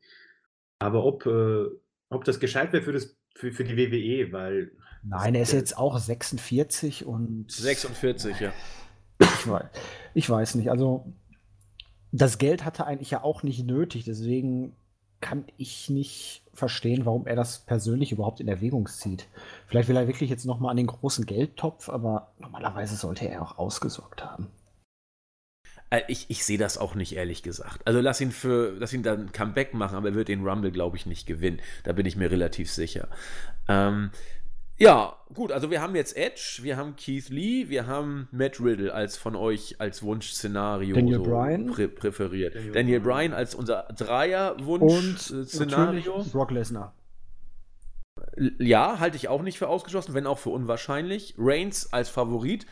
[0.80, 1.66] Aber ob, äh,
[2.10, 4.72] ob das gescheit wäre für, das, für, für die WWE, weil
[5.04, 8.54] Nein, er ist jetzt auch 46 und 46, ja.
[9.20, 9.66] Ich weiß,
[10.14, 10.70] ich weiß nicht.
[10.70, 11.06] Also
[12.12, 14.76] das Geld hatte er eigentlich ja auch nicht nötig, deswegen
[15.22, 19.28] kann ich nicht verstehen, warum er das persönlich überhaupt in Erwägung zieht.
[19.68, 23.42] Vielleicht will er wirklich jetzt noch mal an den großen Geldtopf, aber normalerweise sollte er
[23.42, 24.48] auch ausgesorgt haben.
[25.90, 27.86] Äh, Ich, ich sehe das auch nicht, ehrlich gesagt.
[27.88, 30.98] Also lass ihn für, lass ihn dann Comeback machen, aber er wird den Rumble, glaube
[30.98, 31.60] ich, nicht gewinnen.
[31.84, 33.08] Da bin ich mir relativ sicher.
[33.68, 34.12] Ähm,
[34.78, 38.94] ja, gut, also wir haben jetzt Edge, wir haben Keith Lee, wir haben Matt Riddle
[38.94, 41.66] als von euch als Wunschszenario Daniel Bryan.
[41.68, 42.56] prä präferiert.
[42.56, 43.34] Daniel Daniel, Bryan.
[43.34, 46.18] Als unser Und Dreier-Wunsch-Szenario.
[46.18, 46.94] natürlich Brock Lesnar.
[48.60, 51.36] Ja, halte ich auch nicht für ausgeschlossen, wenn auch für unwahrscheinlich.
[51.38, 52.66] Reigns als Favorit.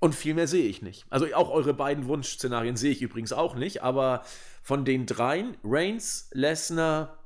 [0.00, 1.06] Und viel mehr sehe ich nicht.
[1.10, 4.22] Also auch eure beiden Wunschszenarien sehe ich übrigens auch nicht, aber
[4.62, 7.18] von den dreien, Reigns, Lesnar,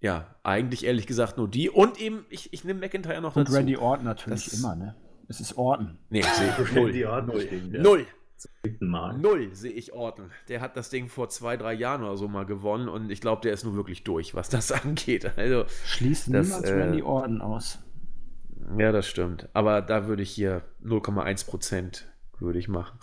[0.00, 1.70] ja, eigentlich ehrlich gesagt nur die.
[1.70, 3.52] Und eben, ich, ich nehme McIntyre noch Und dazu.
[3.52, 4.94] Und Randy Orton natürlich das, immer, ne?
[5.28, 5.98] Es ist Orton.
[6.08, 6.84] Nee, sehe ich null.
[6.84, 7.40] Randy Orton null.
[7.42, 7.82] Stehen, ja.
[7.82, 8.06] null.
[9.18, 10.30] Null sehe ich Orton.
[10.48, 13.42] Der hat das Ding vor zwei, drei Jahren oder so mal gewonnen und ich glaube,
[13.42, 15.32] der ist nur wirklich durch, was das angeht.
[15.36, 17.80] Also, Schließt niemals äh, Randy Orton aus.
[18.76, 19.48] Ja, das stimmt.
[19.54, 22.04] Aber da würde ich hier 0,1%
[22.38, 22.98] würde ich machen.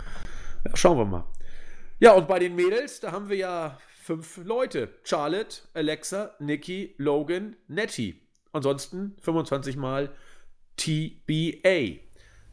[0.65, 1.25] Ja, schauen wir mal.
[1.99, 4.89] Ja, und bei den Mädels, da haben wir ja fünf Leute.
[5.03, 8.21] Charlotte, Alexa, Nikki, Logan, Nettie.
[8.51, 10.11] Ansonsten 25 Mal
[10.77, 12.01] TBA.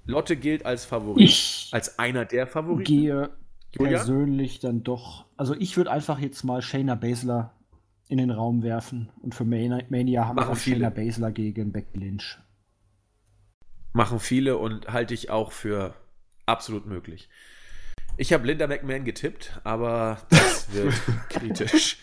[0.07, 2.85] Lotte gilt als Favorit, ich als einer der Favoriten.
[2.85, 3.31] Gehe
[3.77, 3.99] Julia?
[3.99, 5.27] persönlich dann doch.
[5.37, 7.53] Also ich würde einfach jetzt mal Shayna Baszler
[8.09, 12.39] in den Raum werfen und für Mania, haben wir Shayna Baszler gegen Becky Lynch.
[13.93, 15.95] Machen viele und halte ich auch für
[16.47, 17.29] absolut möglich.
[18.19, 20.95] Ich habe Linda McMahon getippt, aber das wird
[21.31, 21.99] kritisch,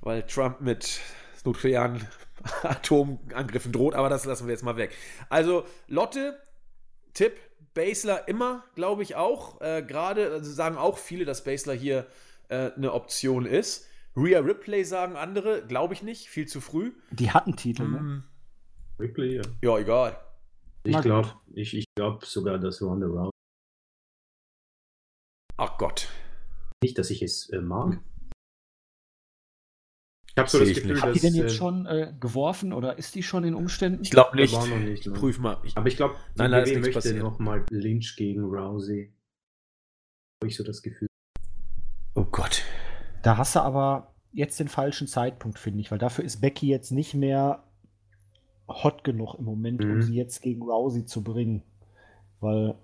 [0.00, 1.00] weil Trump mit
[1.44, 2.06] nuklearen
[2.62, 4.92] Atomangriffen droht, aber das lassen wir jetzt mal weg.
[5.28, 6.40] Also Lotte,
[7.12, 7.34] Tipp,
[7.74, 9.60] Basler immer, glaube ich auch.
[9.60, 12.06] Äh, Gerade also sagen auch viele, dass Basler hier
[12.48, 13.86] äh, eine Option ist.
[14.16, 16.92] Rhea Ripley sagen andere, glaube ich nicht, viel zu früh.
[17.10, 18.00] Die hatten Titel, ne?
[18.00, 18.24] Mm.
[18.98, 19.42] Ripley, ja.
[19.62, 20.18] Ja, egal.
[20.82, 23.29] Ich glaube ich, ich glaub sogar, dass Ronda.
[25.60, 26.08] Ach Gott.
[26.82, 28.00] Nicht, dass ich es äh, mag.
[30.30, 31.02] Ich habe so das Gefühl, dass.
[31.02, 34.02] Hat die denn jetzt äh, schon äh, geworfen oder ist die schon in Umständen?
[34.02, 34.58] Ich glaube nicht.
[34.68, 35.12] Nicht ne?
[35.12, 35.58] Prüf mal.
[35.64, 37.18] Ich, Aber ich glaube, nein, nein, möchte passieren.
[37.18, 39.12] noch mal Lynch gegen Rousey.
[40.42, 41.08] Habe ich so das Gefühl.
[42.14, 42.62] Oh Gott.
[43.22, 46.90] Da hast du aber jetzt den falschen Zeitpunkt, finde ich, weil dafür ist Becky jetzt
[46.90, 47.64] nicht mehr
[48.66, 49.90] hot genug im Moment, mhm.
[49.90, 51.64] um sie jetzt gegen Rousey zu bringen.
[52.40, 52.78] Weil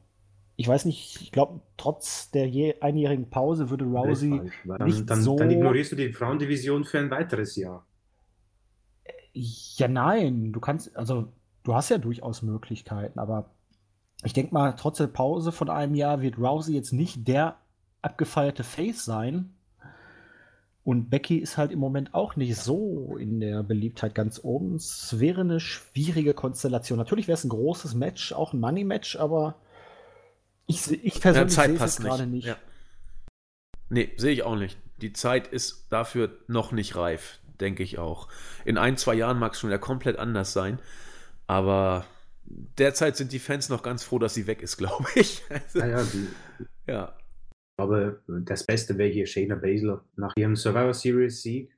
[0.56, 2.44] ich weiß nicht, ich glaube, trotz der
[2.80, 5.36] einjährigen Pause würde Rousey dann, nicht dann, so...
[5.36, 7.86] Dann ignorierst du die Frauendivision für ein weiteres Jahr.
[9.32, 13.50] Ja, nein, du kannst, also du hast ja durchaus Möglichkeiten, aber
[14.24, 17.56] ich denke mal, trotz der Pause von einem Jahr wird Rousey jetzt nicht der
[18.00, 19.52] abgefeierte Face sein,
[20.86, 24.76] und Becky ist halt im Moment auch nicht so in der Beliebtheit ganz oben.
[24.76, 26.96] Es wäre eine schwierige Konstellation.
[26.96, 29.56] Natürlich wäre es ein großes Match, auch ein Money-Match, aber
[30.66, 32.46] ich, ich persönlich ja, sehe es gerade nicht.
[32.46, 32.56] Ja.
[33.88, 34.78] Nee, sehe ich auch nicht.
[35.00, 38.28] Die Zeit ist dafür noch nicht reif, denke ich auch.
[38.64, 40.80] In ein, zwei Jahren mag es schon wieder komplett anders sein,
[41.46, 42.04] aber
[42.44, 45.42] derzeit sind die Fans noch ganz froh, dass sie weg ist, glaube ich.
[45.48, 46.28] Also, ja, ja, die,
[46.86, 47.16] ja.
[47.78, 51.76] Aber das Beste wäre hier Shayna Baszler nach ihrem Survivor Series Sieg.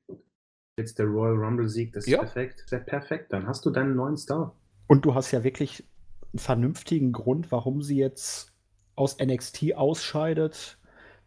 [0.79, 2.21] Jetzt der Royal Rumble Sieg, das ist ja.
[2.21, 2.65] perfekt.
[2.71, 3.33] Das perfekt.
[3.33, 4.55] Dann hast du deinen neuen Star.
[4.87, 5.85] Und du hast ja wirklich
[6.33, 8.53] einen vernünftigen Grund, warum sie jetzt
[8.99, 10.79] aus NXT ausscheidet,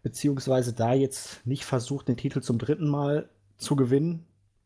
[0.03, 4.25] beziehungsweise da jetzt nicht versucht, den Titel zum dritten Mal zu gewinnen,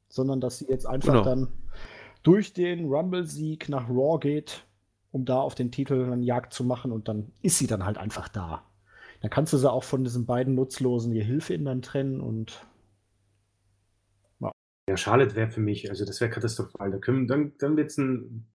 [0.10, 1.24] sondern dass sie jetzt einfach genau.
[1.24, 1.48] dann
[2.24, 4.66] durch den Rumble-Sieg nach Raw geht,
[5.12, 7.98] um da auf den Titel dann Jagd zu machen und dann ist sie dann halt
[7.98, 8.64] einfach da.
[9.22, 12.66] Dann kannst du sie auch von diesen beiden nutzlosen Gehilfeindern trennen und.
[14.40, 14.52] Ja,
[14.90, 16.92] ja Charlotte wäre für mich, also das wäre katastrophal.
[16.92, 18.48] Da können, dann dann wird es ein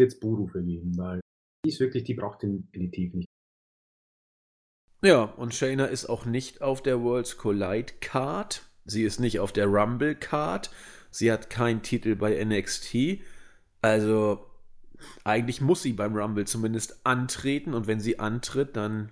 [0.00, 1.20] jetzt Buhrufe geben, weil
[1.64, 3.28] die ist wirklich, die braucht den definitiv nicht.
[5.02, 8.62] Ja, und Shayna ist auch nicht auf der Worlds Collide Card.
[8.84, 10.70] Sie ist nicht auf der Rumble Card.
[11.10, 13.20] Sie hat keinen Titel bei NXT.
[13.80, 14.44] Also
[15.24, 19.10] eigentlich muss sie beim Rumble zumindest antreten und wenn sie antritt, dann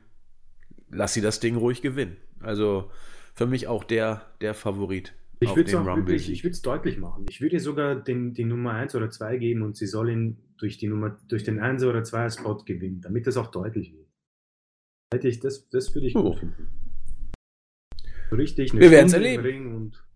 [0.91, 2.17] lass sie das Ding ruhig gewinnen.
[2.41, 2.91] Also
[3.35, 5.13] für mich auch der, der Favorit.
[5.39, 5.71] Ich würde
[6.51, 7.27] es deutlich machen.
[7.29, 10.39] Ich würde ihr sogar den, die Nummer 1 oder 2 geben und sie soll ihn
[10.57, 14.06] durch, die Nummer, durch den 1 oder 2 Spot gewinnen, damit das auch deutlich wird.
[15.13, 16.23] Hätte ich, das, das würde ich oh.
[16.23, 16.69] gut finden.
[18.33, 19.75] richtig, eine Wir werden es erleben.
[19.75, 20.07] Und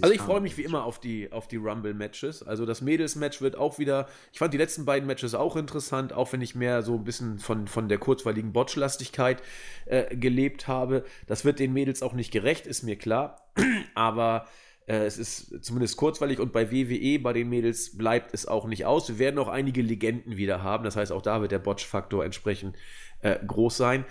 [0.00, 2.42] also ich freue mich wie immer auf die, auf die Rumble-Matches.
[2.42, 6.32] Also das Mädels-Match wird auch wieder, ich fand die letzten beiden Matches auch interessant, auch
[6.32, 9.42] wenn ich mehr so ein bisschen von, von der kurzweiligen Botschlastigkeit
[9.84, 11.04] äh, gelebt habe.
[11.26, 13.46] Das wird den Mädels auch nicht gerecht, ist mir klar.
[13.94, 14.46] Aber
[14.86, 18.84] äh, es ist zumindest kurzweilig und bei WWE, bei den Mädels, bleibt es auch nicht
[18.84, 19.08] aus.
[19.08, 20.84] Wir werden auch einige Legenden wieder haben.
[20.84, 22.76] Das heißt, auch da wird der Botch-Faktor entsprechend
[23.20, 24.04] äh, groß sein.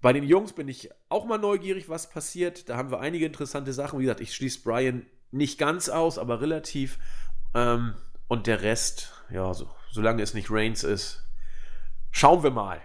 [0.00, 2.68] Bei den Jungs bin ich auch mal neugierig, was passiert.
[2.68, 3.98] Da haben wir einige interessante Sachen.
[3.98, 6.98] Wie gesagt, ich schließe Brian nicht ganz aus, aber relativ.
[7.54, 7.94] Ähm,
[8.28, 11.28] und der Rest, ja, so, solange es nicht Reigns ist,
[12.10, 12.80] schauen wir mal,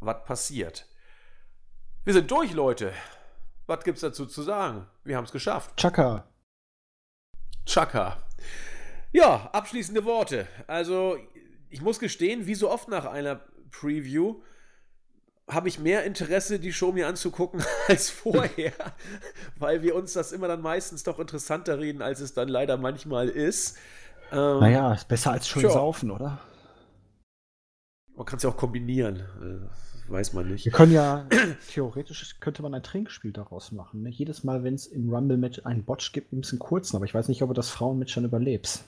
[0.00, 0.86] was passiert.
[2.04, 2.92] Wir sind durch, Leute.
[3.66, 4.86] Was gibt's dazu zu sagen?
[5.02, 5.76] Wir haben es geschafft.
[5.76, 6.28] Chaka.
[7.66, 8.16] Chaka.
[9.12, 10.46] Ja, abschließende Worte.
[10.66, 11.18] Also,
[11.68, 13.40] ich muss gestehen, wie so oft nach einer
[13.70, 14.40] Preview
[15.48, 18.72] habe ich mehr Interesse, die Show mir anzugucken als vorher,
[19.58, 23.28] weil wir uns das immer dann meistens doch interessanter reden, als es dann leider manchmal
[23.28, 23.76] ist.
[24.32, 25.72] Ähm, naja, ist besser als schön sure.
[25.72, 26.40] saufen, oder?
[28.16, 29.24] Man kann es ja auch kombinieren.
[30.08, 30.64] Weiß man nicht.
[30.64, 31.26] Wir können ja,
[31.72, 34.02] theoretisch könnte man ein Trinkspiel daraus machen.
[34.02, 34.10] Ne?
[34.10, 37.28] Jedes Mal, wenn es im Rumble-Match einen Botch gibt, ein bisschen kurzen, aber ich weiß
[37.28, 38.84] nicht, ob du das Frauenmatch dann überlebst.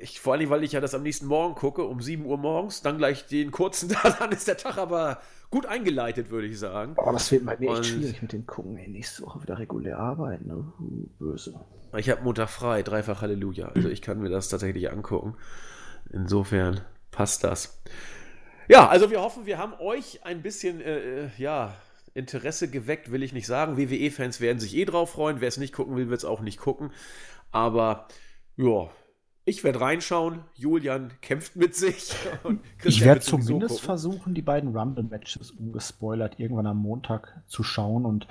[0.00, 2.82] Ich, vor allem, weil ich ja das am nächsten Morgen gucke, um 7 Uhr morgens,
[2.82, 5.20] dann gleich den kurzen da, dann ist der Tag aber
[5.50, 6.94] gut eingeleitet, würde ich sagen.
[6.96, 8.76] Aber das wird bei mir echt schwierig mit dem Gucken.
[8.76, 10.48] Ey, nächste Woche wieder regulär arbeiten.
[10.48, 10.72] Ne?
[11.18, 11.58] Böse.
[11.96, 13.68] Ich habe Montag frei, dreifach Halleluja.
[13.68, 15.36] Also ich kann mir das tatsächlich angucken.
[16.12, 17.82] Insofern passt das.
[18.68, 21.74] Ja, also wir hoffen, wir haben euch ein bisschen, äh, äh ja,
[22.16, 23.76] Interesse geweckt, will ich nicht sagen.
[23.76, 25.40] WWE-Fans werden sich eh drauf freuen.
[25.40, 26.90] Wer es nicht gucken will, wird es auch nicht gucken.
[27.52, 28.08] Aber
[28.56, 28.88] ja,
[29.44, 30.40] ich werde reinschauen.
[30.54, 32.14] Julian kämpft mit sich.
[32.84, 38.06] ich werde zumindest versuchen, die beiden Rumble-Matches ungespoilert irgendwann am Montag zu schauen.
[38.06, 38.26] Und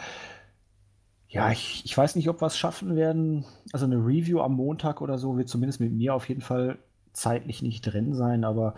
[1.27, 3.45] ja, ich, ich weiß nicht, ob wir es schaffen werden.
[3.71, 6.79] Also eine Review am Montag oder so wird zumindest mit mir auf jeden Fall
[7.13, 8.43] zeitlich nicht drin sein.
[8.43, 8.73] Aber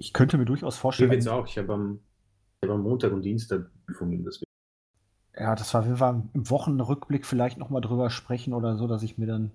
[0.00, 1.10] ich könnte mir durchaus vorstellen.
[1.10, 1.46] Ich jetzt auch.
[1.46, 2.00] Ich habe am,
[2.64, 4.24] hab am Montag und Dienstag gefunden.
[4.24, 4.50] Deswegen.
[5.36, 9.18] Ja, das war, wenn wir im Wochenrückblick vielleicht nochmal drüber sprechen oder so, dass ich
[9.18, 9.52] mir dann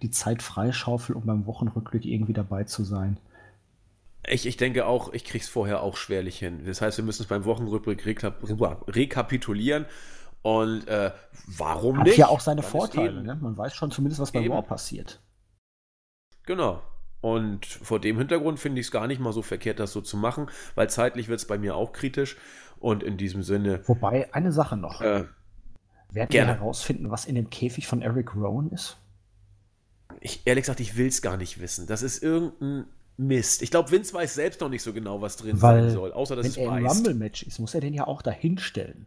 [0.00, 3.18] die Zeit freischaufel, um beim Wochenrückblick irgendwie dabei zu sein.
[4.26, 6.62] Ich, ich denke auch, ich krieg's vorher auch schwerlich hin.
[6.64, 8.42] Das heißt, wir müssen es beim Wochenrückblick rekap
[8.88, 9.86] rekapitulieren.
[10.42, 11.10] Und äh,
[11.46, 12.12] warum Hat nicht?
[12.12, 13.22] Hat ja auch seine Dann Vorteile.
[13.24, 13.36] Ne?
[13.40, 15.20] Man weiß schon zumindest, was bei Raw passiert.
[16.44, 16.82] Genau.
[17.20, 20.16] Und vor dem Hintergrund finde ich es gar nicht mal so verkehrt, das so zu
[20.16, 22.36] machen, weil zeitlich wird es bei mir auch kritisch.
[22.78, 23.80] Und in diesem Sinne.
[23.86, 25.00] Wobei, eine Sache noch.
[25.00, 25.24] Äh,
[26.12, 26.52] Werden gerne.
[26.52, 28.98] wir herausfinden, was in dem Käfig von Eric Rowan ist?
[30.20, 31.86] ich, ehrlich gesagt, ich will es gar nicht wissen.
[31.86, 32.86] Das ist irgendein
[33.16, 33.62] Mist.
[33.62, 36.36] Ich glaube, Vince weiß selbst noch nicht so genau, was drin Weil, sein soll, außer
[36.36, 39.06] dass wenn es er im Rumble-Match ist, muss er den ja auch dahinstellen.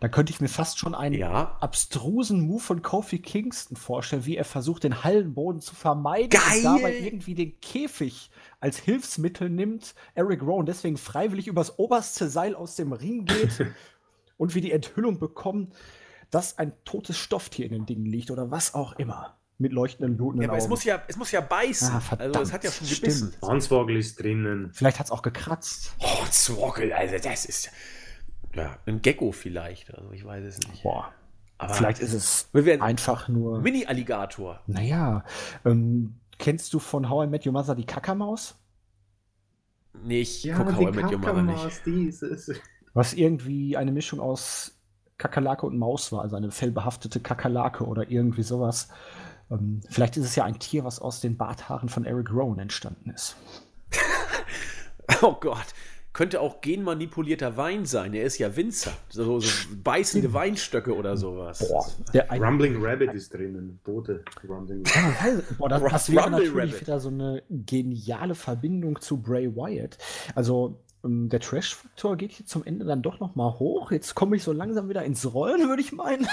[0.00, 1.58] Da könnte ich mir fast schon einen ja.
[1.60, 6.56] abstrusen Move von Kofi Kingston vorstellen, wie er versucht, den Hallenboden zu vermeiden Geil.
[6.56, 12.54] und dabei irgendwie den Käfig als Hilfsmittel nimmt, Eric Rowan deswegen freiwillig übers oberste Seil
[12.54, 13.66] aus dem Ring geht
[14.38, 15.72] und wir die Enthüllung bekommen,
[16.30, 20.44] dass ein totes Stofftier in den Dingen liegt oder was auch immer mit leuchtenden, blutenden
[20.44, 20.64] ja, aber Augen.
[20.64, 21.92] Es muss ja, es muss ja beißen.
[21.92, 23.34] Ah, verdammt, also es hat ja schon gebissen.
[23.42, 24.70] Hornswoggle ist drinnen.
[24.72, 25.92] Vielleicht hat es auch gekratzt.
[26.00, 27.70] Hornswoggle, also das ist
[28.54, 29.94] ja, ein Gecko vielleicht.
[29.94, 30.82] Also ich weiß es nicht.
[30.82, 31.12] Boah.
[31.58, 32.48] Aber vielleicht ist es
[32.80, 33.60] einfach nur.
[33.60, 34.60] Mini-Alligator.
[34.66, 35.24] Naja.
[35.64, 38.54] Ähm, kennst du von How I Met Your Mother die Kackermaus?
[40.02, 41.84] Nee, ich ja, gucke How I Met Your Mother nicht.
[41.84, 42.50] Dieses.
[42.94, 44.80] Was irgendwie eine Mischung aus
[45.18, 48.88] Kakerlake und Maus war, also eine fellbehaftete Kakerlake oder irgendwie sowas.
[49.50, 53.10] Ähm, vielleicht ist es ja ein Tier, was aus den Barthaaren von Eric Rowan entstanden
[53.10, 53.36] ist.
[55.22, 55.66] oh Gott.
[56.12, 58.14] Könnte auch genmanipulierter Wein sein.
[58.14, 58.90] Er ist ja Winzer.
[59.08, 61.60] So, so beißende Weinstöcke oder sowas.
[61.60, 63.78] Boah, der ein, Rumbling Rabbit ist drinnen.
[63.84, 64.24] Bote.
[64.48, 65.58] Rumbling Rabbit.
[65.58, 66.80] Boah, das, das wäre natürlich Rabbit.
[66.80, 69.98] wieder so eine geniale Verbindung zu Bray Wyatt.
[70.34, 73.92] Also, ähm, der Trash-Faktor geht hier zum Ende dann doch noch mal hoch.
[73.92, 76.26] Jetzt komme ich so langsam wieder ins Rollen, würde ich meinen.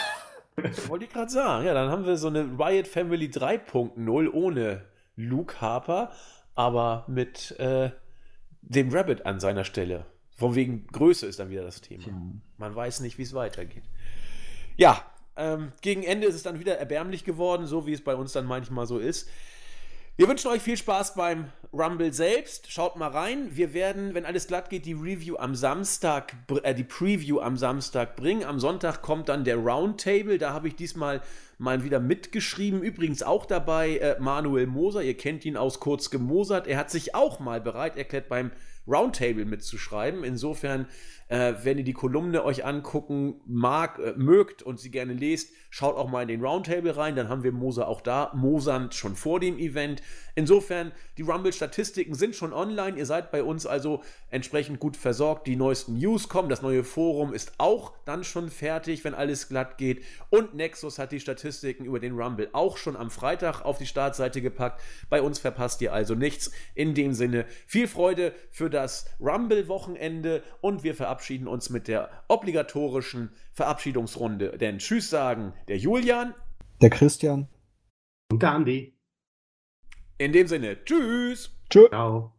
[0.87, 1.65] Wollte ich gerade sagen.
[1.65, 4.81] Ja, dann haben wir so eine Riot Family 3.0 ohne
[5.15, 6.11] Luke Harper,
[6.55, 7.91] aber mit äh,
[8.61, 10.05] dem Rabbit an seiner Stelle.
[10.35, 12.03] Von wegen Größe ist dann wieder das Thema.
[12.57, 13.83] Man weiß nicht, wie es weitergeht.
[14.75, 15.03] Ja,
[15.35, 18.45] ähm, gegen Ende ist es dann wieder erbärmlich geworden, so wie es bei uns dann
[18.45, 19.29] manchmal so ist.
[20.19, 22.71] Wir wünschen euch viel Spaß beim Rumble selbst.
[22.71, 23.55] Schaut mal rein.
[23.55, 26.33] Wir werden, wenn alles glatt geht, die Review am Samstag,
[26.63, 28.43] äh, die Preview am Samstag bringen.
[28.43, 30.39] Am Sonntag kommt dann der Roundtable.
[30.39, 31.21] Da habe ich diesmal
[31.59, 32.81] mal wieder mitgeschrieben.
[32.81, 35.03] Übrigens auch dabei äh, Manuel Moser.
[35.03, 36.65] Ihr kennt ihn aus Kurz gemosert.
[36.65, 38.49] Er hat sich auch mal bereit erklärt, beim
[38.87, 40.23] Roundtable mitzuschreiben.
[40.23, 40.87] Insofern
[41.27, 45.95] äh, wenn ihr die Kolumne euch angucken mag, äh, mögt und sie gerne lest, schaut
[45.95, 47.15] auch mal in den Roundtable rein.
[47.15, 50.01] Dann haben wir Moser auch da, Mosand schon vor dem Event.
[50.37, 52.95] Insofern, die Rumble-Statistiken sind schon online.
[52.95, 55.47] Ihr seid bei uns also entsprechend gut versorgt.
[55.47, 56.47] Die neuesten News kommen.
[56.47, 60.03] Das neue Forum ist auch dann schon fertig, wenn alles glatt geht.
[60.29, 64.43] Und Nexus hat die Statistiken über den Rumble auch schon am Freitag auf die Startseite
[64.43, 64.79] gepackt.
[65.09, 66.51] Bei uns verpasst ihr also nichts.
[66.75, 73.31] In dem Sinne, viel Freude für das Rumble-Wochenende und wir verabschieden uns mit der obligatorischen
[73.53, 74.59] Verabschiedungsrunde.
[74.59, 76.35] Denn Tschüss sagen der Julian,
[76.79, 77.47] der Christian
[78.31, 78.96] und der Andi.
[80.17, 81.51] In dem Sinne, Tschüss.
[81.69, 81.89] Tschüss.
[81.89, 82.36] Ciao.